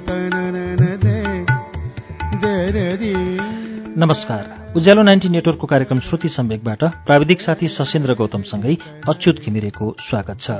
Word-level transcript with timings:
तन 0.00 0.34
दे 2.42 2.96
दी 2.96 3.14
नमस्कार। 3.98 4.72
उज्यालो 4.76 5.02
नाइन्टी 5.02 5.28
नेटवर्कको 5.28 5.66
कार्यक्रम 5.66 5.98
श्रुति 6.00 6.28
सम्वेकबाट 6.28 6.84
प्राविधिक 6.84 7.40
साथी 7.40 7.68
सशेन्द्र 7.68 8.14
गौतमसँगै 8.14 8.76
अच्युत 9.08 9.36
घिमिरेको 9.40 9.96
स्वागत 10.00 10.40
छ। 10.40 10.50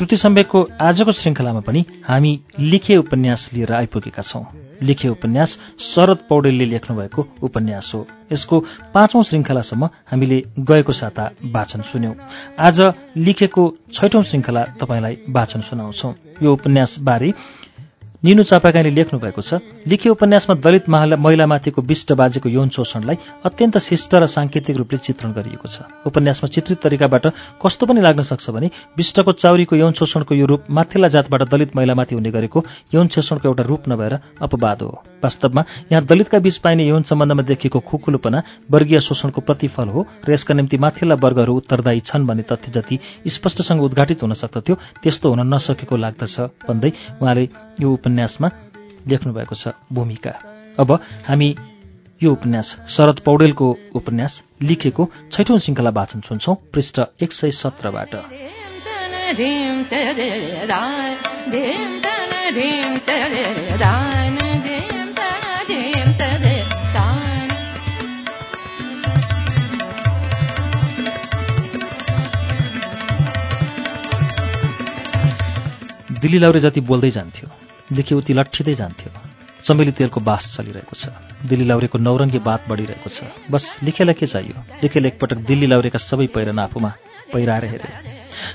श्रुति 0.00 0.16
सम्वेकको 0.16 0.60
आजको 0.80 1.12
श्रृङ्खलामा 1.12 1.60
पनि 1.60 1.84
हामी 2.08 2.40
लिखे 2.58 2.96
उपन्यास 2.96 3.50
लिएर 3.52 3.72
आइपुगेका 3.72 4.22
छौं। 4.22 4.44
लिखे 4.82 5.08
उपन्यास 5.08 5.58
शरद 5.80 6.18
पौडेलले 6.28 6.64
लेख्नुभएको 6.64 7.26
उपन्यास 7.42 7.90
हो। 7.94 8.06
यसको 8.32 8.60
पाँचौं 8.94 9.22
श्रृङ्खलासम्म 9.22 9.88
हामीले 10.10 10.42
गएको 10.58 10.92
साता 10.92 11.30
वाचन 11.44 11.82
सुन्यौं। 11.82 12.14
आज 12.60 12.80
लिखेको 13.16 13.74
छैठौं 13.92 14.22
श्रृङ्खला 14.22 14.64
तपाईँलाई 14.80 15.18
वाचन 15.28 15.60
सुनाउँछौ। 15.60 16.14
यो 16.42 16.52
उपन्यासबारे 16.52 17.32
निनु 18.22 18.42
लेख्नु 18.42 19.18
भएको 19.18 19.40
छ 19.40 19.60
लिखे 19.88 20.08
उपन्यासमा 20.10 20.54
दलित 20.60 20.88
महिला 20.88 21.16
महिलामाथिको 21.16 21.82
विष्ट 21.82 22.12
बाजेको 22.12 22.48
यौन 22.48 22.68
शोषणलाई 22.68 23.16
अत्यन्त 23.44 23.78
शिष्ट 23.80 24.14
र 24.14 24.26
सांकेतिक 24.26 24.76
रूपले 24.76 24.98
चित्रण 24.98 25.32
गरिएको 25.32 25.68
छ। 25.68 25.88
उपन्यासमा 26.04 26.48
चित्रित 26.52 26.78
तरिकाबाट 26.82 27.26
कस्तो 27.64 27.86
पनि 27.86 28.00
लाग्न 28.00 28.22
सक्छ 28.22 28.50
भने 28.50 28.70
विष्टको 28.96 29.32
चाउरीको 29.32 29.76
यौन 29.76 29.92
शोषणको 29.92 30.34
यो 30.34 30.46
रूप 30.46 30.68
माथिल्ला 30.70 31.08
जातबाट 31.08 31.42
दलित 31.48 31.76
महिलामाथि 31.76 32.14
हुने 32.14 32.30
गरेको 32.30 32.64
यौन 32.94 33.08
शोषणको 33.08 33.48
एउटा 33.48 33.64
रूप 33.64 33.88
नभएर 33.88 34.14
अपवाद 34.42 34.82
हो। 34.82 34.92
वास्तवमा 35.24 35.64
यहाँ 35.92 36.04
दलितका 36.04 36.38
बीच 36.38 36.56
पाइने 36.58 36.84
यौन 36.86 37.02
सम्बन्धमा 37.02 37.42
देखिएको 37.42 37.80
खुकुलोपना 37.80 38.42
वर्गीय 38.70 39.00
शोषणको 39.00 39.40
प्रतिफल 39.40 39.88
हो 39.88 40.06
र 40.28 40.32
यसका 40.32 40.54
निम्ति 40.54 40.76
माथिल्ला 40.76 41.16
वर्गहरू 41.24 41.56
उत्तरदायी 41.56 42.00
छन् 42.04 42.26
भन्ने 42.26 42.44
तथ्य 42.52 42.72
जति 42.72 42.98
स्पष्टसँग 43.28 43.80
उद्घाटित 43.80 44.22
हुन 44.22 44.32
सक्दथ्यो 44.34 44.74
त्यस्तो 45.02 45.28
हुन 45.28 45.40
नसकेको 45.54 45.96
लाग्दछ 45.96 46.40
भन्दै 46.68 46.92
उहाँले 47.20 47.48
यो 47.80 47.88
उपन्यासमा 48.10 48.48
लेख्नुभएको 49.06 49.54
छ 49.54 49.68
भूमिका। 49.92 50.30
अब 50.78 50.90
हामी 51.26 51.48
यो 52.22 52.32
उपन्यास 52.32 52.68
शरद 52.90 53.18
पौडेलको 53.22 53.66
उपन्यास 53.94 54.32
लिखेको 54.62 55.02
छैठौं 55.30 55.58
श्रृङ्खला 55.58 55.90
वाचन 55.94 56.20
सुन्छौं 56.26 56.54
पृष्ठ 56.74 57.00
एक 57.22 57.32
सय 57.32 57.50
सत्रबाट। 57.54 58.12
दिल्ली 76.20 76.38
लाउरे 76.38 76.60
जति 76.60 76.80
बोल्दै 76.82 77.10
जान्थ्यो। 77.10 77.59
लेखे 77.92 78.14
उति 78.14 78.32
लट्ठिँदै 78.34 78.74
जान्थ्यो। 78.74 79.10
चमेली 79.64 79.92
तेलको 79.92 80.20
बास 80.20 80.56
चलिरहेको 80.56 80.94
छ। 80.96 81.08
दिल्ली 81.44 81.64
लाउरेको 81.64 81.98
नौरङ्गी 81.98 82.38
बात 82.38 82.64
बढिरहेको 82.68 83.10
छ। 83.10 83.24
बस 83.50 83.78
लेखेलाई 83.82 84.14
के 84.14 84.26
चाहियो? 84.26 84.56
लेखेले 84.82 85.08
एकपटक 85.08 85.36
दिल्ली 85.36 85.66
लाउरेका 85.66 85.98
सबै 85.98 86.26
पहिरन 86.26 86.58
आफूमा 86.58 86.92
पहिराएर 87.32 87.64
हेरे। 87.64 87.90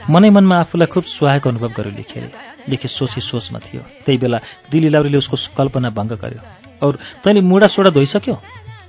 मनै 0.09 0.29
मनमा 0.29 0.55
आफूलाई 0.65 0.87
खुब 0.87 1.03
सुहाएको 1.03 1.49
अनुभव 1.49 1.71
गर्यो 1.77 1.91
लेखेले 1.91 2.29
लेखे 2.69 2.87
सोची 2.87 3.21
सोचमा 3.21 3.59
थियो। 3.59 3.81
त्यही 4.05 4.17
बेला 4.17 4.39
दिल्ली 4.71 4.89
लाउरेले 4.89 5.17
उसको 5.17 5.37
कल्पना 5.57 5.89
भङ्ग 5.89 6.11
गर्यो। 6.17 6.41
और 6.81 6.99
तैँले 7.23 7.41
मुडा 7.41 7.67
सोडा 7.67 7.89
धोइसक्यो? 7.89 8.35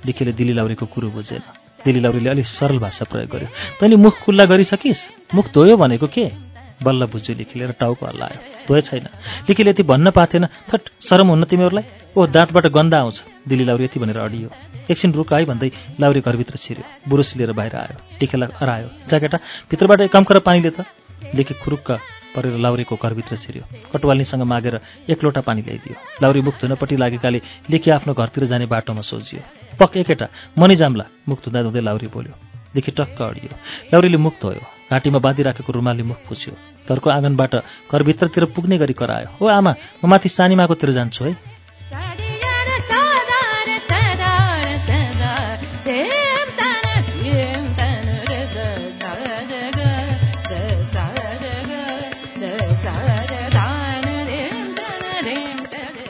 लेखेले 0.05 0.31
दिल्ली 0.33 0.53
लाउरेको 0.53 0.85
कुरो 0.85 1.09
बुझेन। 1.09 1.41
दिल्ली 1.85 2.01
लाउरेले 2.01 2.29
अलिक 2.29 2.47
सरल 2.47 2.79
भाषा 2.79 3.05
प्रयोग 3.05 3.29
गर्यो। 3.29 3.47
तैँले 3.79 3.95
मुख 3.95 4.13
खुल्ला 4.25 4.45
गरिसकिस्? 4.45 5.07
मुख 5.35 5.53
धोयो 5.53 5.77
भनेको 5.77 6.07
के? 6.07 6.46
बल्ल 6.83 7.05
बुझ्यो 7.09 7.35
लेखीले 7.35 7.65
र 7.67 7.71
टाउको 7.73 8.05
हल्लायो 8.05 8.67
धोए 8.67 8.81
छैन। 8.81 9.07
लेखीले 9.49 9.69
यति 9.69 9.83
भन्न 9.83 10.11
पाथेन 10.11 10.45
थट 10.69 10.81
शरम 11.01 11.27
हुन्न 11.27 11.43
तिमीहरूलाई? 11.49 11.83
ओ 12.17 12.25
दाँतबाट 12.27 12.65
गन्दा 12.67 12.97
आउँछ। 12.97 13.23
दिल्ली 13.47 13.65
लाउरी 13.65 13.83
यति 13.83 13.99
भनेर 13.99 14.17
अडियो। 14.17 14.49
एकछिन 14.89 15.13
रुक 15.13 15.33
है 15.33 15.45
भन्दै 15.45 15.71
लाउरी 15.99 16.21
घरभित्र 16.21 16.57
छिर्यो। 16.57 17.09
बुरुस 17.09 17.35
लिएर 17.37 17.51
बाहिर 17.51 17.75
आयो। 17.75 17.97
टिकेलाई 18.19 18.49
हरायो। 18.59 18.87
ज्याकेटा 19.09 19.37
भित्रबाट 19.69 20.01
कम्कर 20.13 20.39
पानीले 20.39 20.69
त। 20.69 20.85
लेखी 21.33 21.53
खुरुक्क 21.63 21.89
परेर 22.35 22.57
लाउरीको 22.61 22.95
घरभित्र 22.95 23.35
छिर्यो। 23.35 23.63
कटवाल्नीसँग 23.93 24.43
मागेर 24.45 24.79
एक 25.09 25.23
लोटा 25.23 25.41
पानी 25.41 25.61
ल्याइदियो। 25.61 25.95
लाउरी 26.21 26.41
मुख 26.41 26.61
धुनपट्टि 26.61 26.95
लागेकाले 26.95 27.41
लेखी 27.69 27.89
आफ्नो 27.91 28.13
घरतिर 28.13 28.45
जाने 28.45 28.65
बाटोमा 28.69 29.01
सोझियो। 29.01 29.41
पक 29.79 29.97
एकेटा 29.97 30.27
मनी 30.57 30.75
जाम्ला 30.75 31.05
मुख 31.29 31.43
धुँदा 31.43 31.63
धुँदै 31.63 31.81
लाउरी 31.81 32.07
बोल्यो। 32.13 32.33
देखि 32.75 32.91
टक्क 32.91 33.21
अडियो। 33.21 33.53
लाउरीले 33.93 34.17
मुख 34.17 34.33
धोयो 34.41 34.76
घाँटीमा 34.91 35.19
बाँधिराखेको 35.19 35.73
रुमालले 35.73 36.03
मुख 36.03 36.17
पुछ्यो 36.29 36.53
घरको 36.89 37.09
आँगनबाट 37.09 37.55
घरभित्रतिर 37.91 38.45
पुग्ने 38.55 38.77
गरी 38.77 38.93
करायो। 38.93 39.45
ओ 39.45 39.49
आमा 39.49 39.75
म 40.05 40.07
माथि 40.07 40.29
सानीमाकोतिर 40.29 40.91
जान्छु 40.91 41.23
है। 41.25 41.35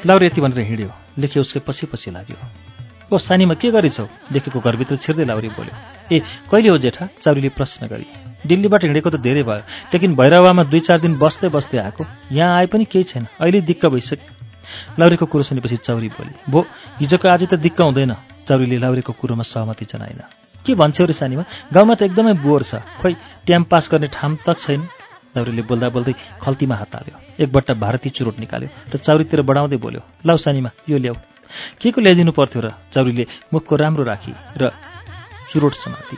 लाउरी 0.08 0.26
यति 0.26 0.42
भनेर 0.42 0.60
हिँड्यो। 0.60 0.90
लेखे 1.20 1.40
उसकै 1.40 1.60
पछि 1.68 1.86
पछि 1.92 2.12
लाग्यो। 2.12 2.38
ओ 3.08 3.18
सानीमा 3.18 3.54
के 3.56 3.72
गरेछौ? 3.72 4.04
लेखेको 4.32 4.60
घरभित्र 4.60 4.96
छिर्दै 5.00 5.26
लाउरी 5.26 5.50
बोल्यो। 5.56 5.76
ए 6.12 6.20
कहिले 6.52 6.70
हो 6.70 6.78
जेठा? 6.78 7.08
चाउरीले 7.24 7.50
प्रश्न 7.56 7.88
गरी। 7.88 8.06
दिल्लीबाट 8.44 8.84
हिँडेको 8.84 9.10
त 9.10 9.16
धेरै 9.24 9.44
भयो 9.48 9.64
लेकिन 9.96 10.16
भैरवामा 10.16 10.64
दुई 10.68 10.80
चार 10.84 11.00
दिन 11.00 11.16
बस्दै 11.16 11.48
बस्दै 11.48 11.78
आएको। 11.88 12.04
यहाँ 12.36 12.52
आए 12.58 12.66
पनि 12.68 12.86
केही 12.86 13.04
छैन 13.08 13.28
अहिले 13.40 13.62
दिक्क 13.64 13.86
भइसक्यो। 13.88 15.00
लाउरीको 15.00 15.26
कुरो 15.26 15.44
सुनेपछि 15.44 15.78
चौरी 15.88 16.10
बोली। 16.20 16.52
भो 16.52 16.60
हिजोको 17.00 17.28
आज 17.32 17.48
त 17.48 17.56
दिक्क 17.56 17.80
हुँदैन। 17.80 18.14
चौरीले 18.44 18.78
लाउरीको 18.84 19.14
कुरोमा 19.16 19.44
सहमति 19.44 19.86
जनाइन 19.88 20.20
के 20.68 20.76
भन्छौ 20.76 21.06
रे 21.08 21.16
सानीमा? 21.16 21.44
गाउँमा 21.72 21.96
त 21.96 22.12
एकदमै 22.12 22.34
बोर 22.44 22.64
छ। 22.68 22.84
खोइ 23.00 23.16
ट्याम 23.48 23.64
पास 23.72 23.88
गर्ने 23.88 24.08
ठाम 24.12 24.36
तक 24.44 24.60
छैन। 24.60 24.84
लाउरीले 25.32 25.64
बोल्दा 25.64 25.88
बोल्दै 25.96 26.14
खल्तीमा 26.44 26.76
हात 26.76 26.96
हाल्यो। 26.96 27.16
एक 27.40 27.50
बट्टा 27.56 27.74
भारतीय 27.80 28.12
चुरोट 28.12 28.36
निकाल्यो 28.44 28.70
र 28.92 28.96
चाउरीतिर 29.00 29.42
बढाउँदै 29.48 29.78
बोल्यो। 29.80 30.02
लाउ 30.28 30.38
सानीमा 30.44 30.70
यो 30.92 30.98
ल्याऊ। 31.00 31.16
के 31.82 31.92
को 31.92 32.02
ल्याइदिनु 32.02 32.32
पर्थ्यो 32.32 32.62
र? 32.62 32.74
चौरीले 32.94 33.26
मुखको 33.54 33.76
राम्रो 33.76 34.04
राखी 34.04 34.34
र 34.58 34.72
चुरोट 35.52 35.74
समाति। 35.74 36.18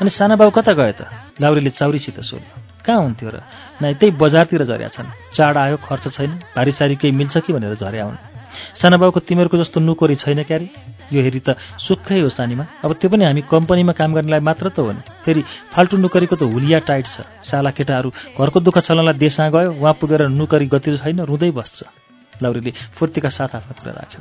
अनि 0.00 0.10
साना 0.10 0.36
बाउ 0.36 0.50
कता 0.50 0.72
गयो 0.72 0.92
त? 0.92 1.08
लाउरीले 1.40 1.70
चाउरीसित 1.70 2.20
सोध्यो। 2.20 2.84
कहाँ 2.86 3.00
हुन्थ्यो 3.02 3.30
र? 3.30 3.40
नाइ 3.82 3.94
त्यही 3.94 4.16
बजारतिर 4.18 4.64
झर्या 4.64 4.88
छन्। 4.88 5.06
चाड 5.34 5.56
आयो 5.56 5.76
खर्च 5.76 6.08
छैन 6.12 6.30
भारी 6.56 6.72
सारी 6.72 6.96
केही 6.96 7.16
मिल्छ 7.16 7.38
कि 7.38 7.52
भनेर 7.52 7.74
झर्या 7.74 8.04
हुन्। 8.04 8.16
साना 8.52 8.96
बाउको 8.96 9.20
तिमीहरूको 9.20 9.56
जस्तो 9.56 9.80
नोकरी 9.80 10.14
छैन 10.14 10.42
क्यारे? 10.42 10.68
यो 11.12 11.22
हेरी 11.22 11.40
त 11.40 11.56
सुक्खै 11.78 12.20
हो 12.20 12.28
सानीमा। 12.28 12.84
अब 12.84 12.92
त्यो 13.00 13.10
पनि 13.10 13.24
हामी 13.24 13.42
कम्पनीमा 13.46 13.92
काम 13.92 14.14
गर्नेलाई 14.14 14.40
मात्र 14.40 14.68
त 14.68 14.78
हो 14.78 14.92
नि। 14.92 15.02
फेरि 15.24 15.42
फाल्टु 15.72 15.96
नोकरीको 15.96 16.36
त 16.36 16.42
हुलिया 16.42 16.78
टाइट 16.84 17.06
छ। 17.06 17.24
साला 17.42 17.70
केटाहरू 17.70 18.10
घरको 18.38 18.60
दुःख 18.60 18.78
छलनलाई 18.82 19.18
देशमा 19.18 19.48
गयो 19.48 19.70
उहाँ 19.78 19.94
पुगेर 20.00 20.28
नोकरी 20.28 20.66
गति 20.66 20.96
छैन 20.98 21.20
रुँदै 21.24 21.50
बस्छ। 21.50 22.01
लाउरीले 22.42 22.72
फुर्तीका 22.96 23.28
साथ 23.28 23.50
आफ्नो 23.60 23.72
कुरा 23.80 23.92
राख्यो। 23.92 24.20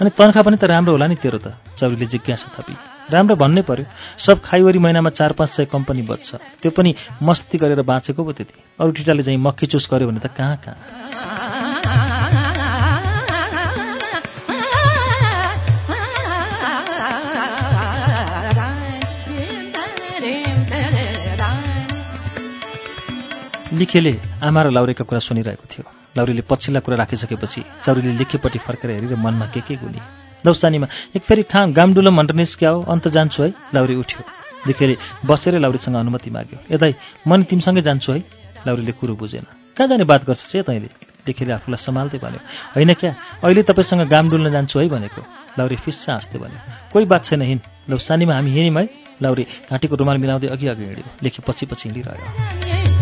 अनि 0.00 0.10
तनखा 0.18 0.42
पनि 0.42 0.56
त 0.56 0.64
राम्रो 0.64 0.92
होला 0.94 1.06
नि 1.06 1.16
तेरो 1.22 1.38
त 1.38 1.54
चौरीले 1.78 2.06
जिज्ञासा 2.06 2.48
थपी। 2.56 2.74
राम्रो 3.10 3.36
भन्नै 3.36 3.62
पर्यो 3.62 3.86
सब 4.18 4.40
खाइवरी 4.40 4.78
महिनामा 4.78 5.10
चार 5.10 5.32
पाँच 5.38 5.50
सय 5.50 5.64
कम्पनी 5.68 6.02
बच्छ। 6.02 6.34
त्यो 6.62 6.70
पनि 6.72 6.94
मस्ती 7.22 7.58
गरेर 7.58 7.82
बाँचेको 7.82 8.24
पो 8.24 8.32
त्यति। 8.32 8.54
अरू 8.80 8.90
टिटाले 8.90 9.22
चाहिँ 9.22 9.38
मक्खी 9.38 9.66
चुस 9.70 9.88
गर्यो 9.92 10.08
भने 10.08 10.20
त 10.20 10.32
कहाँ 10.32 10.56
कहाँ? 10.64 10.78
लिखेले 23.74 24.12
आमा 24.38 24.62
र 24.62 24.70
लाउरेका 24.70 25.04
कुरा 25.04 25.18
सुनिरहेको 25.18 25.66
थियो। 25.66 26.03
लाउरीले 26.16 26.42
पछिल्ला 26.50 26.80
कुरा 26.80 26.96
राखिसकेपछि 26.96 27.60
चौरीले 27.84 28.12
लिखेपट्टि 28.20 28.58
फर्केर 28.58 28.90
हेरेर 28.90 29.16
मनमा 29.16 29.46
के 29.54 29.60
के 29.60 29.74
गुनी। 29.76 30.00
दौसानीमा 30.44 30.86
एक 31.16 31.22
फेरि 31.22 31.42
खा 31.42 31.66
गामडुलम 31.72 32.16
भनेर 32.16 32.34
निस्क्याओ 32.36 32.82
अन्त 32.92 33.08
जान्छु 33.08 33.42
है 33.42 33.50
लाउरी 33.74 33.94
उठ्यो। 33.96 34.22
लिखेले 34.66 34.96
बसेरै 35.26 35.58
लाउरीसँग 35.58 35.96
अनुमति 35.96 36.30
माग्यो। 36.30 36.58
यतै 36.70 36.92
म 37.26 37.34
नि 37.34 37.44
तिमीसँगै 37.44 37.82
जान्छु 37.82 38.12
है 38.12 38.20
लाउरीले 38.66 38.92
कुरो 39.00 39.14
बुझेन। 39.16 39.44
कहाँ 39.76 39.88
जाने 39.88 40.04
बात 40.04 40.24
गर्छस् 40.24 40.56
है 40.56 40.62
तैँले? 40.62 40.88
लेखेले 41.26 41.52
आफूलाई 41.52 41.80
सम्हाल्दै 41.80 42.18
भन्यो। 42.20 42.40
होइन 42.76 42.92
क्या 42.94 43.12
अहिले 43.42 43.62
तपाईँसँग 43.64 44.08
गाम 44.08 44.30
डुल्न 44.30 44.52
जान्छु 44.52 44.78
है 44.78 44.88
भनेको। 44.88 45.20
लाउरी 45.58 45.76
फिस्सा 45.76 46.12
हाँस्दै 46.12 46.38
भन्यो। 46.38 46.60
कोही 46.92 47.04
बात 47.08 47.24
छैन 47.24 47.42
हिँड 47.42 47.60
लौ 47.90 47.98
सानीमा 47.98 48.34
हामी 48.34 48.50
हिँड्यौँ 48.52 48.82
है 48.84 48.88
लाउरी 49.22 49.44
घाँटीको 49.70 49.96
रुमाल 49.96 50.18
मिलाउँदै 50.20 50.48
अघि 50.48 50.66
अघि 50.68 50.84
हिँड्यो। 50.84 51.04
लेखे 51.24 51.42
पछि 51.42 51.66
पछि 51.66 51.88
हिँडिरह्यो। 51.88 52.93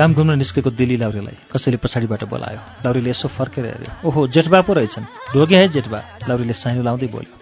काम 0.00 0.14
घुम्न 0.16 0.32
निस्केको 0.40 0.70
दिल्ली 0.72 0.96
लाउरेलाई 0.96 1.52
कसैले 1.52 1.76
पछाडिबाट 1.76 2.24
बोलायो। 2.24 2.60
लाउरीले 2.88 3.10
यसो 3.12 3.28
फर्केर 3.28 3.64
हेऱ्यो। 3.68 4.08
ओहो 4.08 4.20
जेठबा 4.32 4.60
पो 4.64 4.72
रहेछन्। 4.72 5.04
ढोगे 5.36 5.56
है 5.60 5.68
जेठबा 5.76 6.24
लाउरीले 6.24 6.56
साइनो 6.56 6.80
लाउँदै 6.88 7.08
बोल्यो। 7.12 7.36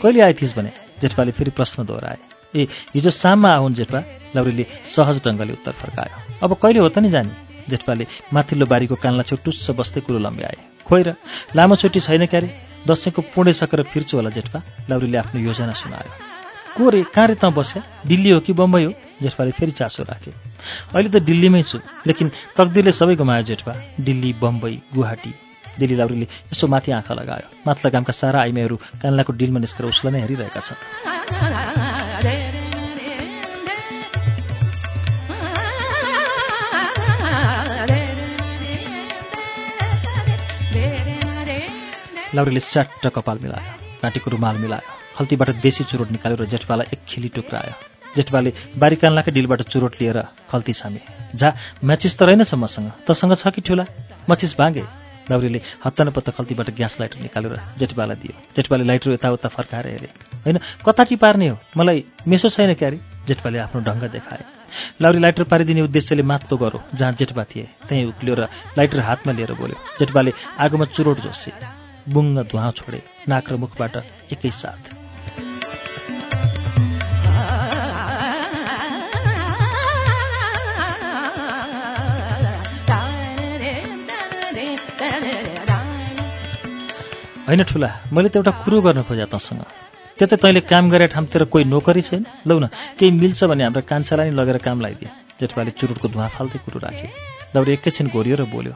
कहिले 0.00 0.20
आइथिस् 0.24 0.56
भने? 0.56 0.72
जेठबाले 1.04 1.32
फेरि 1.36 1.50
प्रश्न 1.52 1.84
दोहोऱ्याए। 1.84 2.18
ए 2.56 2.64
हिजो 2.96 3.10
शाममा 3.12 3.50
आउन् 3.60 3.74
जेठबा? 3.76 4.00
लाउरीले 4.32 4.64
सहज 4.88 5.20
ढङ्गले 5.20 5.52
उत्तर 5.52 5.72
फर्कायो। 5.76 6.16
अब 6.48 6.50
कहिले 6.56 6.80
हो 6.80 6.88
त 6.88 7.04
नि 7.04 7.12
जाने? 7.12 7.32
जेठबाले 7.68 8.04
माथिल्लो 8.32 8.66
बारीको 8.72 8.96
कान्ला 8.96 9.28
छेउ 9.28 9.44
टुस्स 9.44 9.76
बस्दै 9.76 10.00
कुरो 10.08 10.16
लम्ब्याए। 10.16 10.56
खोइ 10.88 11.02
र 11.04 11.08
लामो 11.52 11.76
छुट्टी 11.76 12.00
छैन 12.00 12.24
क्यारे? 12.24 12.48
दसैँको 12.88 13.20
पुँडे 13.36 13.52
सकेर 13.52 13.84
फिर्छु 13.92 14.16
होला 14.16 14.32
जेठबा 14.32 14.88
लाउरीले 14.88 15.18
आफ्नो 15.28 15.44
योजना 15.44 15.76
सुनायो। 15.76 16.37
को 16.76 16.88
रे 16.90 17.02
कहाँ 17.14 17.26
रे 17.28 17.34
त 17.34 17.44
बस्या? 17.56 17.82
दिल्ली 18.06 18.30
हो 18.30 18.40
कि 18.40 18.52
बम्बई 18.52 18.84
हो? 18.84 18.92
जेठबाले 19.22 19.50
फेरि 19.50 19.72
चासो 19.72 20.02
राखे 20.02 20.30
अहिले 20.94 21.08
त 21.10 21.22
दिल्लीमै 21.22 21.62
छु 21.62 21.78
लेकिन 22.06 22.30
तकदिरले 22.56 22.92
सबै 22.92 23.14
गुमायो 23.18 23.42
जेठबा 23.50 23.74
दिल्ली 24.00 24.32
बम्बई 24.42 24.74
गुवाहाटी। 24.94 25.32
दिल्ली 25.78 25.96
लाउरीले 25.96 26.26
यसो 26.52 26.66
माथि 26.66 26.90
आँखा 26.92 27.14
लगायो। 27.14 27.46
माथिल्ला 27.66 27.90
गामका 27.94 28.12
सारा 28.12 28.40
आइमाईहरू 28.42 28.76
कान्लाको 29.02 29.32
डिलमा 29.38 29.58
निस्केर 29.62 29.86
उसलाई 29.86 30.12
नै 30.12 30.20
हेरिरहेका 30.26 30.60
छन्। 30.60 30.78
लाउरीले 42.34 42.60
स्याट्ट 42.60 43.06
कपाल 43.14 43.38
मिलायो 43.42 43.72
घाँटीको 44.02 44.30
रुमाल 44.30 44.56
मिलायो। 44.58 44.97
खल्तीबाट 45.18 45.50
देशी 45.58 45.84
चुरोट 45.84 46.10
निकाल्यो 46.14 46.36
र 46.38 46.46
जेठबालाई 46.46 46.86
एक 46.94 47.00
खिली 47.02 47.28
टुक्रायो। 47.34 47.74
जेठबाले 48.16 48.50
बारी 48.78 48.96
कान्लाकै 48.96 49.30
डिलबाट 49.34 49.62
चुरोट 49.66 49.94
लिएर 50.00 50.18
खल्ती 50.50 50.72
छामे। 50.72 51.00
झा 51.34 51.48
म्याचिस 51.84 52.14
त 52.18 52.22
रहेनछ 52.22 52.54
मसँग 52.54 52.90
तसँग 53.02 53.34
छ 53.34 53.50
कि 53.50 53.60
ठुला? 53.60 53.84
मचिस 54.30 54.54
भाँगे। 54.54 54.84
लाउरीले 55.30 55.60
हत्तानपत्ता 55.84 56.32
खल्तीबाट 56.32 56.68
ग्यास 56.70 56.96
लाइटर 57.00 57.18
निकालेर 57.20 57.54
जेठबालाई 57.78 58.16
दियो। 58.16 58.34
जेठबाले 58.56 58.84
लाइटर 58.84 59.10
यताउता 59.12 59.48
फर्काएर 59.48 59.86
हेरे। 59.86 60.08
होइन 60.46 60.58
कताटी 60.86 61.16
पार्ने 61.18 61.48
हो? 61.48 61.58
मलाई 61.76 62.04
मेसो 62.24 62.48
छैन 62.48 62.74
क्यारे? 62.74 62.96
जेठबाले 63.28 63.58
आफ्नो 63.58 63.80
ढङ्ग 63.82 64.04
देखाए। 64.08 64.44
लाउरी 65.02 65.18
लाइटर 65.18 65.44
पारिदिने 65.44 65.82
उद्देश्यले 65.82 66.22
माथिल्लो 66.22 66.56
गरो 66.56 66.78
जहाँ 66.94 67.12
जेठबा 67.12 67.44
थिए 67.44 67.68
त्यहीँ 67.88 68.06
उक्लियो 68.08 68.34
र 68.34 68.48
लाइटर 68.78 69.00
हातमा 69.00 69.32
लिएर 69.32 69.52
बोल्यो। 69.52 69.76
जेठबाले 69.98 70.32
आगोमा 70.58 70.84
चुरोट 70.96 71.18
जोसे। 71.20 71.52
बुङ्ग 72.08 72.36
धुवा 72.48 72.70
छोडे 72.72 73.02
नाक 73.28 73.52
र 73.52 73.56
मुखबाट 73.56 73.96
एकैसाथ 74.32 74.97
होइन 87.48 87.62
ठुला 87.64 87.88
मैले 88.12 88.28
त 88.28 88.36
एउटा 88.36 88.52
कुरो 88.60 88.78
गर्न 88.84 89.08
खोजेँ 89.08 89.24
तँसँग। 89.32 89.64
त्यतै 90.20 90.36
तैँले 90.36 90.60
काम 90.68 90.84
गरे 90.92 91.06
ठाउँतिर 91.16 91.48
कोही 91.48 91.64
नोकरी 91.64 92.02
छैन? 92.04 92.22
लौ 92.44 92.58
न 92.60 92.68
केही 93.00 93.08
मिल्छ 93.08 93.40
भने 93.48 93.64
हाम्रो 93.64 93.88
कान्छालाई 93.88 94.28
नै 94.28 94.36
लगेर 94.36 94.58
काम 94.60 94.84
लगाइदिए 94.84 95.08
जेठबाले 95.40 95.72
चुरुटको 95.72 96.08
धुवा 96.12 96.28
फाल्दै 96.28 96.58
कुरो 96.60 96.78
राखे। 96.84 97.08
दौरी 97.48 97.72
एकैछिन 97.72 98.12
घोरियो 98.12 98.36
र 98.36 98.44
बोल्यो 98.52 98.74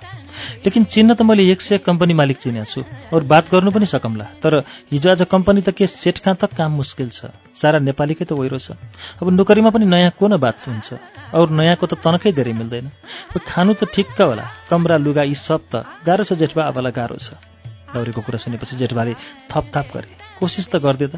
लेकिन 0.65 0.83
चिन्न 0.89 1.13
त 1.13 1.21
मैले 1.21 1.45
एक 1.53 1.61
सय 1.61 1.85
कम्पनी 1.85 2.17
मालिक 2.17 2.39
चिनेको 2.41 2.65
छु। 2.65 2.81
अरू 3.13 3.25
बात 3.29 3.53
गर्नु 3.53 3.71
पनि 3.77 3.85
सकम्ला 3.85 4.41
तर 4.41 4.65
हिजो 4.89 5.09
आज 5.13 5.29
कम्पनी 5.29 5.61
त 5.61 5.77
के 5.77 5.85
सेट 5.85 6.25
कहाँ 6.25 6.41
तक 6.41 6.57
काम 6.57 6.73
मुस्किल 6.81 7.13
छ। 7.13 7.29
सारा 7.53 7.85
नेपालीकै 7.85 8.25
त 8.25 8.33
वहिरो 8.33 8.57
छ। 8.57 8.73
अब 9.21 9.29
नोकरीमा 9.37 9.69
पनि 9.69 9.85
नयाँ 9.85 10.17
को 10.17 10.25
न 10.33 10.41
बात 10.41 10.65
हुन्छ? 10.65 10.97
अरू 11.37 11.53
नयाँको 11.53 11.85
त 11.93 12.01
तनकै 12.01 12.33
धेरै 12.33 12.57
मिल्दैन। 12.57 12.89
खानु 13.37 13.77
त 13.77 13.93
ठिक्क 13.93 14.17
होला 14.17 14.49
कमरा 14.73 14.97
लुगा 14.97 15.29
यी 15.29 15.37
सब 15.37 15.61
त। 15.69 15.85
गाह्रो 16.09 16.25
छ 16.25 16.33
जेठबा 16.41 16.73
आबालाई 16.73 16.97
गाह्रो 16.97 17.21
छ। 17.21 17.52
दौरीको 17.95 18.21
कुरा 18.21 18.39
सुनेपछि 18.39 18.77
जेठबाले 18.77 19.13
थपथाप 19.51 19.87
गरे। 19.95 20.09
कोसिस 20.41 20.67
त 20.73 20.77
गरिदियो 20.83 21.09
त। 21.09 21.15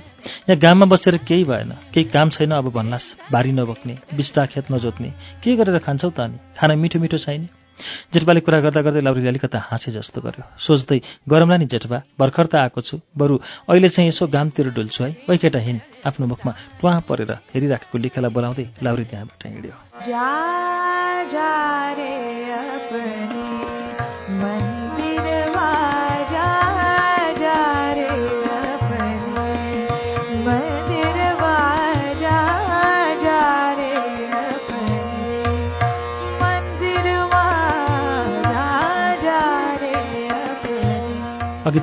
यहाँ 0.49 0.59
गाममा 0.61 0.87
बसेर 0.87 1.17
केही 1.25 1.45
भएन। 1.45 1.71
केही 1.95 2.05
काम 2.13 2.29
छैन 2.31 2.51
अब 2.61 2.69
भन्लास् 2.71 3.33
बारी 3.33 3.53
नबोक्ने 3.53 3.95
बिस्टा 4.15 4.47
खेत 4.53 4.73
नजोत्ने। 4.73 5.11
के 5.43 5.57
गरेर 5.57 5.79
खान्छौ 5.81 6.11
त 6.11 6.21
अनि? 6.21 6.37
खाना 6.59 6.75
मिठो 6.75 6.99
मिठो 7.01 7.19
छैन। 7.19 7.49
जेठबाले 8.15 8.41
कुरा 8.47 8.59
गर्दा 8.61 8.81
गर्दै 8.87 9.03
लाउरीले 9.03 9.29
अलिकता 9.29 9.59
हाँसे 9.59 9.91
जस्तो 9.99 10.21
गर्यो। 10.23 10.45
सोच्दै 10.63 10.99
गरमला 11.27 11.57
नि 11.59 11.67
जेठबा 11.67 11.99
भर्खर 12.21 12.47
त 12.47 12.55
आएको 12.63 12.81
छु। 12.81 13.03
बरु 13.19 13.35
अहिले 13.67 13.89
चाहिँ 13.91 14.09
यसो 14.09 14.31
गामतिर 14.31 14.71
डुल्छु 14.71 15.01
है। 15.05 15.11
ओइ 15.31 15.37
केटा 15.43 15.59
हिँड। 15.59 16.07
आफ्नो 16.07 16.27
मुखमा 16.31 16.53
टुवा 16.79 16.93
परेर 17.09 17.33
हेरिराखेको 17.51 17.99
लेखेलाई 17.99 18.31
बोलाउँदै 18.31 18.67
लाउरी 18.79 19.05
त्यहाँबाट 19.11 19.43
हिँड्यो। 19.47 19.75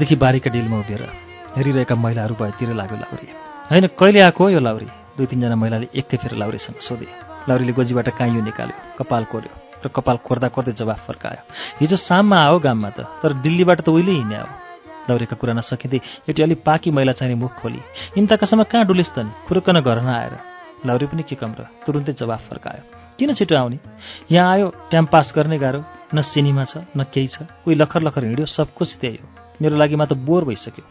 अघिदेखि 0.01 0.15
बारीका 0.17 0.49
डिलमा 0.49 0.77
उभिएर 0.81 1.01
हेरिरहेका 1.55 1.95
महिलाहरू 1.95 2.33
भएतिर 2.33 2.73
लाग्यो 2.73 2.97
लाउरी। 2.97 3.27
होइन 3.69 3.85
कहिले 3.93 4.19
आएको 4.25 4.49
यो 4.49 4.59
लाउरी? 4.59 4.87
दुई 5.13 5.25
तिनजना 5.29 5.55
महिलाले 5.61 5.87
एकै 5.93 6.17
फेर 6.17 6.33
लाउरीसँग 6.41 6.81
सोधे। 6.81 7.05
लाउरीले 7.45 7.73
गोजीबाट 7.77 8.09
काइयो 8.17 8.41
निकाल्यो 8.41 8.97
कपाल 8.97 9.23
कोर्यो 9.29 9.53
र 9.85 9.87
कपाल 9.93 10.17
खोर्दा 10.25 10.47
कोर्दै 10.57 10.73
जवाफ 10.73 11.05
फर्कायो। 11.05 11.41
हिजो 11.85 11.97
शाममा 12.01 12.37
आयो 12.49 12.57
गाममा 12.65 12.89
त 12.97 13.05
तर 13.21 13.45
दिल्लीबाट 13.45 13.85
त 13.85 13.89
उहिले 13.93 14.13
हिँड्ने 14.17 14.37
हो 14.41 14.49
लाउरीका 15.05 15.35
कुरा 15.37 15.53
नसकिँदै 15.61 15.99
एउटी 16.25 16.41
अलिक 16.41 16.59
पाकी 16.65 16.89
महिला 16.89 17.13
चाहिने 17.13 17.37
मुख 17.37 17.53
खोली। 17.61 17.81
इन्ताकासम्म 18.17 18.65
कहाँ 18.65 18.85
डुलिस् 18.89 19.13
त 19.13 19.21
नि? 19.21 19.31
खुरुक्क 19.45 19.69
न 19.69 19.85
घर 19.85 20.01
नआएर। 20.01 20.33
लाउरी 20.89 21.05
पनि 21.13 21.23
के 21.29 21.37
कम 21.37 21.53
र? 21.61 21.69
तुरुन्तै 21.85 22.17
जवाफ 22.17 22.41
फर्कायो। 22.49 22.83
किन 23.21 23.33
छिटो 23.37 23.53
आउने? 23.53 23.77
यहाँ 24.33 24.49
आयो 24.49 24.67
टाइम 24.89 25.05
पास 25.13 25.29
गर्ने 25.37 25.61
गाह्रो। 25.61 25.85
न 26.09 26.25
सिनेमा 26.25 26.65
छ 26.65 26.89
न 26.97 27.05
केही 27.13 27.27
छ। 27.29 27.45
उही 27.69 27.75
लखर 27.77 28.01
लखर 28.01 28.25
हिँड्यो 28.25 28.45
सब 28.49 28.73
कुछ 28.73 28.97
त्यही 28.97 29.21
हो। 29.21 29.40
मेरो 29.61 29.77
लागि 29.77 29.95
त 29.95 30.13
बोर 30.27 30.43
भइसक्यो। 30.45 30.85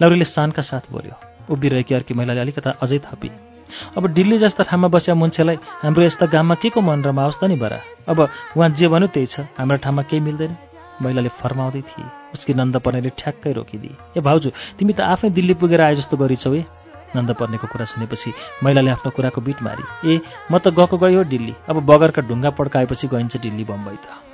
लाउरीले 0.00 0.24
शानका 0.24 0.62
साथ 0.62 0.90
बोल्यो 0.92 1.14
उभिरहेकी 1.52 1.94
अर्की 1.94 2.14
महिलाले 2.14 2.40
अलिकता 2.40 2.70
अझै 2.82 2.98
थपी 3.06 3.30
अब 3.96 4.06
दिल्ली 4.14 4.38
जस्ता 4.38 4.62
ठाउँमा 4.62 4.88
बसेका 4.88 5.14
मान्छेलाई 5.14 5.56
हाम्रो 5.82 6.02
यस्ता 6.04 6.26
गाममा 6.26 6.54
के 6.62 6.68
को 6.70 6.80
मन 6.80 7.02
रमाओस् 7.04 7.40
त 7.40 7.44
नि 7.50 7.56
बरा? 7.56 7.78
अब 8.08 8.18
उहाँ 8.56 8.68
जे 8.78 8.88
भन्यो 8.88 9.08
त्यही 9.10 9.26
छ 9.26 9.40
हाम्रो 9.58 9.76
ठाउँमा 9.84 10.02
केही 10.08 10.22
मिल्दैन। 10.22 10.56
महिलाले 11.02 11.28
फर्माउँदै 11.28 11.82
थिए 11.82 12.06
उसकी 12.34 12.54
नन्द 12.54 12.76
पर्नेले 12.80 13.10
ठ्याक्कै 13.20 13.52
रोकिदिए। 13.52 14.16
ए 14.16 14.20
भाउजू 14.22 14.50
तिमी 14.78 14.92
त 14.96 15.00
आफै 15.12 15.28
दिल्ली 15.30 15.54
पुगेर 15.60 15.80
आए 15.82 15.94
जस्तो 16.00 16.16
गरिछौ 16.16 16.54
ए। 16.54 16.64
नन्द 17.16 17.30
पर्नेको 17.36 17.66
कुरा 17.68 17.84
सुनेपछि 17.84 18.32
महिलाले 18.64 18.90
आफ्नो 18.90 19.10
कुराको 19.12 19.40
बिट 19.40 19.60
मारी 19.62 19.84
ए 20.08 20.20
म 20.50 20.58
त 20.58 20.72
गएको 20.72 20.96
गयो 20.96 21.24
दिल्ली। 21.24 21.54
अब 21.68 21.76
बगरका 21.84 22.22
ढुङ्गा 22.22 22.50
पड्काएपछि 22.56 23.06
गइन्छ 23.12 23.36
दिल्ली 23.44 23.64
बम्बई 23.64 23.98
त। 24.00 24.25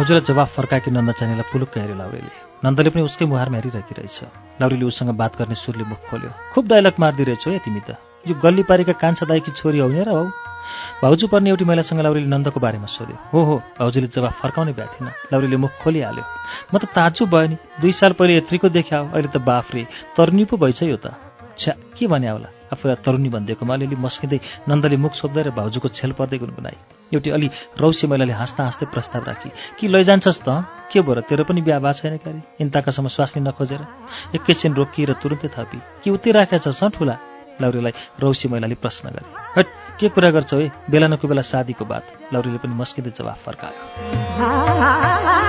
भाउजूलाई 0.00 0.24
जवाफ 0.24 0.48
फर्काएकी 0.56 0.90
नन्द 0.96 1.12
चानीलाई 1.12 1.44
पुलुक्क 1.52 1.76
हेऱ्यो 1.76 1.96
लाउरीले। 2.00 2.32
नन्दले 2.64 2.88
पनि 2.88 3.02
उसकै 3.04 3.24
मुहारमा 3.28 3.56
हेरिरहेकी 3.60 3.94
रहेछ। 4.00 4.56
लाउरीले 4.56 4.84
उसँग 4.88 5.12
बात 5.12 5.32
गर्ने 5.36 5.54
सुरले 5.60 5.84
मुख 5.84 6.00
खोल्यो। 6.08 6.30
खुब 6.56 6.64
डायलग 6.72 6.94
मार्दै 6.96 7.24
रहेछौ 7.28 7.50
है 7.52 7.60
तिमी 7.60 7.80
त। 7.84 8.00
यो 8.24 8.32
गल्ली 8.40 8.64
पारेका 8.64 8.96
कान्छा 8.96 9.28
दाईकी 9.28 9.52
छोरी 9.52 9.78
हौ 9.84 9.88
नि 9.92 10.00
र 10.00 10.08
हौ। 10.08 10.24
भाउजू 11.04 11.26
पर्ने 11.28 11.52
एउटी 11.52 11.64
महिलासँग 11.68 12.00
लाउरीले 12.00 12.32
नन्दको 12.32 12.60
बारेमा 12.64 12.88
सोध्यो। 12.88 13.16
हो 13.28 13.40
हो 13.44 13.56
भाउजूले 13.76 14.08
जवाफ 14.08 14.40
फर्काउने 14.40 14.72
भए 14.72 14.88
थिएन। 14.88 15.08
लाउरीले 15.36 15.56
मुख 15.60 15.72
खोलिहाल्यो। 15.84 16.24
म 16.72 16.74
त 16.80 16.88
ताजु 16.96 17.28
भयो 17.28 17.48
नि। 17.52 17.56
दुई 17.84 17.92
साल 17.92 18.16
पहिले 18.16 18.40
यत्रीको 18.40 18.68
देख्या 18.72 18.98
हो। 19.04 19.06
अहिले 19.12 19.28
त 19.28 19.36
बाफ्रे। 19.36 19.84
तरुनी 20.16 20.44
पो 20.48 20.56
भएछ 20.56 20.80
यो 20.88 20.96
त। 20.96 21.12
छ्या 21.60 21.76
के 21.76 22.08
भने 22.08 22.28
होला? 22.32 22.48
आफूलाई 22.72 22.96
तरुनी 23.04 23.28
भनिदिएकोमा 23.34 23.74
अलिअलि 23.74 23.96
मस्किँदै 23.96 24.38
नन्दले 24.68 24.96
मुख 24.96 25.12
सोध्दै 25.20 25.42
र 25.42 25.50
भाउजूको 25.50 25.88
छेल 25.88 26.12
पर्दै 26.18 26.38
गुनगुनाई 26.38 26.76
एउटी 27.14 27.30
अलि 27.30 27.48
रौसी 27.80 28.06
महिलाले 28.06 28.32
हाँस्दा 28.32 28.62
हाँस्दै 28.64 28.86
प्रस्ताव 28.94 29.22
राखी 29.26 29.50
कि 29.78 29.84
लैजान्छस् 29.88 30.42
त? 30.46 30.48
के 30.92 31.00
भयो 31.02 31.14
र? 31.14 31.20
तेरो 31.26 31.44
पनि 31.44 31.60
बिहा 31.66 31.78
भएको 31.78 31.98
छैन 31.98 32.16
क्यारे? 32.22 32.40
इन्ताकासम्म 32.62 33.08
स्वास्नी 33.08 33.40
नखोजेर 33.42 33.82
एकैछिन 34.38 34.72
रोकिएर 34.74 35.12
तुरुन्तै 35.22 35.48
थपी 35.50 35.78
कि 36.02 36.08
उतै 36.10 36.30
राखेछ 36.30 36.68
स 36.70 36.82
ठुला? 36.94 37.16
लाउरीलाई 37.60 37.92
रौसी 38.20 38.48
महिलाले 38.48 38.74
प्रश्न 38.80 39.04
गरे 39.10 39.26
हट 39.56 39.66
के 40.00 40.08
कुरा 40.08 40.30
गर्छौ 40.30 40.58
है 40.60 40.72
बेला 40.90 41.06
नको 41.12 41.28
बेला 41.28 41.42
शादीको 41.42 41.84
बात। 41.84 42.04
लाउरीले 42.32 42.58
पनि 42.62 42.74
मस्किँदै 42.74 43.12
जवाफ 43.18 43.38
फर्कायो। 43.44 45.39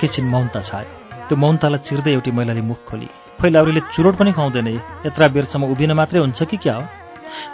एकैछिन 0.00 0.24
मौनता 0.32 0.60
छायो 0.64 1.28
त्यो 1.28 1.36
मौनतालाई 1.36 1.84
चिर्दै 1.84 2.12
एउटी 2.16 2.30
महिलाले 2.32 2.62
मुख 2.64 2.80
खोली। 2.88 3.08
खोइ 3.36 3.50
लाउरीले 3.52 3.80
चुरोट 3.92 4.14
पनि 4.16 4.32
खुवाउँदैन 4.32 4.68
यत्रा 5.04 5.26
बेरसम्म 5.28 5.68
उभिन 5.76 5.92
मात्रै 5.92 6.20
हुन्छ 6.24 6.40
कि 6.48 6.56
क्या 6.56 6.74
हो? 6.74 6.84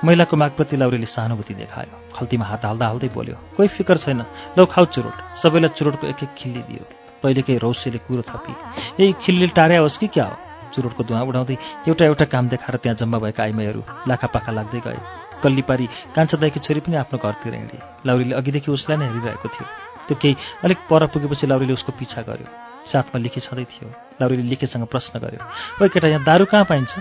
महिलाको 0.06 0.36
मागप्रति 0.38 0.76
लाउरीले 0.78 1.06
सहानुभूति 1.10 1.54
देखायो। 1.58 1.90
खल्तीमा 2.14 2.46
हात 2.46 2.64
हाल्दा 2.64 2.86
हाल्दै 2.86 3.08
बोल्यो 3.10 3.36
कोही 3.56 3.68
फिकर 3.68 3.98
छैन। 3.98 4.22
लौ 4.58 4.64
खाऊ 4.64 4.84
चुरोट। 4.94 5.16
सबैलाई 5.42 5.74
चुरोटको 5.74 6.06
एक 6.06 6.22
एक 6.22 6.32
खिल्ली 6.38 6.62
दियो। 6.70 6.84
पहिलेकै 7.22 7.58
रौसेले 7.58 7.98
कुरो 8.06 8.22
थपी। 8.30 8.54
यही 9.02 9.12
खिल्ली 9.26 9.46
टार्या 9.58 9.80
होस् 9.82 9.98
कि 9.98 10.06
क्या 10.06 10.24
हो? 10.24 10.36
चुरोटको 10.70 11.02
धुवा 11.02 11.22
उडाउँदै 11.26 11.56
एउटा 11.90 12.04
एउटा 12.06 12.24
काम 12.30 12.48
देखाएर 12.48 12.76
त्यहाँ 12.78 12.96
जम्मा 12.96 13.18
भएका 13.18 13.42
आइमाईहरू 13.42 13.82
लाखापाखा 14.06 14.52
लाग्दै 14.52 14.80
गए। 14.86 14.98
कल्ली 15.42 15.62
पारी 15.66 15.86
कान्छा 16.14 16.38
दाईकी 16.38 16.60
छोरी 16.62 16.80
पनि 16.86 16.96
आफ्नो 17.02 17.18
घरतिर 17.18 17.54
हिँडे। 17.54 17.78
लाउरीले 18.06 18.34
अघिदेखि 18.38 18.70
उसलाई 18.70 18.96
नै 18.98 19.06
हेरिरहेको 19.10 19.48
थियो। 19.50 19.85
त्यो 20.06 20.16
केही 20.22 20.36
अलिक 20.64 20.78
पर 20.90 21.06
पुगेपछि 21.12 21.46
लाउरीले 21.46 21.72
उसको 21.72 21.92
पिछा 21.98 22.22
गर्यो। 22.22 22.48
साथमा 22.86 23.18
लिखे 23.18 23.40
छँदै 23.40 23.64
थियो। 23.66 23.88
लाउरीले 24.20 24.42
लिखेसँग 24.42 24.86
प्रश्न 24.86 25.18
गर्यो 25.18 25.40
ओ 25.82 25.88
केटा 25.90 26.08
यहाँ 26.08 26.24
दारू 26.24 26.44
कहाँ 26.46 26.64
पाइन्छ? 26.64 26.92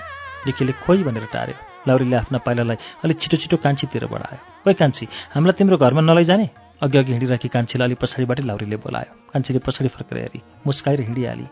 लिखेले 0.48 0.74
खोइ 0.86 1.04
भनेर 1.04 1.26
टार्यो। 1.34 1.58
लाउरीले 1.88 2.16
आफ्ना 2.16 2.38
पाइलालाई 2.42 2.78
अलिक 3.06 3.18
छिटो 3.22 3.38
छिटो 3.38 3.58
कान्छीतिर 3.62 4.06
बढायो। 4.10 4.42
ओइ 4.68 4.74
कान्छी 4.74 5.06
हामीलाई 5.34 5.58
तिम्रो 5.58 5.78
घरमा 5.78 6.02
नलैजाने? 6.02 6.50
अघि 6.82 6.98
अघि 6.98 7.12
हिँडिरहेकी 7.12 7.48
कान्छीलाई 7.50 7.88
अलिक 7.88 8.00
पछाडिबाटै 8.02 8.44
लाउरीले 8.44 8.78
बोलायो। 8.78 9.12
कान्छीले 9.34 9.60
पछाडि 9.62 9.90
फर्केर 9.90 10.18
हेरी 10.18 10.42
मुस्काएर 10.66 11.02
हिँडिहाली। 11.02 11.46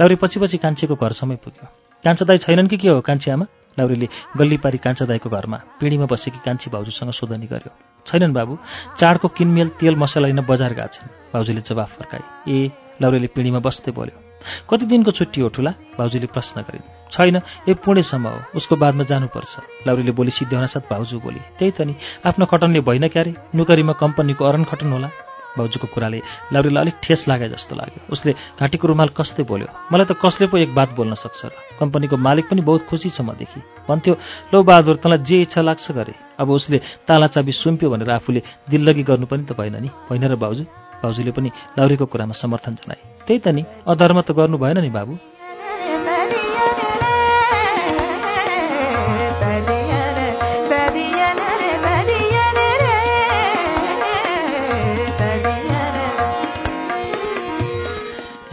लाउरी 0.00 0.14
पछि 0.22 0.40
पछि 0.40 0.56
कान्छीको 0.64 0.94
घरसम्मै 0.94 1.36
पुग्यो। 1.44 1.66
कान्छा 2.04 2.24
दाई 2.24 2.38
छैनन् 2.38 2.68
कि 2.68 2.76
के 2.76 2.88
हो 2.88 3.00
कान्छी 3.00 3.30
आमा? 3.30 3.46
लाउरीले 3.78 4.08
गल्ली 4.36 4.56
पारी 4.58 4.78
कान्छा 4.78 5.04
दाईको 5.06 5.28
घरमा 5.30 5.58
पिँढीमा 5.80 6.06
बसेकी 6.10 6.40
कान्छी 6.44 6.70
भाउजूसँग 6.70 7.10
सोधनी 7.14 7.46
गर्यो। 7.46 7.72
छैनन् 8.06 8.34
बाबु 8.34 8.58
चाडको 8.98 9.28
किनमेल 9.28 9.68
तेल 9.78 9.96
मसला 9.96 10.26
लिन 10.28 10.40
बजार 10.50 10.72
गएको 10.74 10.92
छन्। 10.94 11.08
भाउजूले 11.32 11.60
जवाफ 11.60 11.90
फर्काए। 11.98 12.22
ए 12.48 12.70
लाउरीले 13.02 13.28
पिँढीमा 13.34 13.60
बस्दै 13.62 13.92
बोल्यो। 13.92 14.18
कति 14.70 14.86
दिनको 14.86 15.10
छुट्टी 15.10 15.40
हो 15.40 15.48
ठुला? 15.54 15.72
भाउजूले 15.98 16.26
प्रश्न 16.26 16.62
गरिन् 16.62 16.86
छैन 17.12 17.36
ए 17.68 17.74
पुणेसम्म 17.74 18.26
हो। 18.28 18.38
उसको 18.58 18.76
बादमा 18.76 19.04
जानुपर्छ। 19.04 19.86
लाउरीले 19.86 20.12
बोली 20.12 20.30
सिद्ध्याउन 20.30 20.66
साथ 20.66 20.90
भाउजू 20.90 21.20
बोली 21.20 21.40
त्यही 21.58 21.70
त 21.70 21.80
नि 21.86 21.94
आफ्नो 22.26 22.46
खटनले 22.46 22.80
भइन 22.80 23.08
क्यारे? 23.08 23.34
नोकरीमा 23.54 23.92
कम्पनीको 23.92 24.44
अरन 24.44 24.64
खटन 24.64 24.92
होला। 24.92 25.10
भाउजूको 25.56 25.86
कुराले 25.94 26.20
लाउरीलाई 26.52 26.82
अलिक 26.82 26.96
ठेस 27.02 27.24
लागे 27.28 27.48
जस्तो 27.48 27.76
लाग्यो। 27.76 28.00
उसले 28.12 28.32
घाँटीको 28.60 28.88
रुमाल 28.88 29.08
कस्तै 29.16 29.42
बोल्यो? 29.48 29.68
मलाई 29.92 30.06
त 30.06 30.12
कसले 30.18 30.46
पो 30.50 30.56
एक 30.58 30.74
बात 30.74 30.90
बोल्न 30.92 31.14
सक्छ 31.14 31.40
र? 31.46 31.52
कम्पनीको 31.80 32.16
मालिक 32.16 32.46
पनि 32.50 32.60
बहुत 32.60 32.82
खुसी 32.90 33.10
छ 33.10 33.20
मदेखि। 33.24 33.60
भन्थ्यो 33.88 34.14
लौ 34.52 34.62
बहादुर 34.62 34.96
तँलाई 35.00 35.18
जे 35.24 35.36
इच्छा 35.46 35.60
लाग्छ 35.62 35.86
गरे। 35.92 36.14
अब 36.38 36.50
उसले 36.50 36.78
ताला 37.08 37.26
चाबी 37.32 37.52
सुम्प्यो 37.52 37.90
भनेर 37.90 38.10
आफूले 38.10 38.42
दिल्लगी 38.68 39.02
गर्नु 39.08 39.26
पनि 39.26 39.44
त 39.48 39.56
भएन 39.56 39.76
नि। 39.80 39.88
होइन 40.10 40.24
र 40.28 40.36
भाउजू 40.36 40.64
भाउजूले 41.02 41.32
पनि 41.32 41.48
लाउरीको 41.78 42.06
कुरामा 42.06 42.34
समर्थन 42.34 42.74
जनाए। 42.82 43.00
त्यही 43.26 43.38
त 43.38 43.48
नि 43.54 43.62
अधर्म 43.86 44.20
त 44.20 44.30
गर्नु 44.34 44.58
भएन 44.58 44.78
नि 44.82 44.90
बाबु। 44.90 45.37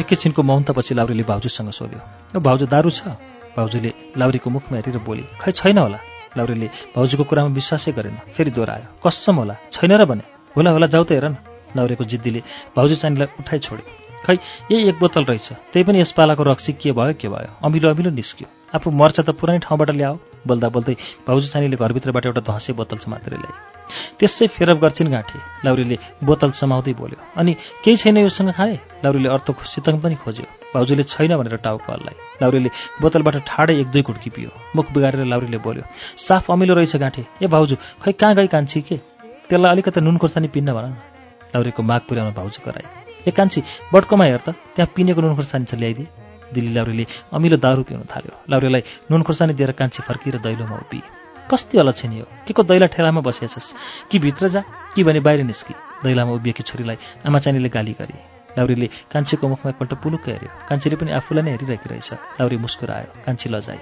एकैछिनको 0.06 0.42
मौनतापछि 0.50 0.94
लाउरीले 0.94 1.24
भाउजूसँग 1.26 1.70
सोध्यो 1.74 2.00
ओ 2.38 2.40
भाउजू 2.48 2.66
दारू 2.70 2.90
छ? 2.94 3.02
भाउजूले 3.58 3.92
लाउरीको 4.22 4.50
मुखमा 4.56 4.76
हेरेर 4.78 4.98
बोली 5.02 5.24
खै 5.42 5.52
छैन 5.52 5.78
होला। 5.82 6.00
लाउरीले 6.38 6.68
भाउजूको 6.96 7.24
कुरामा 7.24 7.50
विश्वासै 7.58 7.92
गरेन 7.98 8.16
फेरि 8.36 8.52
दोहोऱ्यायो 8.54 8.88
कसम 9.02 9.36
होला 9.42 9.56
छैन 9.74 9.92
र 9.98 10.06
भने 10.06 10.24
होला 10.56 10.70
होला 10.76 10.88
जाउ 10.94 11.04
त 11.08 11.12
हेर 11.18 11.26
न। 11.32 11.36
लाउरेको 11.76 12.04
जिद्दीले 12.12 12.42
भाउजू 12.76 12.96
चानीलाई 13.02 13.28
उठाइ 13.40 13.60
छोड्यो 13.66 13.86
खै 14.26 14.36
यही 14.72 14.90
एक 14.90 14.98
बोतल 15.00 15.24
रहेछ 15.32 15.48
त्यही 15.72 15.84
पनि 15.88 15.98
यस 16.04 16.12
पालाको 16.18 16.44
रक्सी 16.44 16.72
के 16.82 16.92
भयो 16.92 17.14
के 17.16 17.28
भयो? 17.32 17.50
अमिलो 17.64 17.88
अमिलो 17.90 18.10
निस्क्यो। 18.20 18.48
आफू 18.76 18.92
मर्छ 18.92 19.18
त 19.20 19.30
पुरानै 19.40 19.60
ठाउँबाट 19.66 19.90
ल्याऊ 20.00 20.16
बोल्दा 20.48 20.68
बोल्दै 20.76 20.96
भाउजू 21.28 21.48
चानीले 21.54 21.78
घरभित्रबाट 21.80 22.26
एउटा 22.26 22.42
धँसे 22.46 22.74
बोतल 22.78 22.98
समातेर 23.06 23.34
ल्याए। 23.42 23.56
त्यसै 24.20 24.46
फेरब 24.56 24.78
गर्छिन् 24.84 25.10
गाँठे 25.10 25.40
लाउरीले 25.66 25.98
बोतल 26.28 26.52
समाउँदै 26.62 26.94
बोल्यो। 26.94 27.20
अनि 27.40 27.54
केही 27.84 27.98
छैन 27.98 28.18
योसँग 28.18 28.52
खाए? 28.58 28.76
लाउरीले 29.04 29.30
अर्थ 29.30 29.48
खुसितङ 29.58 30.00
पनि 30.04 30.16
खोज्यो। 30.22 30.46
भाउजूले 30.74 31.04
छैन 31.04 31.32
भनेर 31.38 31.58
टाउको 31.66 31.90
हल्लाए। 31.92 32.16
लाउरीले 32.42 32.70
बोतलबाट 33.02 33.36
ठाडै 33.48 33.74
एक 33.82 33.88
दुई 33.94 34.02
घुड्की 34.02 34.30
पियो। 34.36 34.50
मुख 34.76 34.86
बिगारेर 34.94 35.26
लाउरीले 35.26 35.58
बोल्यो 35.66 35.84
साफ 36.18 36.52
अमिलो 36.52 36.74
रहेछ 36.76 36.96
गाँठे। 36.96 37.24
ए 37.42 37.48
भाउजू 37.48 37.76
खै 38.04 38.12
कहाँ 38.12 38.36
गई 38.36 38.48
कान्छी 38.54 38.82
के? 38.82 38.98
त्यसलाई 39.50 39.72
अलिकति 39.72 40.02
नुन 40.02 40.18
खोर्सानी 40.18 40.48
पिन्न 40.54 40.74
भन 40.74 40.94
लाउरीको 41.54 41.82
माग 41.84 42.02
पुर्याउन 42.10 42.34
भाउजू 42.34 42.60
कराए 42.66 42.86
ए 43.28 43.32
कान्छी 43.32 43.62
बटकोमा 43.94 44.26
हेर 44.26 44.42
त 44.46 44.58
त्यहाँ 44.76 44.90
पिनेको 44.94 45.22
नुन 45.22 45.36
खोर्सानी 45.38 45.66
छ 45.66 45.74
ल्याइदिए। 45.78 46.25
दिल्ली 46.54 46.74
लाउरीले 46.74 47.06
अमिलो 47.34 47.58
दारू 47.58 47.84
पिउन 47.84 48.02
थाल्यो। 48.02 48.44
लाउरीलाई 48.50 48.84
नुन 49.12 49.24
खोर्सानी 49.24 49.54
दिएर 49.54 49.72
कान्छी 49.72 50.04
फर्किएर 50.04 50.38
दैलोमा 50.38 50.76
उभिए 50.76 51.02
कस्ती 51.52 51.78
अलक्षणी 51.78 52.20
हो 52.20 52.28
के 52.48 52.54
को 52.54 52.64
दैला 52.64 52.86
ठेलामा 52.86 53.22
बसेछस्? 53.22 53.74
कि 54.12 54.20
भित्र 54.20 54.48
जा? 54.48 54.64
कि 54.96 55.04
भने 55.04 55.20
बाहिर 55.20 55.44
निस्कि? 55.44 55.74
दैलामा 56.04 56.32
उभिएकी 56.32 56.64
छोरीलाई 56.64 56.98
आमाचानीले 57.26 57.70
गाली 57.70 57.92
गरे। 57.92 58.18
लाउरीले 58.58 58.90
कान्छीको 59.12 59.48
मुखमा 59.48 59.70
एकपल्ट 59.70 59.94
पुलुक्क 59.94 60.30
हेऱ्यो। 60.30 60.50
कान्छीले 60.70 60.96
पनि 60.96 61.12
आफूलाई 61.12 61.44
नै 61.44 61.52
हेरिरहेकी 61.52 61.90
रहेछ। 61.90 62.14
लाउरी 62.14 62.58
मुस्कुरायो। 62.58 63.24
कान्छी 63.26 63.50
लजाए 63.50 63.80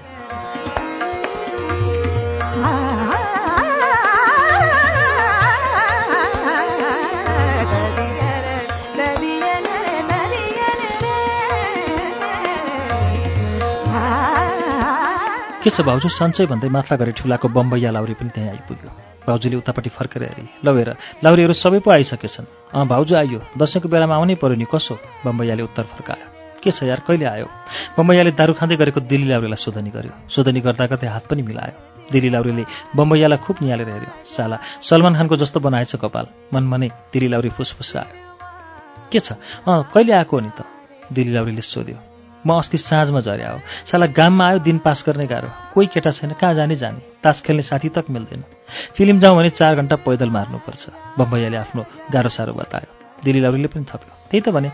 के 15.63 15.69
छ 15.71 15.79
भाउजू? 15.79 16.11
सन्चै 16.11 16.45
भन्दै 16.51 16.67
माथला 16.67 16.95
गरी 16.99 17.11
ठुलाको 17.15 17.47
बम्बैया 17.47 17.91
लाउरी 17.95 18.13
पनि 18.19 18.29
त्यहीँ 18.35 18.51
आइपुग्यो। 18.51 18.89
भाउजूले 19.23 19.55
उतापट्टि 19.63 19.89
फर्केर 19.95 20.23
हेरे 20.27 20.43
ल 20.59 20.67
हेर 20.75 20.89
लाउरीहरू 21.23 21.55
सबै 21.55 21.79
पो 21.79 21.89
आइसकेछन्। 21.95 22.75
अँ 22.75 22.83
भाउजू 22.83 23.15
आइयो। 23.15 23.39
दसैँको 23.55 23.87
बेलामा 23.87 24.15
आउनै 24.19 24.35
पर्यो 24.43 24.59
नि 24.59 24.67
कसो? 24.67 24.99
बम्बैयाले 25.23 25.63
उत्तर 25.63 25.87
फर्कायो। 25.87 26.59
के 26.59 26.71
छ 26.71 26.83
यार 26.83 27.07
कहिले 27.07 27.25
आयो? 27.31 27.47
बम्बैयाले 27.95 28.31
दारू 28.35 28.53
खाँदै 28.59 28.75
गरेको 28.75 28.99
दिल्ली 29.07 29.31
लाउरीलाई 29.31 29.59
सोधनी 29.63 29.91
गर्यो। 29.95 30.27
सोधनी 30.27 30.59
गर्दा 30.59 30.85
गर्दै 30.91 31.07
हात 31.07 31.31
पनि 31.31 31.41
मिलायो। 31.47 32.11
दिल्ली 32.11 32.29
लाउरीले 32.35 32.63
बम्बैयालाई 32.91 33.39
खुब 33.47 33.55
निहालेर 33.63 33.87
हेऱ्यो। 33.87 34.11
साला 34.27 34.59
सलमान 34.83 35.15
खानको 35.15 35.35
जस्तो 35.39 35.63
बनाएछ 35.63 35.95
कपाल। 35.95 36.27
मनमनै 36.51 36.91
दिल्ली 37.07 37.31
लाउरी 37.31 37.55
फुसफुसायो। 37.55 38.11
के 39.11 39.19
छ? 39.19 39.39
अँ 39.63 39.87
कहिले 39.95 40.11
आएको 40.11 40.35
हो 40.35 40.43
नि 40.43 40.51
त? 40.51 40.67
दिल्ली 41.07 41.31
लाउरीले 41.31 41.63
सोध्यो। 41.63 42.12
म 42.45 42.57
अस्ति 42.57 42.77
साँझमा 42.77 43.19
झर्या 43.19 43.51
हो 43.51 43.59
साला 43.87 44.05
गाममा 44.17 44.47
आयो 44.47 44.59
दिन 44.59 44.77
पास 44.85 45.03
गर्ने 45.07 45.25
गाह्रो। 45.27 45.49
कोही 45.73 45.87
केटा 45.87 46.11
छैन 46.11 46.31
कहाँ 46.41 46.53
जाने 46.53 46.75
जाने। 46.75 46.99
तास 47.23 47.41
खेल्ने 47.41 47.61
साथी 47.63 47.89
तक 47.89 48.05
मिल्दैन। 48.09 48.43
फिल्म 48.95 49.19
जाउँ 49.19 49.37
भने 49.37 49.49
चार 49.49 49.75
घन्टा 49.75 49.95
पैदल 50.03 50.29
मार्नुपर्छ। 50.29 50.83
बम्बैयाले 51.19 51.57
आफ्नो 51.57 51.85
गाह्रो 52.13 52.29
साह्रो 52.29 52.53
बतायो। 52.53 52.89
दिल्ली 53.23 53.41
लाउरीले 53.41 53.67
पनि 53.67 53.85
थप्यो। 53.87 54.11
त्यही 54.29 54.41
त 54.41 54.49
भने 54.49 54.71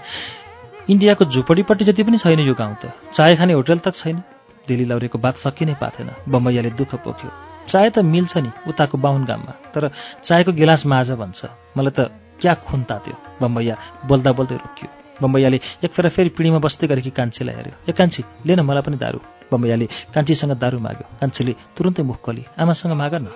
इन्डियाको 0.89 1.25
झुपडीपट्टि 1.25 1.85
जति 1.85 2.03
पनि 2.03 2.17
छैन 2.17 2.39
यो 2.39 2.53
गाउँ 2.53 2.75
त। 2.81 2.91
चाय 3.13 3.35
खाने 3.35 3.53
होटल 3.53 3.79
तक 3.85 3.93
छैन। 3.95 4.23
दिल्ली 4.67 4.85
लाउरीको 4.85 5.17
बात 5.19 5.37
सकि 5.37 5.65
नै 5.65 5.73
पाथेन 5.77 6.09
बम्बैयाले 6.25 6.69
दुःख 6.73 6.95
पोख्यो। 7.05 7.29
चाय 7.69 7.89
त 7.89 7.99
मिल्छ 8.01 8.37
नि 8.37 8.51
उताको 8.67 8.97
बाहुन 8.97 9.25
गाममा 9.25 9.53
तर 9.73 9.91
चायको 10.23 10.51
गिलास 10.57 10.85
माझ 10.85 11.11
भन्छ 11.11 11.45
मलाई 11.77 11.93
त 11.93 12.09
क्या 12.41 12.53
खुन 12.65 12.83
तात्यो। 12.89 13.15
बम्बैया 13.41 13.75
बोल्दा 14.09 14.31
बोल्दै 14.31 14.57
रोकियो। 14.57 14.98
बम्बैयाले 15.21 15.59
एक 15.83 15.91
फेर 15.91 16.09
पिँढीमा 16.09 16.57
बस्दै 16.57 16.87
गरेकी 16.87 17.09
कान्छीलाई 17.09 17.55
हेऱ्यो। 17.55 17.73
ए 17.89 17.91
कान्छी 17.91 18.23
लिन 18.45 18.59
मलाई 18.61 18.81
पनि 18.81 18.97
दारू। 18.97 19.19
बम्बैयाले 19.51 19.85
कान्छीसँग 19.85 20.51
दारू 20.51 20.79
माग्यो। 20.79 21.07
कान्छीले 21.21 21.53
तुरुन्तै 21.77 22.03
मुख 22.03 22.17
खोली। 22.21 22.45
आमासँग 22.59 22.91
माग 22.91 23.15
न। 23.15 23.27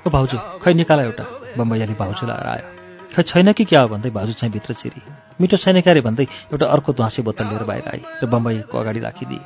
ओ 0.00 0.10
भाउजू 0.10 0.36
खै 0.64 0.72
निकाल 0.74 1.00
एउटा? 1.00 1.24
बम्बैयाले 1.60 1.94
भाउजूलाई 2.00 2.36
हरायो 2.40 2.66
खै 3.12 3.22
छैन 3.30 3.52
कि 3.52 3.64
क्या 3.68 3.80
हो 3.84 3.88
भन्दै 3.92 4.10
भाउजू 4.16 4.32
चाहिँ 4.32 4.52
भित्र 4.52 4.72
चिरी 4.80 5.00
मिठो 5.40 5.56
छैन 5.60 5.80
क्यारे 5.84 6.00
भन्दै 6.00 6.24
एउटा 6.52 6.66
अर्को 6.74 6.90
ध्वाँसे 6.96 7.20
बोतल 7.20 7.44
लिएर 7.52 7.64
बाहिर 7.68 7.84
आई 7.92 8.00
र 8.22 8.26
बम्बईको 8.32 8.78
अगाडि 8.80 9.00
राखिदिए। 9.04 9.44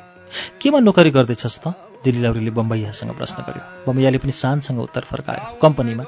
केमा 0.61 0.79
नोकरी 0.79 1.11
गर्दैछस् 1.11 1.59
त? 1.59 1.75
दिल्ली 2.03 2.21
लाउरीले 2.23 2.51
बम्बैयासँग 2.55 3.11
प्रश्न 3.19 3.37
गर्यो। 3.47 3.63
बम्बैयाले 3.87 4.17
पनि 4.23 4.31
शानसँग 4.31 4.79
उत्तर 4.79 5.03
फर्कायो। 5.11 5.59
कम्पनीमा? 5.59 6.03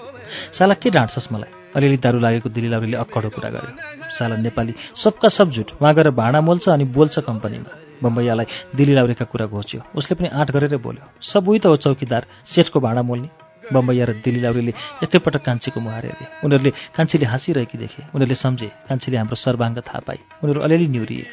साला 0.55 0.73
के 0.79 0.89
ढाँट्छस् 0.95 1.31
मलाई? 1.33 1.51
अलिअलि 1.75 1.97
दारू 1.99 2.19
लागेको 2.23 2.49
दिल्ली 2.49 2.69
लाउरीले 2.71 2.97
अक्कडो 3.03 3.29
कुरा 3.35 3.49
गर्यो। 3.51 3.71
साला 4.15 4.35
नेपाली 4.47 4.73
सबका 4.95 5.27
सब 5.27 5.47
झुट 5.51 5.67
उहाँ 5.81 5.93
गएर 5.93 6.09
भाँडा 6.15 6.39
मोल्छ 6.41 6.69
अनि 6.69 6.85
बोल्छ 6.95 7.19
कम्पनीमा। 7.19 7.71
बम्बैयालाई 8.03 8.47
दिल्ली 8.77 8.95
लाउरीका 8.95 9.25
कुरा 9.27 9.45
घोच्यो। 9.51 9.81
उसले 9.97 10.15
पनि 10.15 10.27
आँट 10.31 10.51
गरेर 10.55 10.77
बोल्यो। 10.77 11.03
सब 11.21 11.47
उही 11.49 11.59
त 11.59 11.65
हो 11.67 11.75
चौकीदार 11.83 12.25
सेठको 12.45 12.79
भाँडा 12.79 13.01
मोल्ने। 13.01 13.46
बम्बैया 13.73 14.05
र 14.05 14.11
दिल्ली 14.23 14.41
लाउरीले 14.41 14.73
एकैपटक 15.03 15.41
कान्छीको 15.47 15.79
मुहार 15.79 16.05
हेरे 16.05 16.25
उनीहरूले 16.45 16.71
कान्छीले 16.95 17.25
हाँसिरहेकी 17.25 17.77
देखे। 17.77 18.01
उनीहरूले 18.15 18.35
सम्झे 18.35 18.67
कान्छीले 18.89 19.17
हाम्रो 19.17 19.35
सर्वाङ्ग 19.35 19.77
थाहा 19.87 19.99
पाए। 20.07 20.19
उनीहरू 20.43 20.59
अलिअलि 20.61 20.87
निहुरिए 20.87 21.25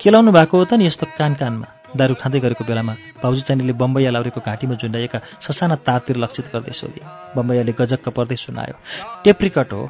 केलाउनु 0.00 0.30
भएको 0.32 0.54
हो 0.58 0.64
त 0.64 0.72
नि 0.78 0.86
यस्तो 0.86 1.06
कान 1.18 1.34
कानमा 1.40 1.68
दारू 1.96 2.14
खाँदै 2.20 2.40
गरेको 2.44 2.64
बेलामा 2.64 2.94
भाउजू 3.22 3.40
चाइनीले 3.48 3.72
बम्बैया 3.72 4.10
लाउरेको 4.10 4.40
घाँटीमा 4.40 4.74
झुन्डाइएका 4.80 5.18
ससाना 5.40 5.76
तारतिर 5.86 6.16
लक्षित 6.16 6.46
गर्दै 6.52 6.72
सोधे। 6.72 7.00
बम्बैयाले 7.36 7.72
गजक्क 7.72 8.08
पर्दै 8.16 8.36
सुनायो 8.36 8.76
टेप्रिकट 9.24 9.72
हो। 9.72 9.82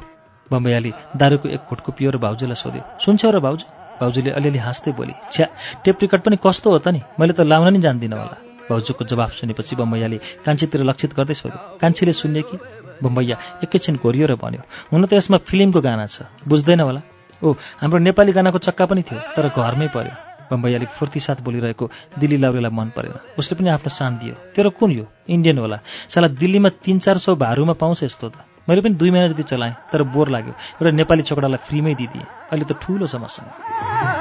बम्बैयाले 0.51 0.91
दारूको 1.19 1.47
एक 1.55 1.61
घुटको 1.67 1.91
पियो 1.91 2.09
र 2.15 2.17
भाउजूलाई 2.23 2.55
सोध्यो 2.55 2.83
सुन्छौ 3.03 3.31
र 3.31 3.39
भाउजू? 3.43 3.65
भाउजूले 3.99 4.31
अलिअलि 4.31 4.59
हाँस्दै 4.61 4.91
बोली 4.93 5.13
छ्या 5.33 5.47
टेप्रिकट 5.83 6.19
पनि 6.23 6.37
कस्तो 6.39 6.67
हो 6.71 6.79
त 6.79 6.87
नि? 6.95 7.01
मैले 7.19 7.33
त 7.33 7.41
लाउन 7.43 7.73
नि 7.73 7.79
जान्दिनँ 7.83 8.15
होला। 8.15 8.46
भाउजूको 8.69 9.03
जवाफ 9.05 9.31
सुनेपछि 9.39 9.75
बम्बैयाले 9.75 10.17
कान्छीतिर 10.45 10.81
लक्षित 10.83 11.11
गर्दै 11.17 11.33
सोध्यो 11.33 11.79
कान्छीले 11.81 12.13
सुन्ने 12.13 12.41
कि? 12.47 12.55
बम्बैया 13.03 13.37
एकैछिन 13.63 13.95
घोरियो 14.01 14.25
र 14.27 14.35
भन्यो 14.35 14.61
हुन 14.91 15.05
त 15.05 15.13
यसमा 15.13 15.37
फिल्मको 15.47 15.81
गाना 15.81 16.05
छ 16.05 16.27
बुझ्दैन 16.47 16.79
होला? 16.81 17.01
ओ 17.43 17.53
हाम्रो 17.81 17.99
नेपाली 18.01 18.31
गानाको 18.33 18.57
चक्का 18.57 18.85
पनि 18.89 19.01
थियो 19.05 19.19
तर 19.35 19.45
घरमै 19.53 19.87
पर्यो। 19.93 20.13
बम्बैयाले 20.49 20.85
फुर्ती 20.97 21.19
साथ 21.19 21.43
बोलिरहेको 21.43 21.85
दिल्ली 22.17 22.37
लाउरेलाई 22.39 22.71
मन 22.71 22.89
परेन। 22.95 23.37
उसले 23.37 23.53
पनि 23.59 23.69
आफ्नो 23.69 23.91
सान 23.91 24.17
दियो 24.17 24.33
तेरो 24.55 24.69
कुन 24.79 24.91
यो? 24.91 25.05
इन्डियन 25.29 25.57
होला। 25.59 25.77
साला 26.09 26.27
दिल्लीमा 26.41 26.69
तिन 26.81 26.97
चार 27.05 27.17
सौ 27.19 27.35
भारूमा 27.35 27.73
पाउँछ 27.77 28.03
यस्तो 28.03 28.29
त। 28.29 28.35
मैले 28.65 28.81
पनि 28.81 28.95
दुई 28.95 29.11
महिना 29.11 29.27
जति 29.27 29.43
चलाएँ 29.43 29.75
तर 29.91 30.03
बोर 30.07 30.27
लाग्यो। 30.33 30.53
एउटा 30.81 30.91
नेपाली 30.97 31.23
चोकडालाई 31.29 31.61
फ्रीमै 31.67 31.93
दिदिएँ 31.99 32.25
अहिले 32.51 32.65
त 32.65 32.79
ठुलो 32.81 33.07
छ 33.07 34.16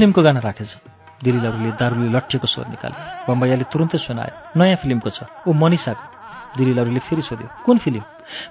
फिल्मको 0.00 0.22
गाना 0.22 0.40
राखेछ। 0.40 0.76
दिल्ली 1.20 1.40
लाउरीले 1.44 1.72
दारूले 1.76 2.08
लट्ठिएको 2.08 2.46
स्वर 2.48 2.66
निकाल्यो। 2.72 3.28
बम्बैयाले 3.28 3.64
तुरन्तै 3.68 3.98
सुनायो 4.00 4.56
नयाँ 4.56 4.80
फिल्मको 4.80 5.10
छ। 5.12 5.28
ओ 5.44 5.52
मनिषाको। 5.52 6.04
दिल्ली 6.56 6.72
लाउरीले 6.72 7.00
फेरि 7.04 7.20
सोध्यो 7.20 7.48
कुन 7.68 7.76
फिल्म? 7.84 8.00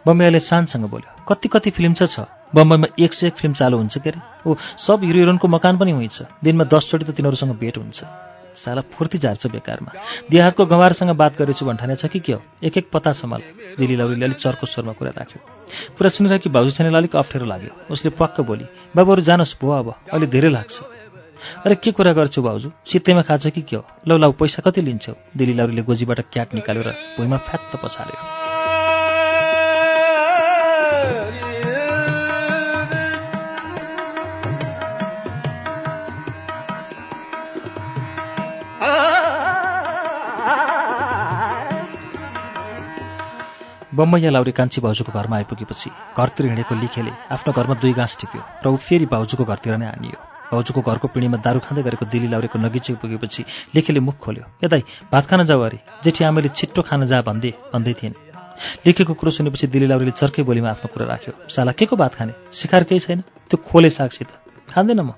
बम्बैयाले 0.06 0.40
शानसँग 0.46 0.86
बोल्यो 0.86 1.26
कति 1.26 1.48
कति 1.50 1.70
फिल्म 1.74 1.94
छ 1.98 2.06
छ? 2.06 2.30
बम्बईमा 2.54 2.88
एक 3.02 3.14
सय 3.18 3.28
एक 3.28 3.36
फिल्म 3.42 3.54
चालु 3.58 3.78
हुन्छ 3.82 3.98
के 3.98 4.10
अरे? 4.14 4.22
ओ 4.46 4.56
सब 4.78 5.02
हिरो 5.10 5.20
हिरोइनको 5.26 5.48
मकान 5.50 5.78
पनि 5.82 5.92
हुन्छ। 5.98 6.18
दिनमा 6.46 6.70
दसचोटि 6.70 7.10
त 7.10 7.18
तिनीहरूसँग 7.18 7.58
भेट 7.58 7.78
हुन्छ। 7.82 7.98
साला 8.54 8.82
फुर्ती 8.94 9.18
झार्छ 9.18 9.48
बेकारमा। 9.50 9.92
देहातको 10.30 10.66
गँवारसँग 10.70 11.12
बात 11.18 11.34
गरेछु 11.42 11.66
भन्ठाने 11.66 11.96
छ 11.96 12.06
कि 12.14 12.20
के 12.20 12.34
हो? 12.38 12.42
एक 12.62 12.78
एक 12.78 12.94
पता 12.94 13.12
सम्हाल। 13.18 13.42
दिल्ली 13.80 13.96
लाउरीले 13.98 14.26
अलिक 14.26 14.38
चर्को 14.38 14.66
स्वरमा 14.70 14.94
कुरा 14.94 15.12
राख्यो। 15.18 15.40
कुरा 15.98 16.10
सुनिरहेकी 16.14 16.50
भाउजू 16.54 16.72
छैनलाई 16.78 17.02
अलिक 17.02 17.16
अप्ठ्यारो 17.16 17.46
लाग्यो। 17.50 17.72
उसले 17.90 18.10
पक्क 18.14 18.42
बोली 18.46 18.66
बाबुहरू 18.94 19.22
जानुहोस् 19.26 19.58
भयो 19.58 19.74
अब। 19.74 19.88
अहिले 20.14 20.28
धेरै 20.28 20.50
लाग्छ। 20.54 20.99
अरे 21.66 21.76
के 21.84 21.92
कुरा 21.92 22.14
गर्छौ 22.14 22.42
भाउजू 22.42 22.72
सित्तैमा 22.92 23.22
खान्छ 23.30 23.48
कि 23.48 23.62
के 23.62 23.76
हो? 23.76 23.84
लौ 24.08 24.18
लौ 24.18 24.32
पैसा 24.40 24.62
कति 24.66 24.82
लिन्छौ? 24.82 25.14
दिल्ली 25.38 25.54
लाउरीले 25.54 25.82
गोजीबाट 25.90 26.20
क्याट 26.34 26.54
निकाल्यो 26.54 26.84
र 26.84 26.92
भुइँमा 27.18 27.38
फ्यात्त 27.48 27.80
पछार्यो 27.84 28.48
बम्बैया 44.00 44.30
लाउरी 44.32 44.52
कान्छी 44.56 44.82
भाउजूको 44.82 45.12
घरमा 45.12 45.36
आइपुगेपछि 45.36 45.90
घरतिर 46.16 46.46
हिँडेको 46.48 46.76
लिखेले 46.76 47.12
आफ्नो 47.36 47.54
घरमा 47.54 47.76
दुई 47.84 47.94
गाँस 48.00 48.18
टिप्यो 48.22 48.42
र 48.64 48.68
ऊ 48.72 48.78
फेरि 48.88 49.06
भाउजूको 49.12 49.44
घरतिर 49.44 49.76
नै 49.76 49.86
हानियो। 49.92 50.29
भाउजूको 50.52 50.82
घरको 50.82 51.08
पिँढीमा 51.14 51.38
दारू 51.46 51.60
खाँदै 51.62 51.82
गरेको 51.88 52.06
दिल्ली 52.10 52.28
लाउरेको 52.34 52.58
नगिचे 52.60 52.94
पुगेपछि 53.02 53.42
लेखेले 53.76 54.00
मुख 54.02 54.18
खोल्यो। 54.18 54.46
यतै 54.64 54.82
भात 55.12 55.26
खान 55.30 55.44
जाऊ 55.46 55.62
अरे। 55.62 55.80
जेठी 56.04 56.22
आमैले 56.26 56.50
छिट्टो 56.50 56.82
खान 56.82 57.06
जा 57.06 57.22
भन्दै 57.22 57.52
भन्दै 57.74 57.94
थिइन् 57.94 58.16
लेखेको 58.86 59.14
कुरो 59.14 59.32
सुनेपछि 59.32 59.68
दिल्ली 59.72 59.88
लाउरीले 59.88 60.12
चर्कै 60.20 60.44
बोलीमा 60.44 60.70
आफ्नो 60.74 60.88
कुरा 60.92 61.06
राख्यो। 61.06 61.34
साला 61.48 61.72
के 61.72 61.86
को 61.86 61.96
भात 61.96 62.14
खाने? 62.16 62.34
सिकार 62.52 62.84
केही 62.84 63.00
छैन? 63.00 63.20
त्यो 63.48 63.58
खोले 63.62 63.90
सागसित। 63.90 64.30
खाँदैन 64.68 65.00
म 65.00 65.16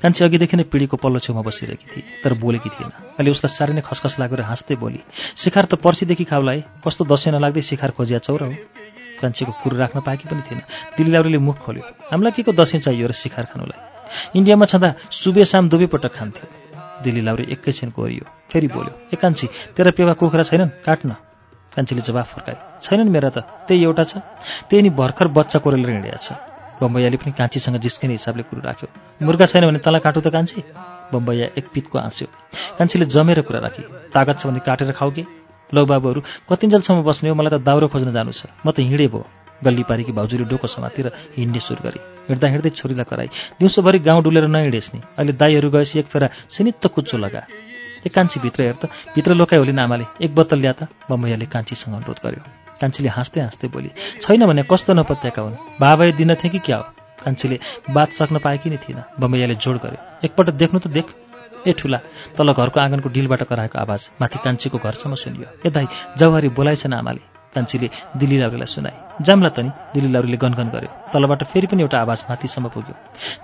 कान्छी 0.00 0.24
अघिदेखि 0.24 0.56
नै 0.56 0.64
पिँढीको 0.68 0.96
पल्लो 0.96 1.18
छेउमा 1.20 1.42
बसिरहेकी 1.44 1.86
थिए 1.92 2.04
तर 2.24 2.34
बोलेकी 2.40 2.68
थिएन। 2.68 2.90
अहिले 3.20 3.30
उसलाई 3.30 3.52
साह्रै 3.52 3.74
नै 3.76 3.82
खसखस 3.84 4.16
लागेर 4.20 4.40
हाँस्दै 4.44 4.76
बोली 4.80 5.00
शिखार 5.36 5.64
त 5.64 5.76
पर्सिदेखि 5.76 6.24
खाउला 6.24 6.52
है 6.52 6.60
कस्तो 6.84 7.04
दसैँ 7.04 7.32
नलाग्दै 7.36 7.62
शिखार 7.62 7.90
खोजिया 7.92 8.18
चौरा 8.24 8.46
हो 8.48 8.54
कान्छीको 9.20 9.52
कुरो 9.60 9.76
राख्न 9.76 10.00
पाएकी 10.00 10.24
पनि 10.28 10.42
थिएन। 10.44 10.60
दिल्ली 10.96 11.12
लाउरीले 11.12 11.38
मुख 11.40 11.56
खोल्यो 11.60 11.84
हामीलाई 12.12 12.32
के 12.32 12.42
को 12.48 12.52
दसैँ 12.52 12.80
चाहियो 12.80 13.08
र 13.08 13.12
शिखार 13.12 13.44
खानुलाई? 13.52 13.80
इन्डियामा 14.38 14.66
छँदा 14.72 14.88
सुबे 15.10 15.44
साम 15.44 15.68
दुवै 15.68 15.86
पटक 15.92 16.12
खान्थ्यो 16.18 16.46
दिल्ली 17.04 17.22
लाउरी 17.22 17.44
एकैछिन 17.54 17.90
कोरियो। 17.94 18.24
फेरि 18.50 18.68
बोल्यो 18.74 18.94
ए 19.12 19.16
कान्छी 19.16 19.46
तेरा 19.76 19.90
पेवा 19.94 20.12
कुखुरा 20.18 20.42
छैनन्? 20.50 20.70
काट्न 20.82 21.10
कान्छीले 21.74 22.02
जवाफ 22.02 22.26
फर्काए 22.34 22.56
छैनन् 22.82 23.10
मेरा 23.14 23.30
त 23.30 23.38
त्यही 23.66 23.82
एउटा 23.86 24.04
छ। 24.10 24.12
त्यही 24.68 24.82
नि 24.82 24.90
भर्खर 24.98 25.28
बच्चा 25.30 25.58
कोरेर 25.62 25.78
हिँडिया 25.86 26.16
छ। 26.18 26.34
बम्बैयाले 26.82 27.16
पनि 27.22 27.32
कान्छीसँग 27.38 27.76
जिस्किने 27.78 28.14
हिसाबले 28.18 28.42
कुरो 28.50 28.62
राख्यो 28.62 28.88
मुर्गा 29.22 29.46
छैन 29.46 29.66
भने 29.66 29.78
तँलाई 29.78 30.02
काटु 30.02 30.20
त 30.20 30.28
कान्छी? 30.34 30.58
बम्बैया 31.12 31.46
एक 31.58 31.66
पितको 31.74 31.98
हाँस्यो 31.98 32.26
कान्छीले 32.78 33.06
जमेर 33.06 33.40
कुरा 33.46 33.60
राखी 33.62 33.82
तागत 34.14 34.36
छ 34.38 34.46
भने 34.46 34.60
काटेर 34.66 34.92
खाऊ 34.98 35.10
के? 35.10 35.22
लौ 35.70 35.84
बाबुहरू 35.86 36.20
कतिन्जेलसम्म 36.50 37.02
बस्ने 37.06 37.28
हो 37.30 37.34
मलाई 37.34 37.50
त 37.54 37.62
दाउरो 37.62 37.86
खोज्न 37.92 38.10
जानु 38.10 38.32
छ। 38.32 38.50
म 38.66 38.70
त 38.74 38.82
हिँडे 38.82 39.06
भयो 39.06 39.22
गल्ली 39.62 39.82
पारेकी 39.86 40.12
भाउजूले 40.18 40.44
डोको 40.50 40.66
समातेर 40.66 41.06
हिँड्ने 41.36 41.60
सुरु 41.60 41.82
गरे। 41.82 42.17
हिँड्दा 42.28 42.48
हिँड्दै 42.48 42.70
छोरीलाई 42.70 43.04
कराई। 43.04 43.28
दिउँसोभरि 43.58 43.98
गाउँ 43.98 44.22
डुलेर 44.22 44.46
नहिँडेस् 44.46 44.94
नि 44.94 45.00
अहिले 45.18 45.32
दाईहरू 45.32 45.70
गएपछि 45.70 45.98
एक 45.98 46.06
फेरा 46.06 46.28
सिनित्त 46.48 46.86
कुच्चो 46.86 47.18
लगा। 47.18 47.42
ए 48.06 48.08
कान्छी 48.08 48.40
भित्र 48.40 48.62
हेर 48.62 48.76
त 48.82 48.90
भित्र 49.14 49.34
लोकाइ 49.34 49.58
होली 49.58 49.72
नामाले 49.72 50.04
एक 50.22 50.34
बोतल 50.34 50.58
ल्या 50.60 50.72
त 50.72 50.88
बम्बैयाले 51.10 51.46
कान्छीसँग 51.46 51.94
अनुरोध 51.94 52.18
गर्यो। 52.24 52.42
कान्छीले 52.80 53.08
हाँस्दै 53.08 53.40
हाँस्दै 53.40 53.68
बोली 53.68 53.90
छैन 54.22 54.46
भने 54.46 54.62
कस्तो 54.70 54.94
नपत्याएका 54.94 55.42
हुन्? 55.42 56.12
दिन 56.14 56.34
थिएँ 56.34 56.52
कि 56.52 56.58
क्या 56.58 56.76
हो? 56.76 56.84
कान्छीले 57.18 57.58
बात 57.90 58.12
सक्न 58.12 58.38
पाएकी 58.38 58.70
नै 58.70 58.78
थिएन? 58.78 59.02
बम्बैयाले 59.18 59.54
जोड 59.58 59.76
गर्यो 59.82 59.98
एकपल्ट 60.24 60.50
देख्नु 60.54 60.78
त 60.78 60.86
देख। 60.88 61.06
ए 61.66 61.72
ठुला 61.74 61.98
तल 62.38 62.52
घरको 62.54 62.80
आँगनको 62.80 63.08
डिलबाट 63.10 63.42
कराएको 63.50 63.78
आवाज 63.78 64.02
माथि 64.20 64.38
कान्छीको 64.44 64.78
घरसम्म 64.78 65.14
सुनियो। 65.18 65.66
ए 65.66 65.70
दाई 65.74 66.48
बोलाइछन् 66.54 66.94
आमाले। 66.94 67.37
कान्छीले 67.54 67.88
दिल्ली 68.20 68.36
लाउरीलाई 68.38 68.68
सुनाए। 68.68 68.96
जाम्ला 69.26 69.48
त 69.48 69.58
नि 69.64 69.70
दिल्ली 69.94 70.10
लाउरीले 70.12 70.36
गनगन 70.36 70.68
गर्यो। 70.74 70.90
तलबाट 71.12 71.42
फेरि 71.50 71.66
पनि 71.66 71.82
एउटा 71.82 71.98
आवाज 72.04 72.20
माथिसम्म 72.30 72.68
पुग्यो। 72.74 72.94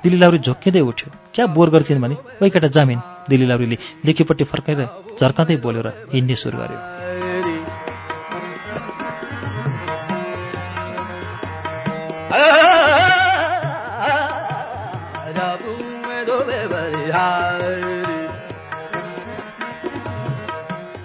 दिल्ली 0.02 0.18
लाउरी 0.20 0.38
झोक्किँदै 0.44 0.80
उठ्यो। 0.80 1.08
क्या 1.34 1.44
बोर 1.56 1.68
गर्छिन् 1.74 2.02
भने 2.04 2.16
वै 2.40 2.48
केटा 2.52 2.68
जामिन 2.76 2.98
दिल्ली 3.28 3.46
लाउरीले 3.48 3.76
लेखेपट्टि 4.04 4.44
फर्काएर 4.44 4.80
झर्काँदै 5.18 5.56
बोल्यो 5.64 5.82
र 5.86 5.88
हिँड्ने 6.12 6.36
सुरु 6.36 6.58
गर्यो। 6.58 6.80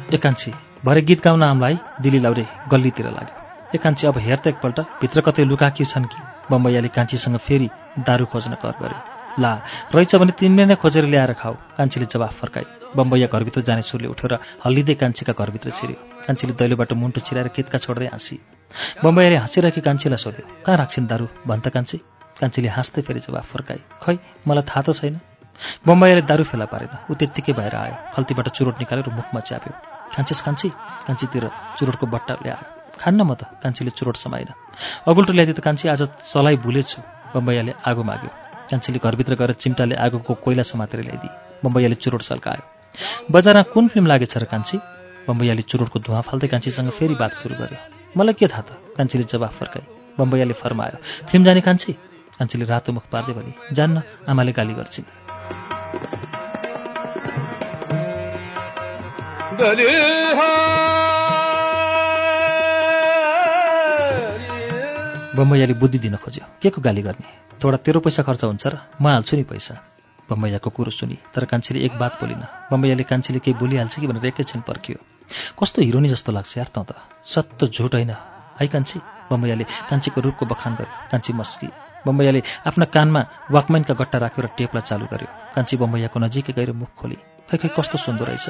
एकान्छी 0.09 0.51
भरे 0.86 1.02
गीत 1.02 1.22
गाउन 1.24 1.44
आमलाई 1.44 1.80
दिल्ली 2.02 2.20
लाउरे 2.20 2.46
गल्लीतिर 2.72 3.08
लाग्यो। 3.12 3.76
एकान्छी 3.76 4.08
अब 4.08 4.18
हेर 4.18 4.38
त 4.39 4.48
एकपल्ट 4.48 4.80
भित्र 5.02 5.22
कतै 5.22 5.44
लुकाकी 5.44 5.86
छन् 5.86 6.06
कि? 6.08 6.20
बम्बैयाले 6.52 6.88
कान्छीसँग 6.96 7.38
फेरि 7.38 7.70
दारू 8.00 8.26
खोज्न 8.32 8.56
कर 8.63 8.76
गर्यो। 8.80 9.02
ला 9.44 9.52
रहेछ 9.92 10.15
भने 10.15 10.32
तिमीले 10.39 10.65
नै 10.72 10.76
खोजेर 10.80 11.06
ल्याएर 11.12 11.34
खाऊ 11.36 11.56
कान्छीले 11.78 12.06
जवाफ 12.08 12.34
फर्काई 12.39 12.96
बम्बैया 12.96 13.28
घरभित्र 13.28 13.62
जाने 13.68 13.84
सुरले 13.84 14.08
उठ्यो 14.08 14.28
र 14.32 14.39
हल्लिँदै 14.63 14.96
कान्छीका 15.04 15.34
घरभित्र 15.36 15.70
छिर्यो। 15.76 15.98
कान्छीले 16.24 16.54
दैलोबाट 16.56 16.94
मुन्टो 16.96 17.20
छिराएर 17.28 17.48
केतका 17.52 17.78
छोड्दै 17.84 18.08
हाँसी। 18.15 18.39
बम्बैयाले 19.04 19.38
हाँसिरहेकी 19.44 19.82
कान्छीलाई 19.84 20.24
सोध्यो 20.24 20.46
कहाँ 20.63 20.78
राख्छिन् 20.80 21.12
दारू? 21.12 21.28
भन् 21.44 21.62
त 21.62 21.76
कान्छी। 21.76 21.98
कान्छीले 22.39 22.70
हाँस्दै 22.72 23.02
फेरि 23.04 23.20
जवाफ 23.28 23.46
फर्काई 23.52 23.80
खै 24.00 24.15
मलाई 24.48 24.63
थाहा 24.63 24.82
त 24.88 24.96
छैन। 24.96 25.20
बम्बैयाले 25.84 26.24
दारू 26.24 26.44
फेला 26.48 26.65
पारेन 26.72 27.12
ऊ 27.12 27.13
त्यत्तिकै 27.20 27.54
भएर 27.60 27.76
आयो 27.76 27.96
खल्तीबाट 28.15 28.48
चुरोट 28.56 28.76
निकालेर 28.80 29.12
मुखमा 29.12 29.39
च्याप्यो। 29.44 29.98
खान्छेस् 30.15 30.41
कान्छी 30.45 30.69
कान्छीतिर 31.08 31.43
चुरोटको 31.78 32.06
बट्टा 32.13 32.34
ल्यायो 32.43 32.65
खान्न 33.00 33.22
म 33.22 33.32
त 33.39 33.48
कान्छीले 33.63 33.91
चुरोट 33.95 34.15
समाइन 34.17 34.50
अगुल्टो 35.08 35.32
ल्याइदिए 35.34 35.56
त 35.56 35.62
कान्छी 35.63 35.86
आज 35.93 36.02
चलाइ 36.34 36.56
भुलेछु 36.65 37.00
बम्बैयाले 37.34 37.74
आगो 37.86 38.04
माग्यो। 38.04 38.32
कान्छीले 38.69 39.00
घरभित्र 39.00 39.34
गएर 39.39 39.52
चिम्टाले 39.63 39.95
आगोको 39.95 40.34
कोइला 40.43 40.63
समातेर 40.63 41.00
ल्याइदिए 41.08 41.32
बम्बैयाले 41.63 41.95
चुरोट 42.04 42.22
सल्कायो। 42.22 42.63
बजारमा 43.32 43.63
कुन 43.74 43.88
फिल्म 43.88 44.06
लागेछ 44.12 44.38
र 44.38 44.45
कान्छी? 44.45 44.78
बम्बैयाले 45.28 45.63
चुरोटको 45.72 45.98
धुवा 46.06 46.22
फाल्दै 46.28 46.48
कान्छीसँग 46.54 46.89
फेरि 46.98 47.15
बात 47.15 47.32
सुरु 47.39 47.56
गर्यो। 47.56 47.80
मलाई 48.17 48.34
के 48.34 48.48
थाहा 48.48 48.62
त? 48.62 48.69
कान्छीले 48.98 49.24
जवाफ 49.32 49.54
फर्काए 49.60 49.86
बम्बैयाले 50.19 50.54
फर्मायो 50.54 50.98
फिल्म 51.30 51.43
जाने 51.45 51.62
कान्छी? 51.62 51.91
कान्छीले 52.38 52.65
रातो 52.65 52.91
मुख 52.93 53.06
पार्दै 53.13 53.34
भने 53.38 53.52
जान्न 53.78 53.95
आमाले 54.28 54.52
गाली 54.58 54.74
गर्छिन्। 54.74 55.18
बम्बैयाले 65.36 65.74
बुद्धि 65.74 66.00
दिन 66.00 66.15
खोज्यो। 66.15 66.45
के 66.62 66.69
को 66.69 66.82
गाली 66.82 67.02
गर्ने? 67.02 67.28
थोडा 67.63 67.78
तेरो 67.78 68.00
पैसा 68.00 68.24
खर्च 68.24 68.43
हुन्छ 68.43 68.67
र 68.67 68.78
म 69.02 69.08
हाल्छु 69.08 69.38
नि 69.38 69.43
पैसा। 69.43 69.76
बम्बैयाको 70.30 70.69
कुरो 70.69 70.91
सुनि 70.91 71.17
तर 71.36 71.45
कान्छीले 71.45 71.80
एक 71.86 71.98
बात 72.00 72.13
बोलिन। 72.13 72.43
बम्बैयाले 72.72 73.04
कान्छीले 73.04 73.39
केही 73.39 73.60
बोलिहाल्छ 73.60 74.00
कि 74.00 74.08
भनेर 74.08 74.26
एकैछिन 74.26 74.62
पर्खियो। 74.62 74.98
कस्तो 75.63 75.82
हिरोनी 75.82 76.10
जस्तो 76.10 76.32
लाग्छ 76.32 76.58
यार 76.58 76.67
त 76.67 76.91
त। 76.91 76.95
सत्तो 77.26 77.67
झुट 77.67 77.95
होइन। 77.95 78.12
है 78.60 78.67
कान्छी? 78.67 79.00
बम्बैयाले 79.32 79.63
कान्छीको 79.63 80.22
रूपको 80.22 80.45
बखान 80.45 80.76
गर्यो। 80.76 81.08
कान्छी 81.12 81.34
मस्की। 81.34 81.69
बम्बैयाले 82.08 82.43
आफ्ना 82.67 82.86
कानमा 82.86 83.26
वाकम्यानका 83.52 83.93
गट्टा 83.93 84.17
राख्यो 84.17 84.45
र 84.45 84.48
टेपलाई 84.58 84.82
चालु 84.82 85.06
गर्यो। 85.06 85.28
कान्छी 85.56 85.78
बम्बैयाको 85.78 86.19
नजिकै 86.19 86.54
गएर 86.54 86.72
मुख 86.72 86.89
खोली। 86.98 87.17
खै 87.49 87.57
खै 87.57 87.69
कस्तो 87.73 87.97
सुन्दो 87.97 88.23
रहेछ। 88.25 88.47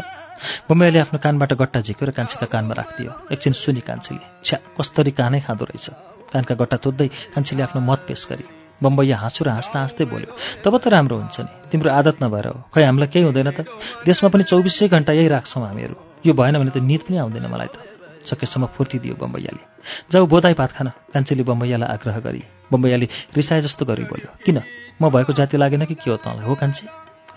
बम्बैयाले 0.68 1.00
आफ्नो 1.00 1.20
कानबाट 1.24 1.52
गट्टा 1.56 1.80
झिक्यो 1.88 2.06
र 2.08 2.12
कान्छीका 2.12 2.48
कानमा 2.54 2.74
राखिदियो। 2.76 3.12
एकछिन 3.32 3.54
सुनि 3.56 3.82
कान्छीले 3.82 4.26
छ्या 4.44 4.58
कस्तरी 4.78 5.12
कानै 5.16 5.40
खाँदो 5.48 5.66
रहेछ। 5.66 5.88
कानका 6.32 6.54
गट्टा 6.56 6.78
तोड्दै 6.84 7.08
कान्छीले 7.34 7.64
आफ्नो 7.64 7.82
मत 7.82 8.00
पेश 8.08 8.28
गरी। 8.30 8.46
बम्बैया 8.84 9.18
हाँसु 9.18 9.44
र 9.44 9.50
हाँस्दा 9.50 9.80
हाँस्दै 9.80 10.06
बोल्यो 10.06 10.32
तब 10.64 10.74
त 10.80 10.88
राम्रो 10.88 11.16
हुन्छ 11.20 11.38
नि। 11.44 11.52
तिम्रो 11.72 11.90
आदत 11.92 12.24
नभएर 12.24 12.48
हो। 12.48 12.58
खै 12.72 12.84
हामीलाई 12.86 13.10
केही 13.12 13.26
हुँदैन 13.28 13.52
त? 13.52 13.68
देशमा 14.08 14.30
पनि 14.32 14.44
चौबिसै 14.44 14.88
घन्टा 14.88 15.12
यही 15.16 15.28
राख्छौँ 15.28 15.64
हामीहरू। 15.68 15.96
यो 16.24 16.32
भएन 16.34 16.56
भने 16.60 16.72
त 16.72 16.80
निद 16.80 17.02
पनि 17.04 17.18
आउँदैन 17.20 17.46
मलाई 17.52 17.70
त। 17.76 17.78
सकेसम्म 18.24 18.66
फुर्तिदियो 18.76 19.16
बम्बैयाले 19.16 19.64
जाऊ 20.12 20.26
बोधाई 20.28 20.54
भात 20.56 20.72
खान। 20.72 20.88
कान्छीले 21.12 21.44
बम्बैयालाई 21.44 21.90
आग्रह 21.96 22.20
गरी। 22.20 22.44
बम्बैयाले 22.72 23.08
रिसाए 23.36 23.62
जस्तो 23.62 23.84
गरी 23.86 24.04
बोल्यो 24.08 24.30
किन? 24.46 24.58
म 25.02 25.10
भएको 25.10 25.34
जाति 25.34 25.58
लागेन 25.58 25.86
कि 25.86 25.96
के 25.96 26.12
हो 26.12 26.18
तँलाई? 26.18 26.46
हो 26.46 26.56
कान्छी? 26.56 26.88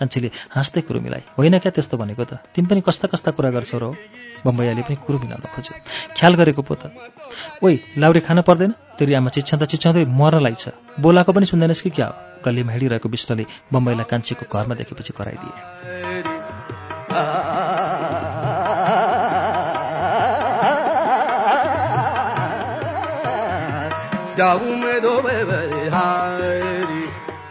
कान्छीले 0.03 0.29
हाँस्दै 0.51 0.81
कुरो 0.83 0.99
मिलाइ 0.99 1.21
होइन 1.39 1.55
क्या 1.63 1.71
त्यस्तो 1.71 1.95
भनेको 1.97 2.23
त? 2.27 2.43
तिमी 2.51 2.67
पनि 2.67 2.81
कस्ता 2.83 3.07
कस्ता 3.07 3.31
कुरा 3.31 3.49
गर्छौ 3.55 3.79
र 3.79 3.83
हो? 3.83 3.95
बम्बैयाले 4.43 4.81
पनि 4.83 4.95
कुरो 4.99 5.17
मिलाउन 5.23 5.47
खोज्यो। 5.55 5.73
ख्याल 6.19 6.33
गरेको 6.35 6.61
पो 6.61 6.75
त। 6.75 6.91
ओइ 7.63 7.79
लाउरे 7.97 8.19
खान 8.19 8.41
पर्दैन? 8.43 8.71
तेरि 8.99 9.13
आमा 9.15 9.31
चिच्याउँदा 9.31 9.65
चिच्याउँदै 9.71 10.03
मर्न 10.11 10.43
लाग्छ 10.43 10.99
बोलाको 10.99 11.31
पनि 11.31 11.45
सुन्दैनस् 11.47 11.81
कि 11.81 11.89
क्या 11.89 12.07
हो? 12.07 12.15
गल्लीमा 12.43 12.71
हिँडिरहेको 12.75 13.07
विष्टले 13.09 13.45
बम्बईलाई 13.71 14.07
कान्छीको 14.11 14.43
घरमा 14.51 14.75
देखेपछि 14.75 15.13
कराइदिए। 15.15 15.55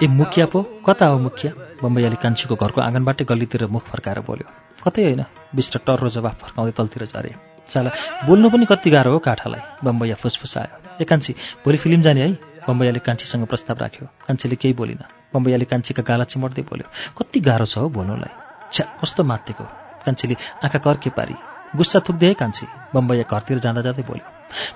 ए 0.03 0.07
मुखिया 0.07 0.47
पो? 0.47 0.63
कता 0.87 1.07
हो 1.07 1.19
मुखिया? 1.19 1.72
बम्बैयाले 1.83 2.17
कान्छीको 2.23 2.55
घरको 2.55 2.81
आँगनबाटै 2.81 3.25
गल्लीतिर 3.25 3.67
मुख 3.67 3.83
फर्काएर 3.83 4.21
बोल्यो। 4.23 4.47
कतै 4.85 5.03
होइन? 5.03 5.23
बिष्ट 5.55 5.75
टर्रो 5.87 6.09
जवाफ 6.09 6.35
फर्काउँदै 6.43 6.73
तलतिर 6.79 7.05
झरे। 7.07 7.35
चाला 7.69 7.91
बोल्नु 8.27 8.51
पनि 8.51 8.65
कति 8.67 8.91
गाह्रो 8.91 9.13
हो 9.13 9.19
काठालाई? 9.19 9.63
बम्बैया 9.85 10.15
फुसफुसायो। 10.15 11.03
ए 11.03 11.05
कान्छी 11.05 11.33
भोलि 11.65 11.79
फिल्म 11.79 12.03
जाने 12.03 12.21
है? 12.23 12.33
बम्बैयाले 12.69 12.99
कान्छीसँग 12.99 13.47
प्रस्ताव 13.47 13.77
राख्यो। 13.79 14.07
कान्छीले 14.27 14.57
केही 14.57 14.75
बोलिन। 14.75 15.03
बम्बैयाले 15.35 15.65
कान्छीका 15.65 16.03
गाला 16.03 16.25
चिमट्दै 16.25 16.63
बोल्यो। 16.63 16.87
कति 17.19 17.41
गाह्रो 17.41 17.67
छ 17.67 17.79
हो 17.79 17.89
बोल्नुलाई। 17.89 18.33
छ्या 18.73 18.87
कस्तो 19.03 19.23
मात्तेको 19.25 19.65
कान्छीले 20.07 20.37
आँखा 20.65 20.79
कर्के 20.79 21.11
पारी। 21.11 21.35
गुस्सा 21.77 21.99
थुक्दै 22.07 22.27
है 22.27 22.35
कान्छी। 22.35 22.67
बम्बैया 22.95 23.25
घरतिर 23.27 23.59
जाँदा 23.59 23.81
जाँदै 23.81 24.03
बोल्यो। 24.03 24.27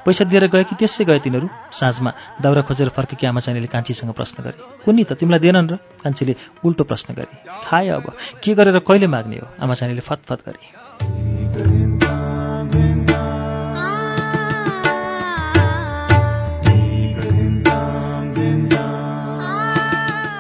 पैसा 0.07 0.25
दिएर 0.25 0.47
गए 0.47 0.65
कि 0.65 0.75
त्यसै 0.75 1.05
गए 1.05 1.19
तिनीहरू? 1.19 1.49
साँझमा 1.73 2.11
दाउरा 2.43 2.63
खोजेर 2.63 2.89
फर्केकी 2.89 3.27
आमा 3.27 3.41
चाहिनेले 3.41 3.67
कान्छीसँग 3.67 4.13
प्रश्न 4.13 4.43
गरे। 4.43 4.59
कुन्नी 4.85 5.05
त 5.05 5.13
तिमीलाई 5.13 5.41
दिएनन् 5.41 5.71
र? 5.71 5.75
कान्छीले 6.03 6.37
उल्टो 6.65 6.85
प्रश्न 6.85 7.15
गरे। 7.15 7.65
खाए 7.67 7.89
अब 7.89 8.13
के 8.43 8.55
गरेर 8.55 8.79
कहिले 8.79 9.07
माग्ने 9.07 9.37
हो? 9.37 9.47
आमा 9.61 9.75
चाहिनेले 9.75 10.01
फतफत 10.01 10.41
गरे। 10.47 10.65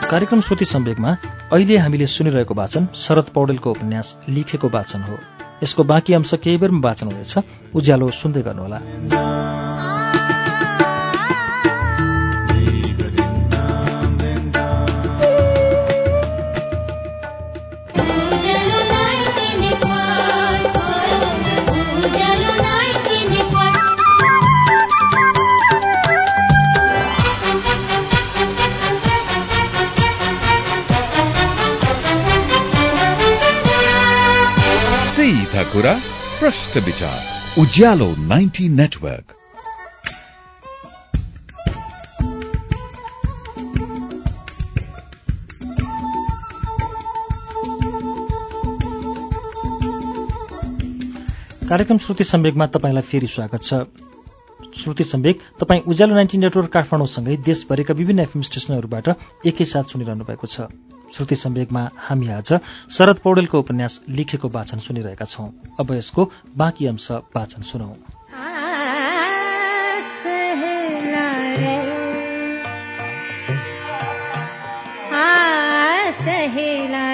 कार्यक्रम 0.07 0.41
श्रुति 0.41 0.65
सम्वेकमा 0.65 1.11
अहिले 1.53 1.77
हामीले 1.77 2.07
सुनिरहेको 2.07 2.55
वाचन 2.55 2.87
शरद 2.95 3.27
पौडेलको 3.35 3.71
उपन्यास 3.71 4.17
लिखेको 4.29 4.69
वाचन 4.69 5.03
हो। 5.03 5.19
यसको 5.63 5.83
बाँकी 5.85 6.13
अंश 6.15 6.35
केही 6.35 6.57
बेरमा 6.57 6.81
वाचन 6.85 7.07
हुनेछ। 7.07 7.35
उज्यालो 7.75 8.11
सुन्दै 8.11 8.43
गर्नुहोला। 8.43 9.96
कुरा 35.77 35.93
प्रश्न 36.41 36.81
विचार 36.81 37.61
उज्यालो 37.61 38.07
90 38.29 38.69
नेटवर्क 38.77 39.35
कार्यक्रम 51.69 51.99
श्रुति 51.99 52.25
सम्वेकमा 52.25 52.67
तपाईँलाई 52.67 53.03
फेरि 53.03 53.27
स्वागत 53.27 53.63
छ। 53.63 53.85
श्रुति 54.81 55.05
सम्वेक 55.05 55.41
तपाईँ 55.61 55.83
उज्यालो 55.89 56.15
नाइन्टी 56.15 56.39
नेटवर्क 56.39 56.73
काठमाडौँसँगै 56.73 57.37
देशभरिका 57.45 57.95
विभिन्न 57.95 58.21
एफएम 58.21 58.43
स्टेशनहरूबाट 58.49 59.09
एकैसाथ 59.47 59.93
सुनिरहनु 59.93 60.25
भएको 60.25 60.47
छ। 60.47 60.96
श्रुति 61.15 61.37
सम्वेकमा 61.37 61.91
हामी 61.97 62.29
आज 62.29 62.53
शरद 62.91 63.19
पौडेलको 63.19 63.59
उपन्यास 63.59 64.01
लिखेको 64.09 64.49
वाचन 64.49 64.79
सुनिरहेका 64.79 65.25
छौं। 65.25 65.49
अब 65.81 65.93
यसको 65.93 66.31
बाँकी 66.57 66.87
अंश 66.87 67.11
वाचन 67.11 67.63
सुनौ। 67.63 67.95
सहेला 76.21 77.06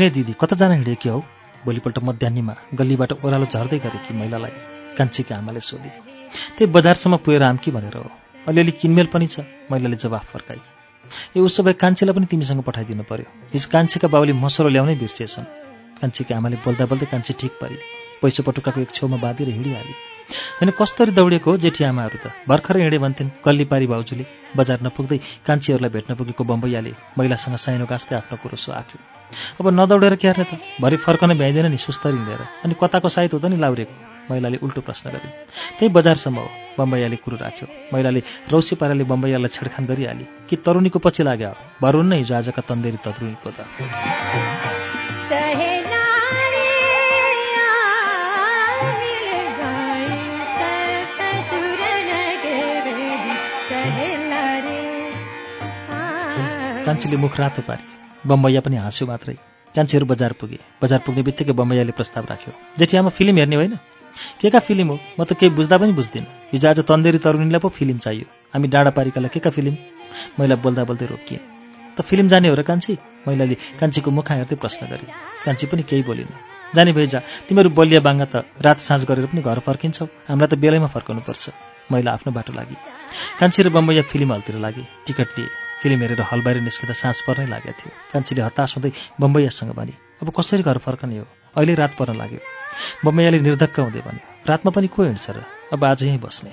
होइन 0.00 0.12
दिदी 0.12 0.32
कता 0.40 0.56
जान 0.56 0.72
हिँडेकी 0.72 1.08
हौ? 1.08 1.20
भोलिपल्ट 1.64 1.98
मध्याहनीमा 2.08 2.54
गल्लीबाट 2.72 3.12
ओह्रालो 3.20 3.46
झर्दै 3.52 3.78
गरेकी 3.84 4.12
महिलालाई? 4.16 4.52
कान्छीका 4.96 5.36
आमाले 5.36 5.60
सोधे। 5.60 5.90
त्यही 6.56 6.72
बजारसम्म 6.72 7.16
पुगेर 7.20 7.42
आम 7.44 7.56
कि 7.60 7.70
भनेर 7.70 7.96
हो? 8.00 8.08
अलिअलि 8.48 8.72
किनमेल 8.80 9.06
पनि 9.12 9.26
छ 9.28 9.44
महिलाले 9.70 9.96
जवाफ 10.00 10.24
फर्काई 10.32 10.60
ए 11.36 11.40
उसो 11.44 11.60
भए 11.62 11.72
कान्छीलाई 11.76 12.14
पनि 12.16 12.26
तिमीसँग 12.32 12.62
पठाइदिनु 12.64 13.04
पर्यो। 13.04 13.28
हिजो 13.52 13.68
कान्छीका 13.68 14.08
बाबुले 14.08 14.32
मसरो 14.40 14.68
ल्याउनै 14.72 14.94
बिर्सिएछन्। 14.96 15.46
कान्छीका 16.00 16.32
आमाले 16.32 16.56
बोल्दा 16.64 16.84
बोल्दै 16.88 17.06
कान्छी 17.12 17.32
ठिक 17.36 17.52
पारी। 17.60 17.99
पैसो 18.22 18.42
पटुकाको 18.42 18.80
एक 18.80 18.90
छेउमा 18.90 19.16
बाँधेर 19.16 19.48
हिँडिहाले। 19.48 19.92
होइन 20.60 20.70
कस्तरी 20.78 21.12
दौडेको 21.12 21.56
जेठी 21.56 21.84
आमाहरू 21.84 22.18
त। 22.22 22.30
भर्खरै 22.48 22.80
हिँडे 22.82 22.98
भन्थिन् 22.98 23.30
कल्ली 23.44 23.64
पारी 23.64 23.86
भाउजूले। 23.86 24.24
बजार 24.56 24.78
नपुग्दै 24.82 25.18
कान्छीहरूलाई 25.46 25.90
भेट्न 25.90 26.14
पुगेको 26.14 26.42
बम्बैयाले 26.44 26.92
महिलासँग 27.18 27.56
साइनो 27.56 27.86
गाँस्दै 27.86 28.16
आफ्नो 28.16 28.36
कुरो 28.42 28.56
सुआक्यो 28.56 28.98
अब 29.60 29.66
नदौडेर 29.70 30.14
के 30.18 30.28
गर्ने 30.28 30.44
त। 30.44 30.52
भरि 30.82 30.96
फर्कन 30.96 31.34
भ्याइँदैन 31.38 31.66
नि 31.70 31.78
सुस्तरी 31.78 32.18
हिँडेर 32.18 32.40
अनि 32.64 32.74
कताको 32.74 33.08
साइत 33.08 33.34
नि 33.46 33.56
लाउरेको? 33.56 33.94
महिलाले 34.30 34.58
उल्टो 34.62 34.80
प्रश्न 34.80 35.10
गरे। 35.10 35.28
त्यही 35.78 35.88
बजारसम्म 35.94 36.38
हो 36.38 36.48
बम्बैयाले 36.78 37.16
कुरो 37.16 37.36
राख्यो। 37.36 37.66
महिलाले 37.94 38.22
रौसी 38.50 38.74
पाराले 38.76 39.04
बम्बैयालाई 39.04 39.48
छेडखान 39.48 39.86
गरिहाली। 39.86 40.24
कि 40.48 40.56
तरुणीको 40.56 40.98
पछि 40.98 41.22
लाग्यो? 41.22 41.54
भरुन 41.82 42.06
नै 42.06 42.16
हिजो 42.18 42.34
आजका 42.34 42.62
तन्देरी 42.62 42.98
तरुणीको 43.02 43.50
त। 43.50 44.79
कान्छीले 56.90 57.16
मुख 57.16 57.38
रातो 57.38 57.62
पारी। 57.62 57.84
बम्बैया 58.26 58.60
पनि 58.60 58.76
हाँस्यो 58.76 59.06
मात्रै। 59.06 59.34
कान्छीहरू 59.74 60.06
बजार 60.06 60.32
पुगे। 60.34 60.58
बजार 60.82 60.98
पुग्ने 61.06 61.22
बित्तिकै 61.22 61.54
बम्बैयाले 61.54 61.92
प्रस्ताव 61.94 62.26
राख्यो। 62.26 62.52
जेठी 62.78 62.96
आमा 62.98 63.08
फिल्म 63.14 63.36
हेर्ने 63.38 63.56
होइन? 63.56 63.74
के 64.42 64.50
का 64.50 64.58
फिल्म 64.58 64.88
हो? 64.88 64.98
म 65.20 65.24
त 65.24 65.38
केही 65.38 65.54
बुझ्दा 65.54 65.78
पनि 65.78 65.92
बुझ्दिनँ। 65.94 66.26
हिजो 66.50 66.66
आज 66.68 66.80
तन्देरी 66.82 67.18
तरुणीलाई 67.22 67.62
पो 67.62 67.68
फिल्म 67.70 67.98
चाहियो। 68.02 68.26
हामी 68.26 68.68
डाँडा 68.68 68.90
पारिकालाई 68.90 69.30
के 69.30 69.40
का 69.40 69.50
फिल्म? 69.54 69.74
महिला 70.34 70.56
बोल्दा 70.58 70.82
बोल्दै 70.82 71.06
रोकिए। 71.06 71.38
त 71.94 72.02
फिल्म 72.02 72.26
जाने 72.26 72.48
हो 72.50 72.58
र 72.58 72.62
कान्छी? 72.66 72.98
महिलाले 73.22 73.54
कान्छीको 73.78 74.10
मुखा 74.10 74.34
हेर्दै 74.34 74.56
प्रश्न 74.58 74.90
गरे 74.90 75.06
कान्छी 75.46 75.70
पनि 75.70 75.82
केही 75.86 76.02
बोलिन। 76.02 76.26
जाने 76.74 76.90
भए 76.90 77.06
जा। 77.06 77.22
तिमीहरू 77.46 77.70
बलिया 77.70 78.02
बाङ्गा 78.02 78.26
त 78.34 78.50
रात 78.58 78.82
साँझ 78.82 79.06
गरेर 79.06 79.30
पनि 79.30 79.46
घर 79.46 79.58
फर्किन्छौ। 79.62 80.04
हामीलाई 80.26 80.50
त 80.50 80.54
बेलैमा 80.58 80.90
फर्काउनुपर्छ 80.90 81.44
महिला 81.94 82.10
आफ्नो 82.18 82.34
बाटो 82.34 82.52
लागि। 82.52 82.76
कान्छी 83.38 83.62
र 83.62 83.68
बम्बैया 83.70 84.02
फिल्म 84.10 84.34
हलतिर 84.34 84.58
लागे। 84.58 84.82
टिकट 85.06 85.38
लिए। 85.38 85.69
हल 85.80 86.42
बाहिर 86.42 86.60
निस्किँदा 86.60 86.92
साँझ 86.92 87.20
पर्नै 87.24 87.46
लागेको 87.46 87.72
थियो 87.72 87.92
कान्छीले 88.12 88.42
हताश 88.42 88.76
हुँदै 88.76 88.92
बम्बैयासँग 89.16 89.72
भने 89.72 89.94
अब 90.20 90.28
कसरी 90.36 90.62
घर 90.62 90.78
फर्कने 90.78 91.18
हो 91.18 91.24
अहिले 91.56 91.74
रात 91.74 91.96
पर्न 91.96 92.16
लाग्यो 92.16 92.40
बम्बैयाले 93.04 93.40
निर्धक्क 93.40 93.80
हुँदै 93.80 94.00
भन्यो 94.04 94.24
रातमा 94.44 94.70
पनि 94.76 94.88
को 94.92 95.02
हिँड्छ 95.02 95.30
र 95.30 95.44
अब 95.72 95.84
आज 95.84 96.02
यहीँ 96.04 96.20
बस्ने 96.20 96.52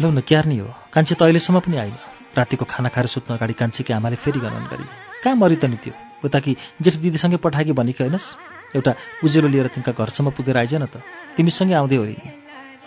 लौ 0.00 0.10
न 0.10 0.20
क्यार्नी 0.20 0.58
हो 0.58 0.68
कान्छी 0.92 1.14
त 1.14 1.22
अहिलेसम्म 1.22 1.60
पनि 1.60 1.76
आइन 1.76 1.96
रातिको 2.36 2.64
खाना 2.64 2.88
खाएर 2.88 3.06
सुत्नु 3.06 3.36
अगाडि 3.36 3.54
कान्छीकी 3.60 3.92
आमाले 3.92 4.16
फेरि 4.16 4.40
गणन 4.40 4.64
गरी 4.72 4.86
कहाँ 5.22 5.36
मरि 5.36 5.56
त 5.56 5.64
नि 5.68 5.76
त्यो? 5.76 5.92
उता 6.24 6.38
कि 6.40 6.56
जेठ 6.80 6.94
दिदीसँगै 7.04 7.36
पठाएकी 7.44 7.72
भनेकी 7.76 8.02
होइनस्? 8.04 8.26
एउटा 8.72 8.92
उज्यालो 9.24 9.48
लिएर 9.48 9.68
तिनका 9.74 9.92
घरसम्म 9.92 10.30
पुगेर 10.32 10.56
आइज 10.56 10.74
न 10.80 10.86
त। 10.88 11.04
तिमीसँगै 11.36 11.74
आउँदै 11.76 11.96
हो 11.96 12.04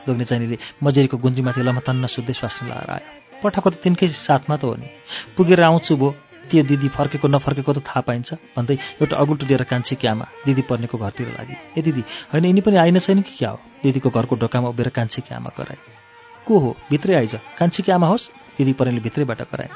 दोग्ने 0.08 0.26
चाहिनेले 0.26 0.58
मजेरीको 0.82 1.18
गुन्जीमाथि 1.18 1.62
लमतन्न 1.62 2.06
सुत्दै 2.10 2.34
स्वास्नी 2.34 2.70
लगाएर 2.70 2.90
आयो। 2.90 3.08
पठाएको 3.44 3.70
त 3.70 3.76
तिनकै 3.86 4.08
साथमा 4.10 4.56
त 4.58 4.64
हो 4.66 4.74
नि। 4.82 4.90
पुगेर 5.38 5.62
आउँछु 5.62 5.94
भो। 6.02 6.10
त्यो 6.50 6.64
दिदी 6.66 6.90
फर्केको 6.90 7.28
नफर्केको 7.30 7.72
त 7.74 7.80
थाहा 7.86 8.02
पाइन्छ। 8.02 8.58
भन्दै 8.58 8.76
एउटा 8.98 9.14
अगुल्टो 9.14 9.46
लिएर 9.46 9.64
कान्छीकी 9.70 10.06
आमा 10.10 10.26
दिदी 10.46 10.62
पर्नेको 10.66 10.98
घरतिर 10.98 11.28
लागि। 11.38 11.56
ए 11.78 11.82
दिदी 11.86 12.02
होइन 12.34 12.46
यिनी 12.50 12.62
पनि 12.66 12.78
आइन 12.82 12.98
छैन 12.98 13.22
कि 13.22 13.34
क्या 13.38 13.50
हो? 13.54 13.58
दिदीको 13.86 14.10
घरको 14.10 14.34
ढोकामा 14.42 14.74
उभिएर 14.74 14.90
कान्छीकी 14.90 15.38
आमा 15.38 15.54
कराए 15.54 16.01
को 16.46 16.60
हो? 16.60 16.78
भित्रै 16.90 17.16
आइज। 17.16 17.36
कान्छीकी 17.58 17.92
आमा 17.92 18.08
होस् 18.08 18.30
दिदी 18.58 18.74
भित्रैबाट 19.00 19.42
कराए। 19.42 19.70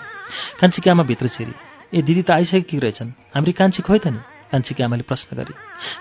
कान्छीकी 0.59 0.89
आमा 0.89 1.03
भित्र 1.03 1.27
छिरी। 1.27 1.53
ए 1.93 2.01
दिदी 2.01 2.21
त 2.21 2.31
आइसकेकी 2.31 2.79
रहेछन्। 2.79 3.09
हाम्री 3.35 3.51
कान्छी 3.51 3.83
खोइ 3.83 3.99
त 3.99 4.07
नि? 4.07 4.19
कान्छीकी 4.51 4.83
आमाले 4.83 5.03
प्रश्न 5.03 5.37
गरे। 5.37 5.53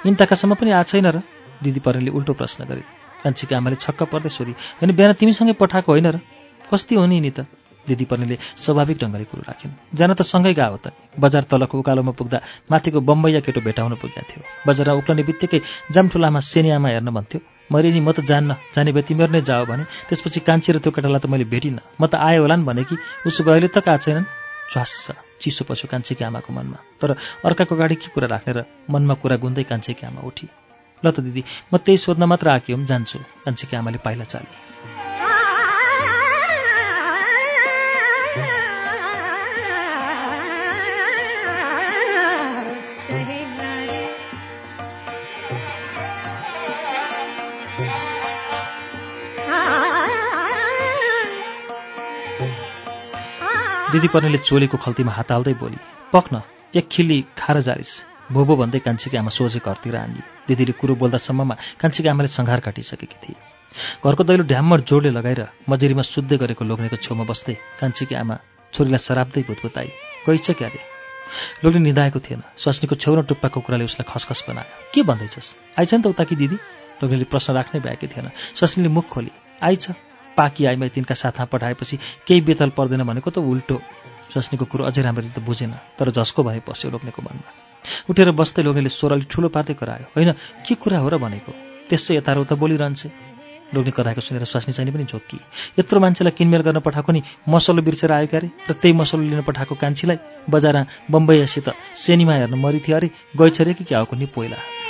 इन्ताकासम्म 0.09 0.55
पनि 0.55 0.71
आएको 0.71 0.91
छैन 0.91 1.07
र? 1.07 1.23
दिदी 1.63 2.09
उल्टो 2.11 2.33
प्रश्न 2.33 2.65
गरे। 2.65 2.83
कान्छीकी 3.25 3.55
आमाले 3.55 3.77
छक्क 3.77 4.03
पर्दै 4.03 4.29
सोधी 4.29 4.53
होइन 4.53 4.97
बिहान 4.97 5.13
तिमीसँगै 5.13 5.53
पठाएको 5.53 5.93
होइन 5.93 6.07
र? 6.07 6.21
कस्ती 6.73 6.95
हो 6.95 7.07
नि 7.07 7.21
नि 7.21 7.31
त? 7.31 7.47
दिदी 7.89 8.05
पर्नेले 8.05 8.39
स्वाभाविक 8.57 8.99
ढङ्गले 8.99 9.25
कुरो 9.25 9.43
राखिन्। 9.49 9.73
जान 9.95 10.15
त 10.15 10.23
सँगै 10.23 10.55
गएको 10.55 10.77
त। 10.77 10.93
बजार 11.21 11.43
तलको 11.45 11.79
उकालोमा 11.79 12.13
पुग्दा 12.13 12.41
माथिको 12.71 13.01
बम्बैया 13.01 13.41
केटो 13.41 13.61
भेटाउन 13.61 13.95
पुगेको 13.97 14.25
थियो। 14.29 14.43
बजारमा 14.67 14.95
उक्लने 14.95 15.23
बित्तिकै 15.23 15.61
जामठुलामा 15.93 16.41
सेनियामा 16.41 16.89
हेर्न 16.89 17.11
भन्थ्यो। 17.11 17.54
मैले 17.73 17.93
नि 17.93 18.01
म 18.01 18.13
त 18.13 18.21
जान्न 18.21 18.57
जाने 18.75 18.93
भए 18.93 19.03
तिमीहरू 19.09 19.33
नै 19.33 19.41
जाओ 19.41 19.65
भने 19.65 19.85
त्यसपछि 20.09 20.41
कान्छी 20.45 20.73
र 20.73 20.79
त्यो 20.85 20.93
केटालाई 20.93 21.21
त 21.21 21.27
मैले 21.33 21.45
भेटिनँ। 21.49 21.81
म 22.01 22.05
त 22.07 22.21
आयो 22.21 22.45
होला 22.45 22.57
नि 22.57 22.65
भने 22.65 22.85
कि 22.85 22.97
उसो 23.27 23.45
भए 23.45 23.57
अहिले 23.57 23.69
त 23.73 23.81
गएको 23.81 24.03
छैनन्? 24.05 24.27
च्वास्छ 24.73 25.05
चिसो 25.41 25.65
पस्यो 25.65 25.89
कान्छीकी 25.89 26.25
आमाको 26.25 26.51
मनमा। 26.53 26.79
तर 27.01 27.17
अर्काको 27.45 27.75
गाडी 27.77 27.95
के 28.01 28.09
कुरा 28.13 28.29
राख्ने 28.29 28.53
र 28.53 28.61
मनमा 28.91 29.15
कुरा 29.21 29.37
गुन्दै 29.41 29.65
कान्छीकी 29.65 30.05
आमा 30.07 30.21
उठी। 30.25 30.47
ल 31.05 31.07
त 31.09 31.21
दिदी 31.21 31.43
म 31.73 31.77
त्यही 31.81 31.99
सोध्न 32.05 32.25
मात्र 32.25 32.49
आँकी 32.61 32.73
जान्छु। 32.85 33.19
कान्छीकी 33.45 33.75
आमाले 33.77 33.99
पाइला 34.05 34.25
चाले। 34.25 35.14
दिदी 53.95 54.09
पर्नेले 54.11 54.39
चोलीको 54.43 54.77
खल्तीमा 54.83 55.13
हात 55.15 55.31
हाल्दै 55.31 55.55
बोली 55.55 55.79
पक्न 56.11 56.43
एक 56.75 56.87
खिल्ली 56.91 57.19
खार 57.39 57.57
जारिस। 57.63 57.93
भोबो 58.35 58.55
भन्दै 58.59 58.83
कान्छीकी 58.83 59.17
आमा 59.23 59.31
सोझे 59.31 59.63
घरतिर 59.63 59.95
आनी 59.95 60.21
दिदीले 60.51 60.75
कुरो 60.75 60.95
बोल्दासम्ममा 60.99 61.55
कान्छीकी 61.79 62.09
आमाले 62.11 62.29
सङ्घार 62.35 62.61
काटिसकेकी 62.67 63.19
थिए। 63.23 63.39
घरको 64.03 64.23
दैलो 64.27 64.43
ढ्याम्मर 64.51 64.81
जोडले 64.91 65.11
लगाएर 65.15 65.71
मजेरीमा 65.71 66.03
सुत्दै 66.03 66.37
गरेको 66.43 66.63
लोग्नेको 66.67 66.99
छेउमा 66.99 67.23
बस्दै 67.31 67.55
कान्छीकी 67.79 68.15
आमा 68.19 68.35
छोरीलाई 68.75 69.03
सराप्दै 69.07 69.43
भुतभुताई 69.47 69.89
गइछ 70.27 70.51
क्यारे? 70.59 70.81
लोग्ने 71.63 71.81
निधाएको 71.95 72.19
थिएन। 72.19 72.43
स्वास्नीको 72.59 72.95
छेउ 72.99 73.15
र 73.15 73.21
टुप्पाको 73.31 73.61
कुराले 73.63 73.85
उसलाई 73.87 74.11
खसखस 74.11 74.41
बनायो। 74.51 74.91
के 74.91 75.01
भन्दैछस्? 75.07 75.79
आइछ 75.79 75.91
नि 75.95 76.03
त 76.03 76.07
उताकी 76.11 76.35
दिदी? 76.35 76.57
लोग्नेले 76.99 77.31
प्रश्न 77.31 77.55
राख्नै 77.55 77.79
भएकै 77.79 78.07
थिएन। 78.11 78.35
स्वास्नीले 78.59 78.91
मुख 78.91 79.07
खोली 79.07 79.31
आइछ 79.63 79.85
पाकी 80.37 80.65
आइमाई 80.67 80.89
तिनका 80.89 81.15
साथमा 81.15 81.45
पठाएपछि 81.47 81.97
केही 82.27 82.41
बेतल 82.41 82.71
पर्दैन 82.77 83.03
भनेको 83.05 83.31
त 83.31 83.39
उल्टो। 83.39 83.77
स्वास्नीको 84.33 84.65
कुरो 84.65 84.85
अझै 84.85 85.03
राम्ररी 85.03 85.31
त 85.31 85.39
बुझेन 85.39 85.75
तर 85.99 86.11
झस्को 86.11 86.43
भए 86.43 86.61
पस्यो 86.67 86.91
लोग्नेको 86.91 87.23
मनमा। 87.23 87.51
उठेर 88.11 88.31
बस्दै 88.35 88.63
लोग्नेले 88.63 88.91
स्वरले 88.91 89.25
ठुलो 89.31 89.49
पार्दै 89.49 89.75
करायो 89.75 90.07
होइन 90.17 90.33
के 90.67 90.75
कुरा 90.75 90.99
हो 90.99 91.09
र 91.09 91.19
भनेको? 91.19 91.53
त्यसै 91.89 92.19
यता 92.19 92.33
उता 92.43 92.55
बोलिरहन्छे। 92.59 93.09
लोग्ने 93.75 93.91
कराएको 93.91 94.21
सुनेर 94.21 94.45
स्वास्नी 94.45 94.73
चाहिँ 94.75 94.93
पनि 94.93 95.05
झोक्की 95.05 95.39
यत्रो 95.79 96.01
मान्छेलाई 96.01 96.33
किनमेल 96.39 96.63
गर्न 96.63 96.81
पठाएको 96.81 97.13
नि? 97.13 97.23
मसलो 97.49 97.83
बिर्सेर 97.83 98.13
आयो 98.13 98.27
क्यारे? 98.27 98.49
र 98.71 98.73
त्यही 98.75 98.93
मसलो 98.95 99.23
लिन 99.23 99.43
पठाएको 99.43 99.75
कान्छीलाई? 99.75 100.19
बजारमा 100.51 101.11
बम्बईसित 101.11 101.69
सेनिमा 101.95 102.35
हेर्न 102.35 102.55
मरि 102.55 102.81
थियो 102.81 102.97
अरे? 102.97 103.11
गइछ 103.37 103.61
रे 103.61 103.75
कि 103.75 103.85
क्या 103.85 103.99
हो 103.99 104.17
नि 104.17 104.27
पहिला 104.27 104.84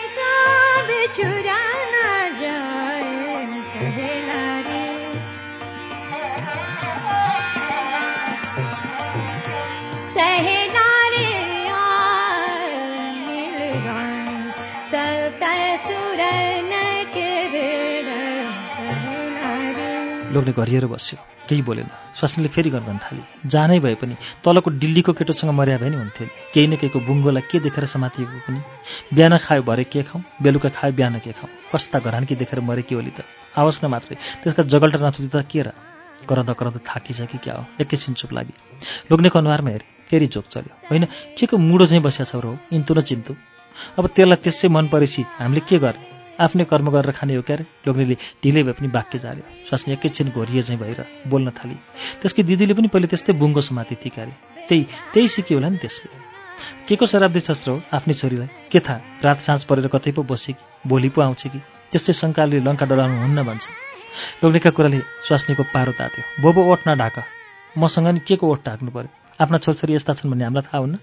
लोग्ने 20.35 20.53
घरिएर 20.53 20.87
बस्यो। 20.87 21.19
केही 21.49 21.63
बोलेन। 21.63 21.89
स्वास्नीले 22.19 22.49
फेरि 22.49 22.71
गर्गन 22.71 22.99
थाली। 22.99 23.23
जानै 23.47 23.79
भए 23.79 23.95
पनि 23.95 24.15
तलको 24.45 24.71
दिल्लीको 24.71 25.13
केटोसँग 25.13 25.51
मर्या 25.51 25.79
भए 25.79 25.91
नि 25.91 25.97
हुन्थ्यो 25.97 26.29
केही 26.55 26.67
न 26.67 26.77
केहीको 26.77 27.01
बुङ्गोलाई 27.01 27.43
के 27.51 27.59
देखेर 27.61 27.87
समातिएको 27.87 28.39
पनि। 28.47 28.61
बिहान 29.15 29.39
खायो 29.39 29.63
भरे 29.63 29.85
के 29.85 30.03
खाउँ 30.03 30.25
बेलुका 30.43 30.69
खायो 30.69 30.93
बिहान 30.93 31.19
के 31.19 31.33
खाउँ 31.33 31.51
कस्ता 31.73 31.99
घरानकी 31.99 32.35
देखेर 32.35 32.61
मरेकी 32.61 32.95
ओली 32.95 33.11
त? 33.11 33.23
आओस् 33.59 33.85
न 33.85 33.87
मात्रै। 33.87 34.17
त्यसका 34.43 34.63
जगल्टा 34.63 34.99
नथुती 34.99 35.29
त 35.29 35.47
के 35.47 35.63
र? 35.63 35.71
कराउँदा 36.29 36.53
कराउँदा 36.53 36.81
थाकिछ 36.89 37.21
कि 37.21 37.39
क्या 37.39 37.55
हो? 37.55 37.65
एकैछिन 37.81 38.15
चुप 38.15 38.33
लागि 38.33 38.53
लोग्नेको 39.13 39.39
अनुहारमा 39.39 39.71
हेरेँ 39.71 39.89
फेरि 40.11 40.27
जोक 40.27 40.45
चल्यो। 40.51 40.75
होइन 40.91 41.05
के 41.39 41.47
को 41.47 41.57
मुडो 41.59 41.87
चाहिँ 41.87 42.03
बसिया 42.03 42.25
छौ 42.25 42.41
र 42.41 42.45
हो? 42.45 42.59
इन्तु 42.73 42.95
न 42.95 43.01
चिन्तु। 43.01 43.54
अब 43.99 44.05
त्यसलाई 44.17 44.39
त्यसै 44.45 44.69
मन 44.69 44.87
परेपछि 44.93 45.23
हामीले 45.39 45.63
के 45.69 45.79
गर्ने 45.79 46.13
आफ्नै 46.41 46.65
कर्म 46.67 46.91
गरेर 46.91 47.13
खाने 47.15 47.35
हो 47.35 47.43
क्यारे 47.47 47.65
लोग्नेले 47.87 48.17
ढिलै 48.43 48.63
भए 48.67 48.75
पनि 48.79 48.89
वाक्य 48.91 49.19
जार्यो 49.25 49.45
स्वास्नी 49.69 49.93
एकैछिन 49.95 50.31
घोरिए 50.35 50.63
चाहिँ 50.63 50.81
भएर 50.83 51.01
बोल्न 51.31 51.51
थाली। 51.55 51.77
त्यसकी 52.23 52.43
दिदीले 52.43 52.75
पनि 52.75 52.89
पहिले 52.91 53.07
त्यस्तै 53.07 53.33
बुङ्गो 53.39 53.61
समाति 53.61 53.95
थिए 54.03 54.11
क्यारे 54.15 54.33
त्यही 54.69 54.83
त्यही 55.13 55.29
सिक्यो 55.29 55.59
होला 55.59 55.69
नि 55.69 55.79
त्यसले। 55.79 56.09
के 56.89 56.97
को 56.97 57.07
शराब 57.07 57.31
दिछस् 57.33 57.69
र 57.69 57.71
हो 57.71 57.83
आफ्नै 57.93 58.15
छोरीलाई? 58.15 58.49
के 58.73 58.81
थाहा? 58.81 58.99
रात 59.25 59.39
साँझ 59.47 59.65
परेर 59.65 59.87
कतै 59.95 60.13
पो 60.13 60.23
बसे 60.23 60.53
कि? 60.53 60.63
भोलि 60.87 61.09
पो 61.15 61.21
आउँछ 61.23 61.43
कि? 61.55 61.61
त्यस्तै 61.91 62.13
शङ्काले 62.13 62.59
लङ्का 62.67 62.87
डराउनु 62.87 63.17
हुन्न 63.21 63.43
भन्छ। 63.43 63.65
लोग्नेका 64.43 64.71
कुराले 64.71 64.99
स्वास्नीको 65.27 65.63
पारो 65.75 65.93
तात्यो। 65.93 66.43
बोबो 66.43 66.61
ओठ 66.73 66.81
नढाक। 66.89 67.17
मसँग 67.79 68.07
नि 68.07 68.21
के 68.27 68.37
को 68.37 68.51
ओठ 68.51 68.61
ढाक्नु 68.67 68.91
पर्यो? 68.91 69.11
आफ्ना 69.39 69.59
छोरछोरी 69.59 69.95
यस्ता 69.95 70.13
छन् 70.19 70.31
भन्ने 70.31 70.45
हामीलाई 70.45 70.67
थाहा 70.67 70.79
हुन्न? 70.79 70.99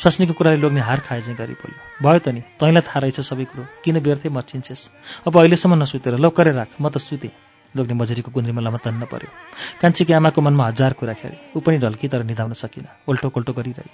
स्वास्नीको 0.00 0.32
कुराले 0.32 0.56
लोग्ने 0.56 0.80
हार 0.80 1.00
खाए 1.00 1.20
चाहिँ 1.20 1.36
गरी 1.36 1.54
बोल्यो 1.56 1.80
भयो 2.02 2.18
त 2.18 2.28
नि 2.28 2.40
तैँलाई 2.60 2.82
थाहा 2.82 2.98
रहेछ 3.00 3.20
सबै 3.20 3.44
कुरो। 3.50 3.64
किन 3.84 4.00
बेर्थै 4.00 4.28
मचिन्छेस् 4.28 4.88
अब 5.26 5.32
अहिलेसम्म 5.34 5.74
नसुतेर 5.82 6.16
लौकरे 6.20 6.52
राख 6.52 6.80
म 6.80 6.88
त 6.88 6.98
सुतेँ। 6.98 7.32
लोग्ने 7.74 7.94
मजुरीको 7.94 8.30
गुन्द्रीमा 8.30 8.62
लमतन्न 8.62 9.04
पर्यो 9.10 9.30
कान्छीकी 9.82 10.12
आमाको 10.14 10.40
मनमा 10.40 10.64
हजार 10.66 10.92
कुरा 10.94 11.12
खेरे। 11.18 11.36
ऊ 11.56 11.60
पनि 11.60 11.78
ढल्की 11.82 12.06
तर 12.06 12.22
निधाउन 12.22 12.52
सकिन। 12.54 12.86
उल्टो 13.08 13.28
कोल्टो 13.34 13.52
गरिरहे 13.52 13.90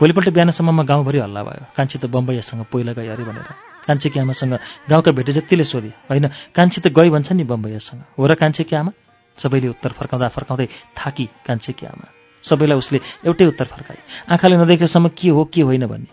भोलिपल्ट 0.00 0.28
बिहानसम्ममा 0.32 0.82
गाउँभरि 0.88 1.18
हल्ला 1.20 1.42
भयो। 1.44 1.64
कान्छी 1.76 1.98
त 2.00 2.08
बम्बईसँग 2.08 2.64
पहिला 2.72 2.92
गए 2.96 3.08
अरे 3.12 3.24
भनेर। 3.24 3.48
कान्छीकी 3.84 4.18
आमासँग 4.20 4.54
गाउँका 4.88 5.10
भेटे 5.12 5.32
जतिले 5.36 5.64
सोधे। 5.64 5.92
होइन 6.08 6.26
कान्छी 6.56 6.80
त 6.80 6.88
गई 6.88 7.10
भन्छ 7.10 7.32
नि 7.32 7.44
बम्बईसँग। 7.44 8.00
हो 8.16 8.26
र 8.26 8.34
कान्छीकी 8.40 8.76
आमा? 8.76 8.92
सबैले 9.38 9.68
उत्तर 9.68 9.92
फर्काउँदा 9.92 10.28
फर्काउँदै 10.28 10.66
थाकी 10.96 11.28
कान्छीकी 11.44 11.86
आमा। 11.86 12.19
सबैलाई 12.44 12.78
उसले 12.78 13.00
एउटै 13.26 13.44
उत्तर 13.46 13.64
फर्काए 13.64 13.98
आँखाले 14.30 14.56
नदेखेसम्म 14.56 15.08
के 15.18 15.28
हो 15.28 15.44
के 15.44 15.60
होइन 15.60 15.86
भन्ने। 15.86 16.08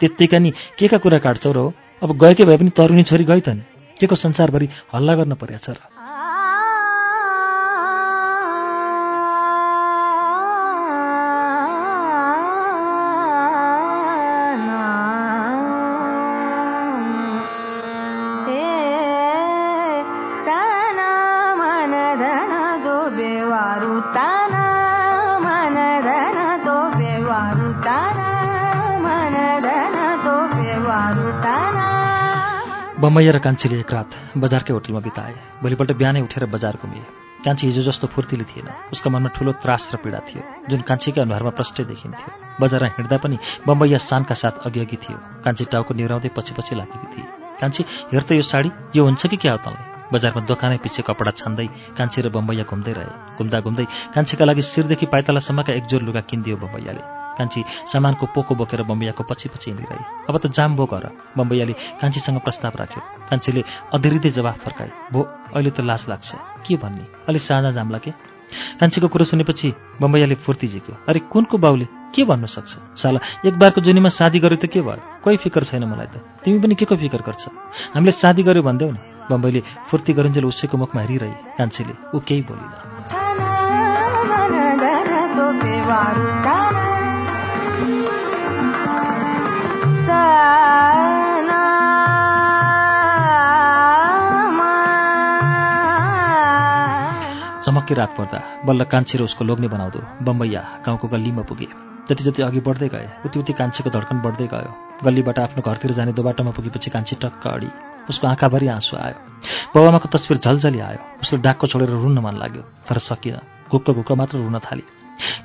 त्यत्तिका 0.00 0.38
नि 0.38 0.50
के 0.78 0.88
का 0.88 0.98
कुरा 0.98 1.18
काट्छौ 1.18 1.52
र 1.52 1.72
अब 2.02 2.18
गएकै 2.18 2.44
भए 2.44 2.56
पनि 2.56 2.70
तरुणी 2.70 3.02
छोरी 3.02 3.24
गई 3.24 3.40
त 3.40 3.48
नि। 3.48 3.62
के 4.00 4.06
को 4.06 4.14
संसारभरि 4.14 4.68
हल्ला 4.94 5.14
गर्न 5.14 5.34
परेछ 5.34 5.70
र? 5.70 5.97
बम्बैया 33.18 33.34
र 33.34 33.42
कान्छीले 33.42 33.82
एक 33.82 33.90
रात 33.90 34.38
बजारकै 34.38 34.72
होटलमा 34.78 35.02
बिताए। 35.02 35.34
भोलिपल्ट 35.58 35.90
बिहानै 35.98 36.22
उठेर 36.22 36.46
बजार 36.54 36.78
घुमिए। 36.78 37.02
कान्छी 37.42 37.66
हिजो 37.66 37.82
जस्तो 37.82 38.06
फुर्तिली 38.06 38.46
थिएन। 38.46 38.94
उसको 38.94 39.10
मनमा 39.10 39.34
ठुलो 39.34 39.58
त्रास 39.58 39.90
र 39.90 39.98
पीडा 39.98 40.22
थियो 40.22 40.42
जुन 40.70 40.86
कान्छीकै 40.86 41.26
अनुहारमा 41.26 41.50
प्रष्टै 41.50 41.82
देखिन्थ्यो। 41.90 42.30
बजारमा 42.62 42.94
हिँड्दा 42.94 43.16
पनि 43.18 43.36
बम्बैया 43.66 43.98
सानका 43.98 44.34
साथ 44.38 44.62
अघि 44.62 44.80
अघि 44.86 44.98
थियो। 45.02 45.18
कान्छी 45.42 45.64
टाउको 45.66 45.98
निहुराउँदै 45.98 46.30
पछि 46.30 46.54
पछि 46.54 46.78
लागेकी 46.78 47.06
थिए। 47.10 47.26
कान्छी 47.58 47.82
हेर 48.14 48.22
त 48.22 48.38
यो 48.38 48.44
साडी 48.46 48.70
यो 48.94 49.02
हुन्छ 49.02 49.26
कि 49.26 49.36
क्या 49.42 49.52
हो 49.52 49.66
तँलाई? 49.66 49.82
बजारमा 50.14 50.40
दोकानै 50.46 50.78
पछि 50.78 51.02
कपडा 51.02 51.34
छान्दै 51.34 51.66
कान्छी 51.98 52.22
र 52.22 52.30
बम्बैया 52.30 52.70
घुम्दै 52.70 52.92
रहे। 52.94 53.34
घुम्दा 53.34 53.58
घुम्दै 53.66 53.86
कान्छीका 54.14 54.44
लागि 54.46 54.62
शिरदेखि 54.62 55.06
पाइतलासम्मका 55.10 55.74
एकजोर 55.74 56.02
लुगा 56.06 56.22
किनिदियो 56.22 56.56
बम्बैयाले। 56.62 57.17
कान्छी 57.38 57.64
सामानको 57.92 58.26
पोको 58.34 58.54
बोकेर 58.54 58.82
बम्बैयाको 58.82 59.22
पछि 59.24 59.48
पछि 59.48 59.70
हिँडिरहे। 59.70 60.26
अब 60.28 60.38
त 60.38 60.46
जाम 60.46 60.76
बो 60.76 60.84
गर 60.86 61.04
बम्बैयाले 61.36 61.72
कान्छीसँग 61.72 62.38
प्रस्ताव 62.40 62.72
राख्यो। 62.76 63.00
कान्छीले 63.30 63.64
अधेरिँदै 63.94 64.30
जवाफ 64.30 64.58
फर्काए। 64.64 64.90
भो 65.12 65.22
अहिले 65.54 65.70
त 65.70 65.80
लाज 65.80 66.06
लाग्छ। 66.08 66.34
के 66.66 66.76
भन्ने? 66.76 67.06
अलि 67.28 67.38
साझा 67.38 67.70
जाम्ला 67.70 67.98
के 67.98 68.10
कान्छीको 68.80 69.08
कुरो 69.08 69.24
सुनेपछि 69.24 69.74
बम्बैयाले 70.00 70.34
फुर्ती 70.34 70.66
झिक्यो। 70.66 70.96
अरे 71.08 71.20
कुनको 71.20 71.58
बाउले? 71.58 71.86
के 72.14 72.24
भन्नु 72.24 72.46
सक्छ? 72.46 72.72
साला 72.96 73.20
एक 73.46 73.58
बारको 73.58 73.80
जुनीमा 73.80 74.08
शादी 74.08 74.38
गर्यो 74.40 74.56
त 74.56 74.66
के 74.72 74.80
भयो? 74.80 75.20
कोही 75.24 75.36
फिकर 75.36 75.64
छैन 75.64 75.84
मलाई 75.84 76.06
त। 76.06 76.16
तिमी 76.44 76.58
पनि 76.58 76.74
के 76.74 76.84
को 76.88 76.96
फिकर 76.96 77.20
गर्छ? 77.20 77.48
हामीले 77.94 78.12
शादी 78.12 78.42
गर्यो 78.42 78.62
भनिदेऊ 78.62 78.90
न। 78.90 78.98
बम्बईले 79.30 79.62
फुर्ती 79.88 80.12
गरिन्जेल 80.12 80.44
उसैको 80.44 80.76
मुखमा 80.78 81.02
हेरिरहे। 81.02 81.36
कान्छीले 81.60 81.94
ऊ 82.16 82.20
केही 82.20 82.42
बोलिन। 82.48 82.72
चमक्की 97.64 97.94
रात 97.94 98.14
पर्दा। 98.18 98.38
बल्ल 98.64 98.84
कान्छी 98.84 99.18
र 99.18 99.22
उसको 99.22 99.44
लोग्ने 99.44 99.68
बनाउँदो। 99.68 100.00
बम्बैया 100.22 100.60
गाउँको 100.86 101.08
गल्लीमा 101.08 101.42
पुगे। 101.42 101.66
जति 102.08 102.24
जति 102.24 102.42
अघि 102.42 102.60
बढ्दै 102.60 102.88
गए 102.88 103.08
उति 103.26 103.38
उति 103.38 103.52
कान्छीको 103.52 103.90
धड्कन 103.90 104.20
बढ्दै 104.20 104.46
गयो। 104.46 104.98
गल्लीबाट 105.04 105.38
आफ्नो 105.38 105.62
घरतिर 105.62 105.92
जाने 105.92 106.12
दो 106.12 106.22
बाटोमा 106.22 106.50
पुगेपछि 106.50 106.90
कान्छी 106.90 107.16
टक्क 107.16 107.46
अडी। 107.46 107.70
उसको 108.08 108.26
आँखाभरि 108.26 108.68
आँसु 108.68 108.96
आयो। 108.96 109.14
बाबामाको 109.74 110.08
तस्विर 110.08 110.38
झलझली 110.38 110.80
आयो। 110.80 110.98
उसले 111.20 111.38
डाकको 111.38 111.66
छोडेर 111.66 111.88
रुन्न 111.88 112.18
मन 112.18 112.34
लाग्यो। 112.34 112.62
तर 112.62 112.98
सकिन। 112.98 113.36
घुक्क 113.70 113.90
घुक्क 113.90 114.12
मात्र 114.12 114.38
रुन 114.38 114.58
थाली। 114.58 114.82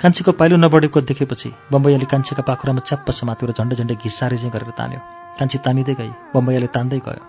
कान्छीको 0.01 0.31
पाइलो 0.39 0.55
नबढेको 0.57 1.01
देखेपछि 1.01 1.49
बम्बैयाले 1.71 2.05
कान्छीका 2.05 2.43
पाखुरामा 2.43 2.81
च्याप्प 2.87 3.11
समातेर 3.11 3.51
झन्डै 3.51 3.75
झन्डै 3.75 3.95
घिसारे 3.95 4.37
चाहिँ 4.37 4.53
गरेर 4.53 4.71
तान्यो। 4.77 4.99
कान्छी 5.39 5.57
तानिँदै 5.65 5.93
गई 5.93 6.11
बम्बैयाले 6.33 6.67
तान्दै 6.75 6.99
गयो। 6.99 7.23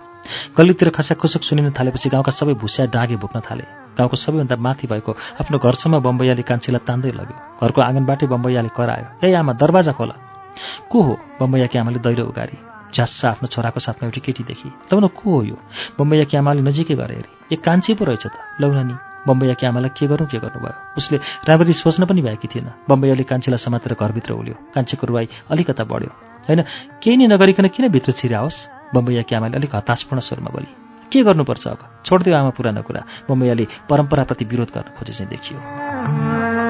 गल्लीतिर 0.56 0.88
खसाखुसक 0.96 1.42
सुनिन 1.42 1.72
थालेपछि 1.72 2.08
गाउँका 2.08 2.32
सबै 2.32 2.54
भुस्या 2.56 2.86
डागे 2.92 3.16
भुक्न 3.16 3.40
थाले। 3.40 3.64
गाउँको 3.96 4.16
सबैभन्दा 4.16 4.56
माथि 4.56 4.86
भएको 4.92 5.12
आफ्नो 5.40 5.56
घरसम्म 5.58 6.00
बम्बैयाले 6.00 6.42
कान्छीलाई 6.42 6.82
तान्दै 6.88 7.12
लग्यो। 7.12 7.36
घरको 7.60 7.80
आँगनबाटै 7.80 8.26
बम्बैयाले 8.26 8.70
करायो 8.76 9.06
ए 9.24 9.32
आमा 9.32 9.52
दरवाजा 9.54 9.92
खोला। 9.92 10.14
को 10.90 10.98
हो? 11.02 11.12
बम्बैयाकी 11.40 11.78
आमाले 11.78 11.98
दैलो 12.00 12.24
उगारी। 12.24 12.56
झ्यास्सा 12.94 13.28
आफ्नो 13.30 13.46
छोराको 13.48 13.80
साथमा 13.80 14.06
एउटी 14.06 14.20
केटी 14.20 14.42
देखि 14.44 14.68
लौन 14.92 15.06
को 15.08 15.30
हो 15.30 15.42
यो? 15.42 15.56
बम्बैयाकी 15.98 16.36
आमाले 16.36 16.62
नजिकै 16.62 16.94
गरे 16.94 17.14
हेरी 17.14 17.30
ए 17.52 17.56
कान्छी 17.58 17.94
पो 17.98 18.04
रहेछ 18.04 18.26
त। 18.26 18.36
लौन 18.60 18.78
नि। 18.86 19.13
बम्बैयाकी 19.28 19.66
आमालाई 19.66 19.90
के 19.98 20.06
गरौँ 20.06 20.26
के 20.28 20.38
गर्नुभयो? 20.38 20.96
उसले 20.96 21.16
राम्ररी 21.48 21.72
सोच्न 21.72 22.06
पनि 22.06 22.22
भएकी 22.22 22.48
थिएन। 22.48 22.70
बम्बैयाले 22.88 23.22
कान्छीलाई 23.22 23.58
समातेर 23.58 23.96
घरभित्र 24.00 24.32
उल्यो 24.34 24.54
कान्छीको 24.74 25.06
रुवाई 25.06 25.28
अलिकता 25.50 25.84
बढ्यो। 25.84 26.10
होइन 26.48 26.64
केही 27.02 27.16
नै 27.16 27.26
नगरिकन 27.26 27.68
किन 27.68 27.88
भित्र 27.88 28.12
छिराओस्? 28.12 28.68
बम्बैयाकी 28.94 29.34
आमाले 29.34 29.56
अलिक 29.56 29.74
हताशपूर्ण 29.74 30.20
स्वरमा 30.20 30.50
बोली। 30.52 30.70
के 31.12 31.22
गर्नुपर्छ 31.22 31.66
अब? 31.66 31.78
छोडिदियो 32.04 32.36
आमा 32.36 32.50
पुरानो 32.50 32.82
कुरा। 32.82 33.02
बम्बैयाले 33.30 33.66
परम्पराप्रति 33.90 34.44
विरोध 34.44 34.68
गर्न 34.68 34.88
खोजे 34.98 35.12
चाहिँ 35.12 35.30
देखियो। 35.30 36.63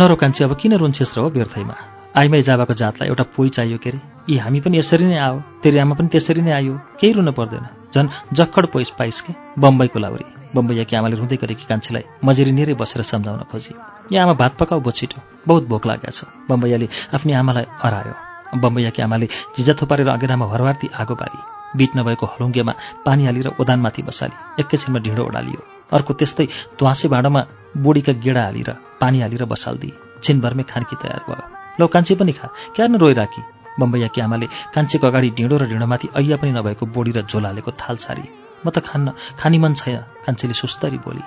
नरो 0.00 0.16
कान्छी 0.16 0.44
अब 0.44 0.56
किन 0.56 0.72
रुन्छेस् 0.80 1.12
र 1.16 1.20
हो 1.20 1.28
व्यर्थैमा? 1.28 1.74
आइमाई 2.16 2.42
जाबाको 2.42 2.72
जातलाई 2.72 3.08
एउटा 3.12 3.24
पोइ 3.36 3.48
चाहियो 3.52 3.78
के 3.84 3.90
अरे 3.90 4.00
यी 4.32 4.36
हामी 4.40 4.60
पनि 4.64 4.78
यसरी 4.80 5.04
नै 5.04 5.18
आयो 5.20 5.60
तेरि 5.60 5.78
आमा 5.78 5.94
पनि 6.00 6.08
त्यसरी 6.08 6.40
नै 6.40 6.52
आयो। 6.56 6.74
केही 6.96 7.12
रुनु 7.12 7.32
पर्दैन। 7.36 7.92
झन् 7.92 8.08
जक्खड 8.32 8.66
पोइस 8.72 8.90
पाइस 8.96 9.20
के? 9.20 9.32
बम्बईको 9.60 9.98
लाउरी। 10.00 10.24
बम्बईयाकी 10.56 10.96
आमाले 10.96 11.16
रुँदै 11.20 11.36
गरेकी 11.36 11.68
कान्छीलाई 11.68 12.04
मजेरी 12.24 12.52
निरै 12.56 12.74
बसेर 12.80 13.02
सम्झाउन 13.12 13.44
खोजी। 13.52 13.72
या 14.16 14.24
आमा 14.24 14.34
भात 14.40 14.56
पकाऊ 14.56 14.80
बो 14.80 14.90
छिटो 14.90 15.20
बहुत 15.46 15.68
भोक 15.68 15.84
लागेको 15.86 16.10
छ। 16.16 16.24
बम्बैयाले 16.48 16.88
आफ्नी 17.14 17.32
आमालाई 17.36 17.66
अरायो। 17.84 18.14
बम्बैयाकी 18.56 19.00
आमाले 19.04 19.26
झिजा 19.52 19.72
थुपारेर 19.76 20.08
अगेनामा 20.16 20.46
हरवार्ती 20.48 20.88
आगो 20.96 21.14
बारी 21.14 21.38
बिट 21.76 21.90
नभएको 21.96 22.26
हलुङ्गेमा 22.26 22.72
पानी 23.04 23.22
हालेर 23.28 23.48
ओदानमाथि 23.60 24.02
बसाली। 24.08 24.64
एकैछिनमा 24.64 24.98
ढिँडो 25.04 25.22
ओडालियो। 25.28 25.60
अर्को 25.92 26.12
त्यस्तै 26.14 26.46
ध्वासे 26.78 27.08
भाँडोमा 27.08 27.40
बोडीका 27.76 28.12
गेडा 28.24 28.42
हालेर 28.44 28.70
पानी 29.00 29.18
हालेर 29.20 29.44
बसाल्दी 29.52 29.90
छिनभरमै 30.24 30.64
खानकी 30.70 30.96
तयार 31.02 31.22
भयो। 31.28 31.44
लौ 31.80 31.86
कान्छी 31.86 32.14
पनि 32.20 32.32
खा। 32.32 32.46
क्यार 32.74 32.88
न 32.88 32.96
रोइराखी 32.98 33.42
बम्बैयाकी 33.80 34.20
आमाले 34.20 34.46
कान्छीको 34.74 35.06
अगाडि 35.06 35.28
ढिँडो 35.38 35.56
र 35.56 35.64
ढिँडोमाथि 35.70 36.06
ऐया 36.18 36.36
पनि 36.36 36.50
नभएको 36.52 36.84
बोडी 36.94 37.10
र 37.16 37.20
झोल 37.24 37.44
हालेको 37.46 37.70
थाल 37.80 37.96
सारी। 37.96 38.24
म 38.60 38.68
त 38.68 38.84
खान्न 38.84 39.16
खानी 39.40 39.58
मन 39.58 39.72
छैन 39.74 39.96
कान्छीले 40.26 40.52
सुस्तरी 40.52 40.98
बोली। 41.00 41.22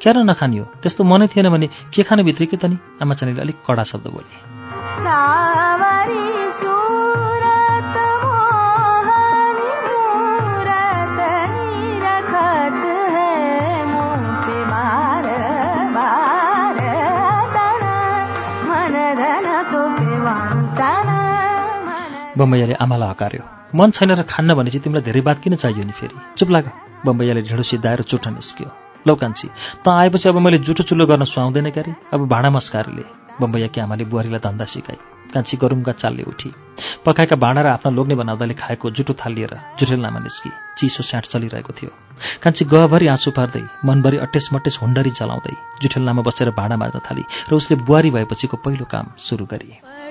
क्यार 0.00 0.16
नखानियो। 0.22 0.64
त्यस्तो 0.82 1.02
मनै 1.02 1.26
थिएन 1.26 1.48
भने 1.50 1.66
के 1.90 2.02
खानु 2.06 2.22
भित्रिके 2.22 2.56
त 2.56 2.64
नि 2.70 2.76
आमा 3.02 3.14
चानीले 3.18 3.40
अलिक 3.42 3.56
कडा 3.66 3.82
शब्द 3.82 4.06
बोली। 4.14 5.55
बम्बैयाले 22.38 22.74
आमालाई 22.84 23.08
हकार्यो। 23.10 23.44
मन 23.74 23.90
छैन 23.90 24.10
र 24.12 24.22
खान्न 24.28 24.54
भनेपछि 24.54 24.78
तिमीलाई 24.84 25.04
धेरै 25.08 25.20
बात 25.20 25.38
किन 25.40 25.54
चाहियो 25.56 25.84
नि 25.84 25.92
फेरि? 25.92 26.16
चुप 26.36 26.50
लाग। 26.50 26.64
बम्बैयाले 27.06 27.42
ढिँडो 27.42 27.62
सिद्धाएर 27.62 28.02
चुट्टा 28.04 28.30
निस्क्यो। 28.30 28.68
लौ 29.06 29.14
कान्छी 29.14 29.48
त 29.84 29.88
आएपछि 29.88 30.28
अब 30.28 30.36
मैले 30.44 30.58
जुठो 30.60 30.82
चुल्लो 30.84 31.06
गर्न 31.06 31.24
सुहाउँदैन 31.24 31.70
क्यारे? 31.70 31.92
अब 32.12 32.20
भाँडा 32.28 32.50
मस्काहरूले 32.50 33.04
बम्बैयाकी 33.40 33.80
आमाले 33.80 34.04
बुहारीलाई 34.04 34.40
धन्दा 34.40 34.64
सिकाए 34.64 34.98
कान्छी 35.32 35.56
गरुङका 35.56 35.92
चालले 35.92 36.22
उठी। 36.22 36.50
पकाएका 37.04 37.36
भाँडा 37.36 37.60
र 37.62 37.66
आफ्ना 37.76 37.90
लोग्ने 37.92 38.14
बनाउँदाले 38.14 38.54
खाएको 38.54 38.90
जुठो 38.90 39.12
थाल 39.20 39.32
लिएर 39.34 39.54
जुठेलनामा 39.78 40.20
निस्की। 40.20 40.50
चिसो 40.78 41.02
स्याट 41.02 41.24
चलिरहेको 41.32 41.72
थियो। 41.72 41.90
कान्छी 42.42 42.64
गहभरि 42.64 43.06
आँसु 43.06 43.30
पार्दै 43.30 43.62
मनभरि 43.84 44.16
अट्टेस 44.24 44.48
मट्टेस 44.54 44.78
हुन्डरी 44.82 45.10
चलाउँदै 45.10 45.54
जुठेलनामा 45.82 46.22
बसेर 46.22 46.50
भाँडा 46.52 46.76
माझ्न 46.76 46.98
थाली 47.00 47.24
र 47.50 47.54
उसले 47.54 47.76
बुहारी 47.84 48.10
भएपछिको 48.10 48.56
पहिलो 48.64 48.84
काम 48.84 49.06
सुरु 49.18 49.44
गरी। 49.46 50.05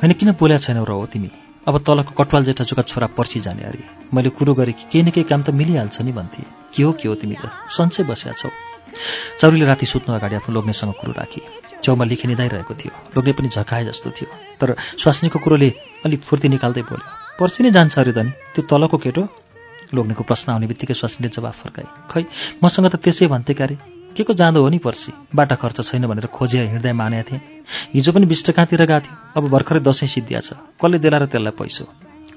होइन 0.00 0.12
किन 0.12 0.32
बोल्या 0.32 0.58
छैनौ 0.58 0.84
र 0.84 0.90
हो 0.90 1.06
तिमी? 1.06 1.30
अब 1.68 1.78
तलको 1.78 2.12
कटवाल 2.16 2.44
जेठा 2.44 2.64
जुका 2.64 2.82
छोरा 2.82 3.06
पर्सि 3.06 3.40
जाने 3.40 3.62
अरे। 3.62 3.84
मैले 4.14 4.28
कुरो 4.28 4.54
गरेँ 4.54 4.72
कि 4.72 4.84
केही 4.92 5.04
न 5.04 5.10
केही 5.10 5.28
काम 5.28 5.42
त 5.42 5.50
मिलिहाल्छ 5.50 6.00
नि 6.00 6.12
भन्थे। 6.12 6.42
के 6.74 6.82
हो 6.82 6.92
के 6.92 7.08
हो 7.08 7.14
तिमी 7.14 7.36
त? 7.36 7.52
सन्चै 7.68 8.02
बस्या 8.08 8.32
छौ। 8.32 8.48
चौरीले 9.40 9.66
राति 9.66 9.86
सुत्नु 9.86 10.14
अगाडि 10.16 10.34
आफ्नो 10.34 10.54
लोग्नेसँग 10.54 10.92
कुरो 10.92 11.12
राखे। 11.12 11.40
चौमा 11.84 12.04
लिखे 12.04 12.28
निधाइरहेको 12.28 12.74
थियो। 12.74 12.92
लोग्ने 13.16 13.32
पनि 13.32 13.48
झकाए 13.48 13.84
जस्तो 13.84 14.10
थियो। 14.10 14.28
तर 14.60 14.76
स्वास्नीको 14.98 15.38
कुरोले 15.38 15.68
अलिक 16.04 16.20
फुर्ती 16.24 16.48
निकाल्दै 16.48 16.82
बोल्यो 16.82 17.36
पर्सि 17.36 17.62
नै 17.62 17.70
जान्छ 17.70 17.98
अरे 17.98 18.12
त 18.12 18.18
नि? 18.24 18.32
त्यो 18.56 18.62
तलको 18.64 18.96
केटो? 18.96 19.22
लोग्नेको 19.94 20.24
प्रश्न 20.24 20.52
आउने 20.52 20.66
बित्तिकै 20.66 20.94
स्वास्नीले 20.94 21.28
जवाफ 21.28 21.54
फर्काए 21.60 21.86
खै 22.08 22.24
मसँग 22.64 22.88
त 22.88 22.96
त्यसै 22.96 23.26
भन्थे 23.28 23.54
क्यारे? 23.54 23.99
के 24.16 24.22
को 24.22 24.32
जाँदो 24.32 24.62
हो 24.62 24.68
नि 24.68 24.78
पर्सि? 24.78 25.12
बाटा 25.34 25.54
खर्च 25.56 25.80
छैन 25.80 26.06
भनेर 26.06 26.26
खोजेर 26.26 26.66
हिँड्दै 26.68 26.92
मानेका 26.92 27.22
थिएँ। 27.30 27.40
हिजो 27.94 28.12
पनि 28.12 28.26
बिष्ट 28.26 28.50
कहाँतिर 28.50 28.84
गएको 28.86 29.00
थियो 29.00 29.16
अब 29.36 29.48
भर्खरै 29.48 29.80
दसैँ 29.80 30.08
सिद्धिया 30.08 30.40
छ। 30.40 30.52
कसले 30.78 30.98
देला 30.98 31.18
र 31.18 31.26
त्यसलाई 31.26 31.54
पैसो? 31.54 31.84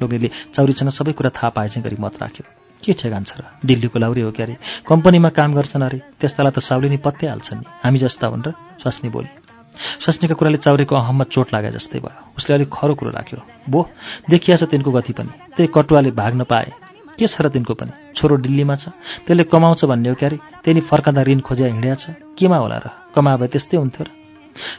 लोग्नेले 0.01 0.29
चौरीसँग 0.53 0.89
सबै 0.89 1.11
कुरा 1.13 1.29
थाहा 1.33 1.49
पाए 1.49 1.67
चाहिँ 1.69 1.83
गरी 1.83 1.97
मत 1.99 2.21
राख्यो। 2.21 2.45
के 2.83 2.93
ठेगान 2.93 3.23
छ 3.23 3.39
र? 3.39 3.43
दिल्लीको 3.65 3.99
लाउरी 3.99 4.21
हो 4.21 4.31
क्यारे। 4.31 4.57
कम्पनीमा 4.87 5.29
काम 5.29 5.53
गर्छन् 5.53 5.83
अरे। 5.83 5.99
त्यस्तालाई 6.19 6.51
त 6.51 6.59
साउले 6.59 6.89
नि 6.89 6.97
पत्तै 6.97 7.27
हाल्छन् 7.27 7.59
नि। 7.59 7.65
हामी 7.83 7.99
जस्ता 7.99 8.27
हुन् 8.27 8.43
र 8.43 8.51
स्वास्नी 8.83 9.09
बोली। 9.09 9.31
स्वास्नीको 9.73 10.35
कुराले 10.35 10.57
चाउरेको 10.61 10.93
अहममा 10.93 11.25
चोट 11.33 11.47
लागे 11.53 11.71
जस्तै 11.73 11.99
भयो। 11.99 12.37
उसले 12.37 12.55
अलिक 12.55 12.69
खरो 12.69 12.93
कुरो 12.93 13.09
राख्यो। 13.09 13.39
बो 13.69 13.89
देखिया 14.29 14.57
छ 14.57 14.63
तिनको 14.69 14.91
गति 14.91 15.13
पनि। 15.13 15.31
त्यही 15.57 15.69
कटुवाले 15.73 16.11
भाग्न 16.11 16.43
पाए। 16.43 16.82
के 17.17 17.27
छ 17.27 17.41
र 17.41 17.49
तिनको 17.49 17.73
पनि? 17.73 17.91
छोरो 18.15 18.37
दिल्लीमा 18.37 18.75
छ। 18.75 18.89
त्यसले 19.25 19.43
कमाउँछ 19.43 19.85
भन्ने 19.85 20.09
हो 20.09 20.15
क्यारे। 20.15 20.37
त्यही 20.63 20.81
फर्काँदा 20.81 21.21
ऋण 21.21 21.39
खोज्या 21.39 21.67
हिँड्या 21.67 21.95
छ। 21.95 22.05
केमा 22.37 22.57
होला 22.57 22.77
र? 22.77 22.87
कमा 23.15 23.37
भए 23.37 23.47
त्यस्तै 23.47 23.77
हुन्थ्यो 23.77 24.03
र? 24.03 24.09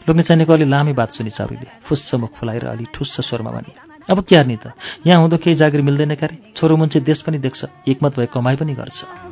लोग्ने 0.06 0.22
चाहिनेको 0.22 0.52
अलि 0.52 0.64
लामै 0.64 0.92
बात 0.92 1.10
सुनि 1.10 1.30
चाउरीले 1.30 1.82
फुस्स 1.82 2.14
मुख 2.14 2.32
फुलाएर 2.34 2.66
अलि 2.66 2.86
ठुस्स 2.94 3.20
स्वरमा 3.20 3.50
भने। 3.50 3.72
अब 4.10 4.20
क्या 4.22 4.42
नि 4.42 4.56
त। 4.56 4.72
यहाँ 5.06 5.20
हुँदो 5.20 5.36
केही 5.38 5.56
जागिर 5.56 5.82
मिल्दैन 5.82 6.14
क्यारे। 6.14 6.52
छोरो 6.56 6.76
मुन्छे 6.76 7.00
देश 7.00 7.22
पनि 7.22 7.38
देख्छ। 7.38 7.88
एकमत 7.88 8.18
भए 8.18 8.26
कमाइ 8.26 8.56
पनि 8.56 8.74
गर्छ। 8.74 9.23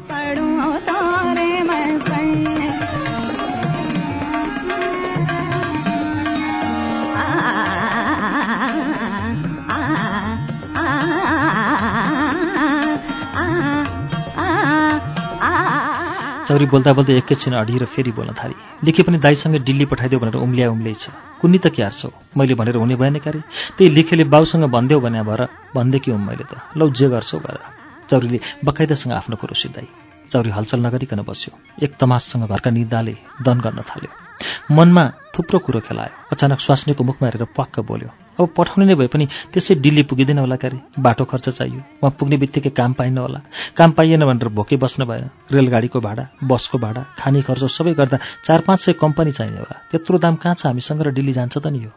चौरी 16.52 16.66
बोल्दा 16.68 16.92
बोल्दै 16.92 17.16
एकैछिन 17.16 17.54
अडिएर 17.56 17.84
फेरि 17.88 18.12
बोल्न 18.12 18.36
थाली। 18.36 18.84
लेखे 18.84 19.02
पनि 19.08 19.16
दाईसँगै 19.24 19.58
दिल्ली 19.64 19.84
पठाइदेऊ 19.88 20.20
भनेर 20.20 20.36
उम्ल्या 20.36 20.68
उम्लै 20.68 20.92
छ। 20.92 21.08
कुन्नी 21.40 21.58
त 21.64 21.72
क्यार 21.72 21.92
छौ? 21.96 22.12
मैले 22.36 22.52
भनेर 22.60 22.76
हुने 22.76 23.00
भएन 23.00 23.16
क्यारे? 23.24 23.40
त्यही 23.80 23.88
लेखेले 23.96 24.24
बाउसँग 24.28 24.68
भनिदेऊ 24.68 25.00
भने 25.00 25.22
भएर 25.24 25.42
भनिदिएँ 25.72 26.02
कि 26.04 26.10
हुँ 26.12 26.20
मैले 26.20 26.44
त? 26.44 26.60
लौ 26.76 26.92
जे 26.92 27.08
गर्छौ 27.08 27.38
गर 27.40 27.56
चौरीले 28.04 28.38
बकाइदासँग 28.68 29.12
आफ्नो 29.16 29.36
कुरो 29.40 29.56
सिद्धाई। 29.56 29.88
चौरी 30.28 30.50
हलचल 30.52 30.80
नगरिकन 30.84 31.24
बस्यो। 31.24 31.56
एक 31.84 31.96
तमाससँग 31.96 32.44
घरका 32.52 32.70
निदाले 32.70 33.16
दन 33.40 33.56
गर्न 33.64 33.80
थाल्यो। 33.88 34.12
मनमा 34.76 35.04
थुप्रो 35.32 35.58
कुरो 35.64 35.80
खेलायो। 35.88 36.36
अचानक 36.36 36.60
स्वास्नीको 36.60 37.00
मुखमा 37.00 37.28
हेरेर 37.32 37.48
पक्क 37.56 37.80
बोल्यो। 37.80 38.21
अब 38.42 38.54
पठाउने 38.56 38.86
नै 38.86 38.94
भए 38.94 39.06
पनि 39.06 39.26
त्यसै 39.52 39.74
दिल्ली 39.78 40.02
पुगिँदैन 40.10 40.38
होला 40.38 40.56
क्यारे। 40.56 40.78
बाटो 40.98 41.24
खर्च 41.24 41.48
चाहियो। 41.48 41.80
उहाँ 42.02 42.10
पुग्ने 42.18 42.36
बित्तिकै 42.36 42.70
काम 42.70 42.92
पाइन्न 42.92 43.18
होला। 43.18 43.40
काम 43.76 43.90
पाइएन 43.94 44.24
भनेर 44.26 44.48
भोकै 44.50 44.76
बस्न 44.76 45.04
भएन 45.04 45.30
रेलगाडीको 45.52 46.00
भाडा 46.00 46.24
बसको 46.44 46.78
भाडा 46.78 47.02
खाने 47.18 47.42
खर्च 47.42 47.64
सबै 47.70 47.94
गर्दा 47.94 48.18
चार 48.44 48.60
पाँच 48.66 48.80
सय 48.80 48.92
कम्पनी 48.98 49.32
चाहिने 49.32 49.58
होला। 49.58 49.76
त्यत्रो 49.90 50.18
दाम 50.18 50.36
कहाँ 50.36 50.54
छ? 50.54 50.66
हामीसँग 50.66 51.02
र 51.02 51.10
दिल्ली 51.12 51.32
जान्छ 51.32 51.58
त 51.58 51.66
नि 51.66 51.78
यो। 51.84 51.92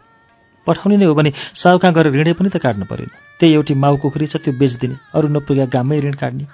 पठाउने 0.68 0.98
नै 0.98 1.06
हो 1.06 1.14
भने 1.14 1.32
साउ 1.54 1.78
कहाँ 1.78 1.94
गएर 1.94 2.08
ऋणै 2.14 2.34
पनि 2.34 2.50
त 2.50 2.58
काट्नु 2.58 2.86
पऱ्यो 2.86 3.06
नि 3.06 3.18
त्यही 3.40 3.54
एउटी 3.54 3.74
माउ 3.74 3.98
कुखुरी 4.02 4.28
छ 4.28 4.38
त्यो 4.42 4.54
बेचिदिने। 4.54 4.96
अरू 5.14 5.28
नपुग्या 5.30 5.66
गाममै 5.66 6.00
ऋण 6.02 6.16
काट्ने। 6.18 6.46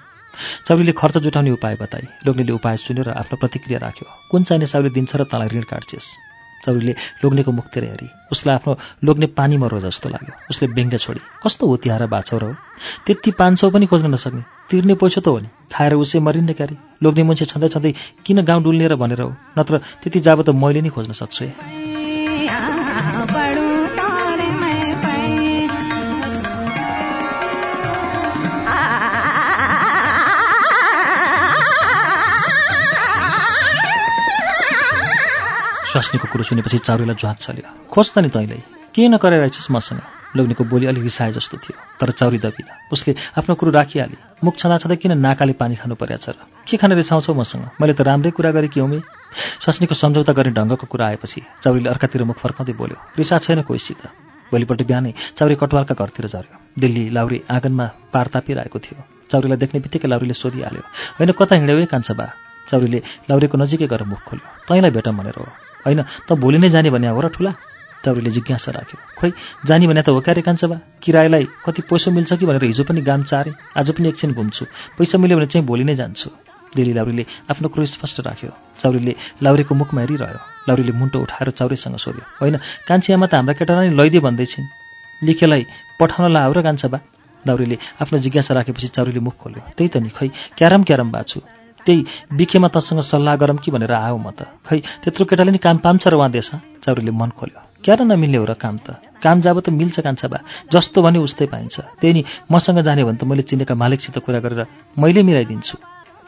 चौरीले 0.66 0.92
खर्च 0.92 1.18
जुटाउने 1.24 1.50
उपाय 1.56 1.76
बताए। 1.76 2.04
लोग्नेले 2.24 2.52
उपाय 2.52 2.76
सुनेर 2.76 3.08
आफ्नो 3.12 3.36
प्रतिक्रिया 3.36 3.78
राख्यो। 3.78 4.06
कुन 4.30 4.42
चाहिने 4.44 4.66
साउले 4.66 4.90
दिन्छ 4.90 5.16
र 5.16 5.24
तँलाई 5.24 5.48
ऋण 5.48 5.64
काट्छेस्? 5.68 6.31
चौरीले 6.64 6.94
लोग्नेको 7.24 7.52
मुखतिर 7.52 7.84
हेरी 7.84 8.08
उसलाई 8.32 8.54
आफ्नो 8.54 8.76
लोग्ने 9.04 9.26
पानी 9.38 9.56
मरो 9.56 9.80
जस्तो 9.80 10.08
लाग्यो। 10.08 10.34
उसले 10.50 10.68
व्यङ्ग्य 10.68 10.98
छोडी 10.98 11.20
कस्तो 11.44 11.66
हो 11.66 11.76
तिहार 11.76 12.06
बाछौ 12.06 12.38
र 12.38 12.44
हो? 12.44 12.54
त्यति 13.06 13.30
पाँच 13.30 13.58
सौ 13.60 13.70
पनि 13.70 13.86
खोज्न 13.86 14.10
नसक्ने। 14.14 14.42
तिर्ने 14.70 14.94
पैसा 14.94 15.20
त 15.20 15.28
हो 15.28 15.38
नि। 15.38 15.48
खाएर 15.72 15.94
उसै 15.94 16.18
मरिन्ने 16.18 16.54
क्यारे। 16.54 16.76
लोग्ने 17.02 17.22
मान्छे 17.22 17.44
छँदै 17.44 17.68
छँदै 17.68 17.92
किन 18.24 18.42
गाउँ 18.44 18.62
डुल्नेर 18.62 18.94
भनेर 18.94 19.20
हो? 19.20 19.30
नत्र 19.58 19.78
त्यति 20.02 20.20
जाब 20.20 20.42
त 20.42 20.50
मैले 20.54 20.80
नै 20.80 20.90
खोज्न 20.94 21.12
सक्छु 21.12 21.81
स्वास्नीको 36.02 36.26
कुरो 36.34 36.42
सुनेपछि 36.42 36.78
चाउरीलाई 36.82 37.14
ज्वाक 37.14 37.36
चल्यो। 37.38 37.70
त 37.94 38.18
नि 38.18 38.28
तैँले 38.34 38.58
के 38.90 39.06
नगरेर 39.06 39.40
रहेछस् 39.46 39.70
मसँग? 39.70 40.02
लोग्नेको 40.34 40.64
बोली 40.66 40.86
अलिक 40.90 41.02
रिसाए 41.06 41.30
जस्तो 41.30 41.56
थियो 41.62 41.78
तर 42.02 42.10
चाउरी 42.18 42.38
दबिन 42.42 42.90
उसले 42.90 43.14
आफ्नो 43.38 43.54
कुरो 43.54 43.70
राखिहाले। 43.70 44.18
मुख 44.42 44.54
छँदा 44.58 44.76
छँदै 44.82 44.96
किन 44.98 45.14
नाकाले 45.22 45.54
पानी 45.54 45.78
खानु 45.78 45.94
परेछ 45.94 46.28
र? 46.28 46.42
के 46.66 46.74
खान 46.74 46.92
रिसाउँछौ 46.98 47.34
मसँग? 47.38 47.78
मैले 47.78 47.94
त 47.94 48.02
राम्रै 48.02 48.34
कुरा 48.34 48.50
गरेँ 48.50 48.70
कि 48.74 48.80
हौ 48.82 48.90
स्वास्नीको 49.62 49.94
सम्झौता 49.94 50.32
गर्ने 50.34 50.52
ढङ्गको 50.58 50.90
कुरा 50.90 51.06
आएपछि 51.06 51.40
चाउरीले 51.62 51.88
अर्कातिर 51.94 52.26
मुख 52.26 52.38
फर्काउँदै 52.42 52.74
बोल्यो 52.74 52.98
रिसा 53.22 53.38
छैन 53.38 53.62
कोहीसित 53.62 54.02
भोलिपल्ट 54.50 54.82
बिहानै 54.82 55.14
चाउरी 55.38 55.54
कटवालका 55.54 55.94
घरतिर 55.94 56.26
झऱ्यो। 56.26 56.82
दिल्ली 56.82 57.04
लाउरी 57.14 57.38
आँगनमा 57.46 57.86
पार 58.10 58.26
तापिरहेको 58.34 58.78
थियो। 58.82 58.98
चाउरीलाई 59.30 59.58
देख्ने 59.62 59.78
बित्तिकै 59.80 60.08
लाउरीले 60.10 60.34
सोधिहाल्यो 60.34 60.82
होइन 61.16 61.30
कता 61.38 61.54
हिँड्यौ 61.56 61.78
है 61.78 61.86
कान्छा 61.86 62.14
बा? 62.18 62.26
चाउरीले 62.68 62.98
लाउरीको 63.30 63.56
नजिकै 63.58 63.86
गएर 63.86 64.02
मुख 64.06 64.20
खोल्यो। 64.28 64.46
तैँलाई 64.68 64.90
भेटौँ 64.90 65.14
भनेर 65.14 65.36
हो। 65.38 65.46
होइन 65.86 66.00
त 66.28 66.30
भोलि 66.38 66.58
नै 66.58 66.68
जाने 66.68 66.90
भने 66.90 67.08
हो 67.08 67.20
र 67.20 67.28
ठुला? 67.34 67.52
चाउरीले 68.04 68.30
जिज्ञासा 68.30 68.70
राख्यो। 68.72 68.98
खोइ 69.18 69.30
जाने 69.66 69.86
भने 69.86 70.02
त 70.02 70.08
हो 70.10 70.20
क्यारे 70.20 70.42
कान्छ 70.42 70.64
बा 70.66 70.76
किरायलाई 71.02 71.44
कति 71.66 71.82
पैसा 71.86 72.10
मिल्छ 72.10 72.32
कि 72.34 72.46
भनेर 72.46 72.64
हिजो 72.64 72.84
पनि 72.84 73.00
गाम 73.00 73.22
चारे 73.22 73.52
आज 73.78 73.90
पनि 73.94 74.08
एकछिन 74.08 74.34
घुम्छु। 74.34 74.64
पैसा 74.98 75.18
मिल्यो 75.18 75.38
भने 75.38 75.46
चाहिँ 75.46 75.66
भोलि 75.66 75.84
नै 75.84 75.94
जान्छु। 75.94 76.30
दिल्ली 76.74 76.92
लाउरीले 76.98 77.24
आफ्नो 77.50 77.68
कुरो 77.68 77.84
स्पष्ट 77.86 78.26
राख्यो। 78.26 78.50
चाउरीले 78.80 79.14
लाउरीको 79.42 79.74
मुखमा 79.74 80.00
हेरिरह्यो। 80.02 80.40
लाउरीले 80.68 80.92
मुन्टो 80.98 81.18
उठाएर 81.20 81.50
चाउरीसँग 81.54 81.96
सोध्यो। 81.96 82.24
होइन 82.40 82.56
कान्छी 82.88 83.12
आमा 83.12 83.26
त 83.26 83.34
हाम्रा 83.38 83.54
केटालाई 83.54 83.88
नै 83.92 83.96
लैदिए 83.96 84.20
भन्दैछिन्। 84.26 84.66
लिखेलाई 85.22 85.62
पठाउन 86.00 86.32
लाऊ 86.32 86.52
र 86.52 86.62
कान्छा 86.66 86.88
बा 86.90 86.98
लाउरीले 87.46 87.76
आफ्नो 88.02 88.18
जिज्ञासा 88.18 88.54
राखेपछि 88.54 88.88
चाउरीले 88.96 89.20
मुख 89.20 89.36
खोल्यो। 89.38 89.62
त्यही 89.76 89.88
त 89.94 89.96
नि 90.02 90.10
खै 90.10 90.28
क्यारम 90.58 90.82
क्यारम 90.82 91.10
बाछु। 91.12 91.61
त्यही 91.86 92.36
बिखेमा 92.36 92.68
तसँग 92.68 93.00
सल्लाह 93.00 93.36
गरौँ 93.36 93.56
कि 93.58 93.70
भनेर 93.70 93.92
आऊ 93.92 94.16
म 94.18 94.30
त। 94.30 94.46
खै 94.66 94.78
त्यत्रो 95.02 95.24
केटाले 95.24 95.50
नि 95.52 95.58
काम 95.58 95.76
पाम्छ 95.84 96.08
र 96.08 96.14
उहाँ 96.14 96.30
देश 96.30 96.50
चाउरीले 96.82 97.10
मन 97.10 97.30
खोल्यो। 97.34 97.60
क्यार 97.84 98.02
नमिल्ने 98.06 98.38
हो 98.38 98.46
र 98.46 98.54
काम 98.54 98.76
त। 98.78 99.02
काम 99.22 99.40
जाब 99.40 99.60
त 99.60 99.68
मिल्छ 99.70 100.00
कान्छा 100.00 100.28
बा 100.28 100.38
जस्तो 100.70 101.02
भने 101.02 101.18
उस्तै 101.18 101.46
पाइन्छ। 101.46 101.76
त्यही 102.00 102.12
नि 102.14 102.22
मसँग 102.46 102.78
जाने 102.86 103.02
भने 103.04 103.18
त 103.18 103.24
मैले 103.24 103.42
चिनेका 103.42 103.74
मालिकसित 103.74 104.18
कुरा 104.22 104.38
गरेर 104.38 104.62
मैले 104.98 105.22
मिलाइदिन्छु। 105.22 105.76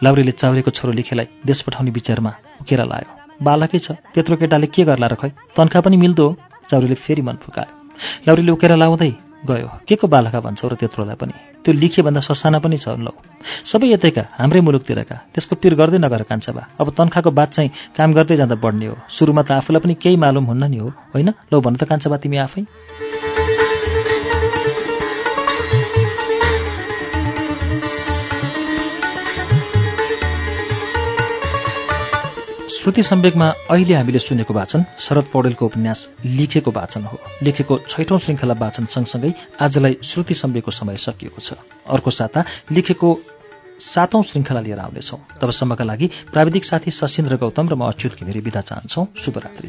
लाउरीले 0.02 0.32
चाउरीको 0.34 0.70
छोरो 0.70 0.92
लिखेलाई 0.92 1.26
देश 1.46 1.58
पठाउने 1.62 1.90
विचारमा 1.90 2.32
उकेर 2.62 2.80
लायो। 2.84 3.08
बालकै 3.42 3.78
छ। 3.78 3.98
त्यत्रो 4.14 4.36
केटाले 4.36 4.66
के 4.74 4.82
गर्ला 4.84 5.06
र 5.06 5.14
खै? 5.14 5.30
तन्खा 5.54 5.80
पनि 5.80 5.96
मिल्दो 5.96 6.24
हो। 6.26 6.36
चाउरीले 6.70 6.94
फेरि 6.94 7.22
मन 7.22 7.36
फुकायो। 7.42 7.72
लाउरीले 8.26 8.52
उकेर 8.52 8.72
लाउँदै 8.74 9.10
गयो। 9.46 9.68
के 9.88 9.94
को 9.96 10.06
बालका 10.08 10.40
भन्छौ 10.40 10.68
र 10.68 10.74
त्यत्रोलाई 10.74 11.16
पनि? 11.20 11.34
त्यो 11.64 11.72
लिखे 11.74 12.02
भन्दा 12.02 12.20
ससाना 12.20 12.58
पनि 12.58 12.76
छ 12.76 12.88
लौ। 12.96 13.12
सबै 13.64 13.88
यतैका 13.92 14.24
हाम्रै 14.40 14.60
मुलुकतिरका। 14.60 15.16
त्यसको 15.32 15.56
पिर 15.56 15.74
गर्दै 15.74 15.98
नगर 15.98 16.22
कान्छा 16.28 16.52
अब 16.80 16.90
तन्खाको 16.90 17.30
बात 17.30 17.50
चाहिँ 17.52 17.70
काम 17.96 18.12
गर्दै 18.12 18.36
जाँदा 18.36 18.56
बढ्ने 18.56 18.86
हो। 18.86 18.96
सुरुमा 19.08 19.42
त 19.42 19.52
आफूलाई 19.60 19.80
पनि 19.80 19.94
केही 19.94 20.16
मालुम 20.16 20.44
हुन्न 20.44 20.64
नि 20.70 20.78
होइन? 20.78 21.28
लौ 21.52 21.60
भन 21.60 21.74
त 21.76 21.84
कान्छा 21.84 22.10
बा 22.10 22.16
तिमी 22.16 22.36
आफै। 22.36 23.23
श्रुति 32.84 33.02
सम्वेकमा 33.02 33.48
अहिले 33.70 33.94
हामीले 33.94 34.18
सुनेको 34.18 34.54
वाचन 34.54 34.84
शरद 35.00 35.24
पौडेलको 35.32 35.66
उपन्यास 35.66 36.08
लेखेको 36.24 36.70
वाचन 36.70 37.02
हो। 37.02 37.18
लेखेको 37.42 37.78
छैठौं 37.88 38.18
श्रृङ्खला 38.18 38.54
वाचन 38.60 38.84
सँगसँगै 38.84 39.32
आजलाई 39.60 39.96
श्रुति 40.04 40.34
सम्वेकको 40.34 40.70
समय 40.70 40.96
सकिएको 40.96 41.40
छ। 41.40 41.52
अर्को 41.88 42.10
साता 42.10 42.44
लेखेको 42.72 43.18
सातौं 43.80 44.22
श्रृङ्खला 44.22 44.60
लिएर 44.60 44.78
आउनेछौँ। 44.78 45.18
तबसम्मका 45.40 45.84
लागि 45.84 46.10
प्राविधिक 46.32 46.64
साथी 46.64 46.90
सशिन्द्र 46.90 47.36
गौतम 47.36 47.68
र 47.68 47.74
म 47.74 47.88
अच्युत 47.88 48.20
घिमिरे 48.20 48.40
विदा 48.40 48.60
चाहन्छौ। 48.60 49.08
शुभरात्रि 49.16 49.68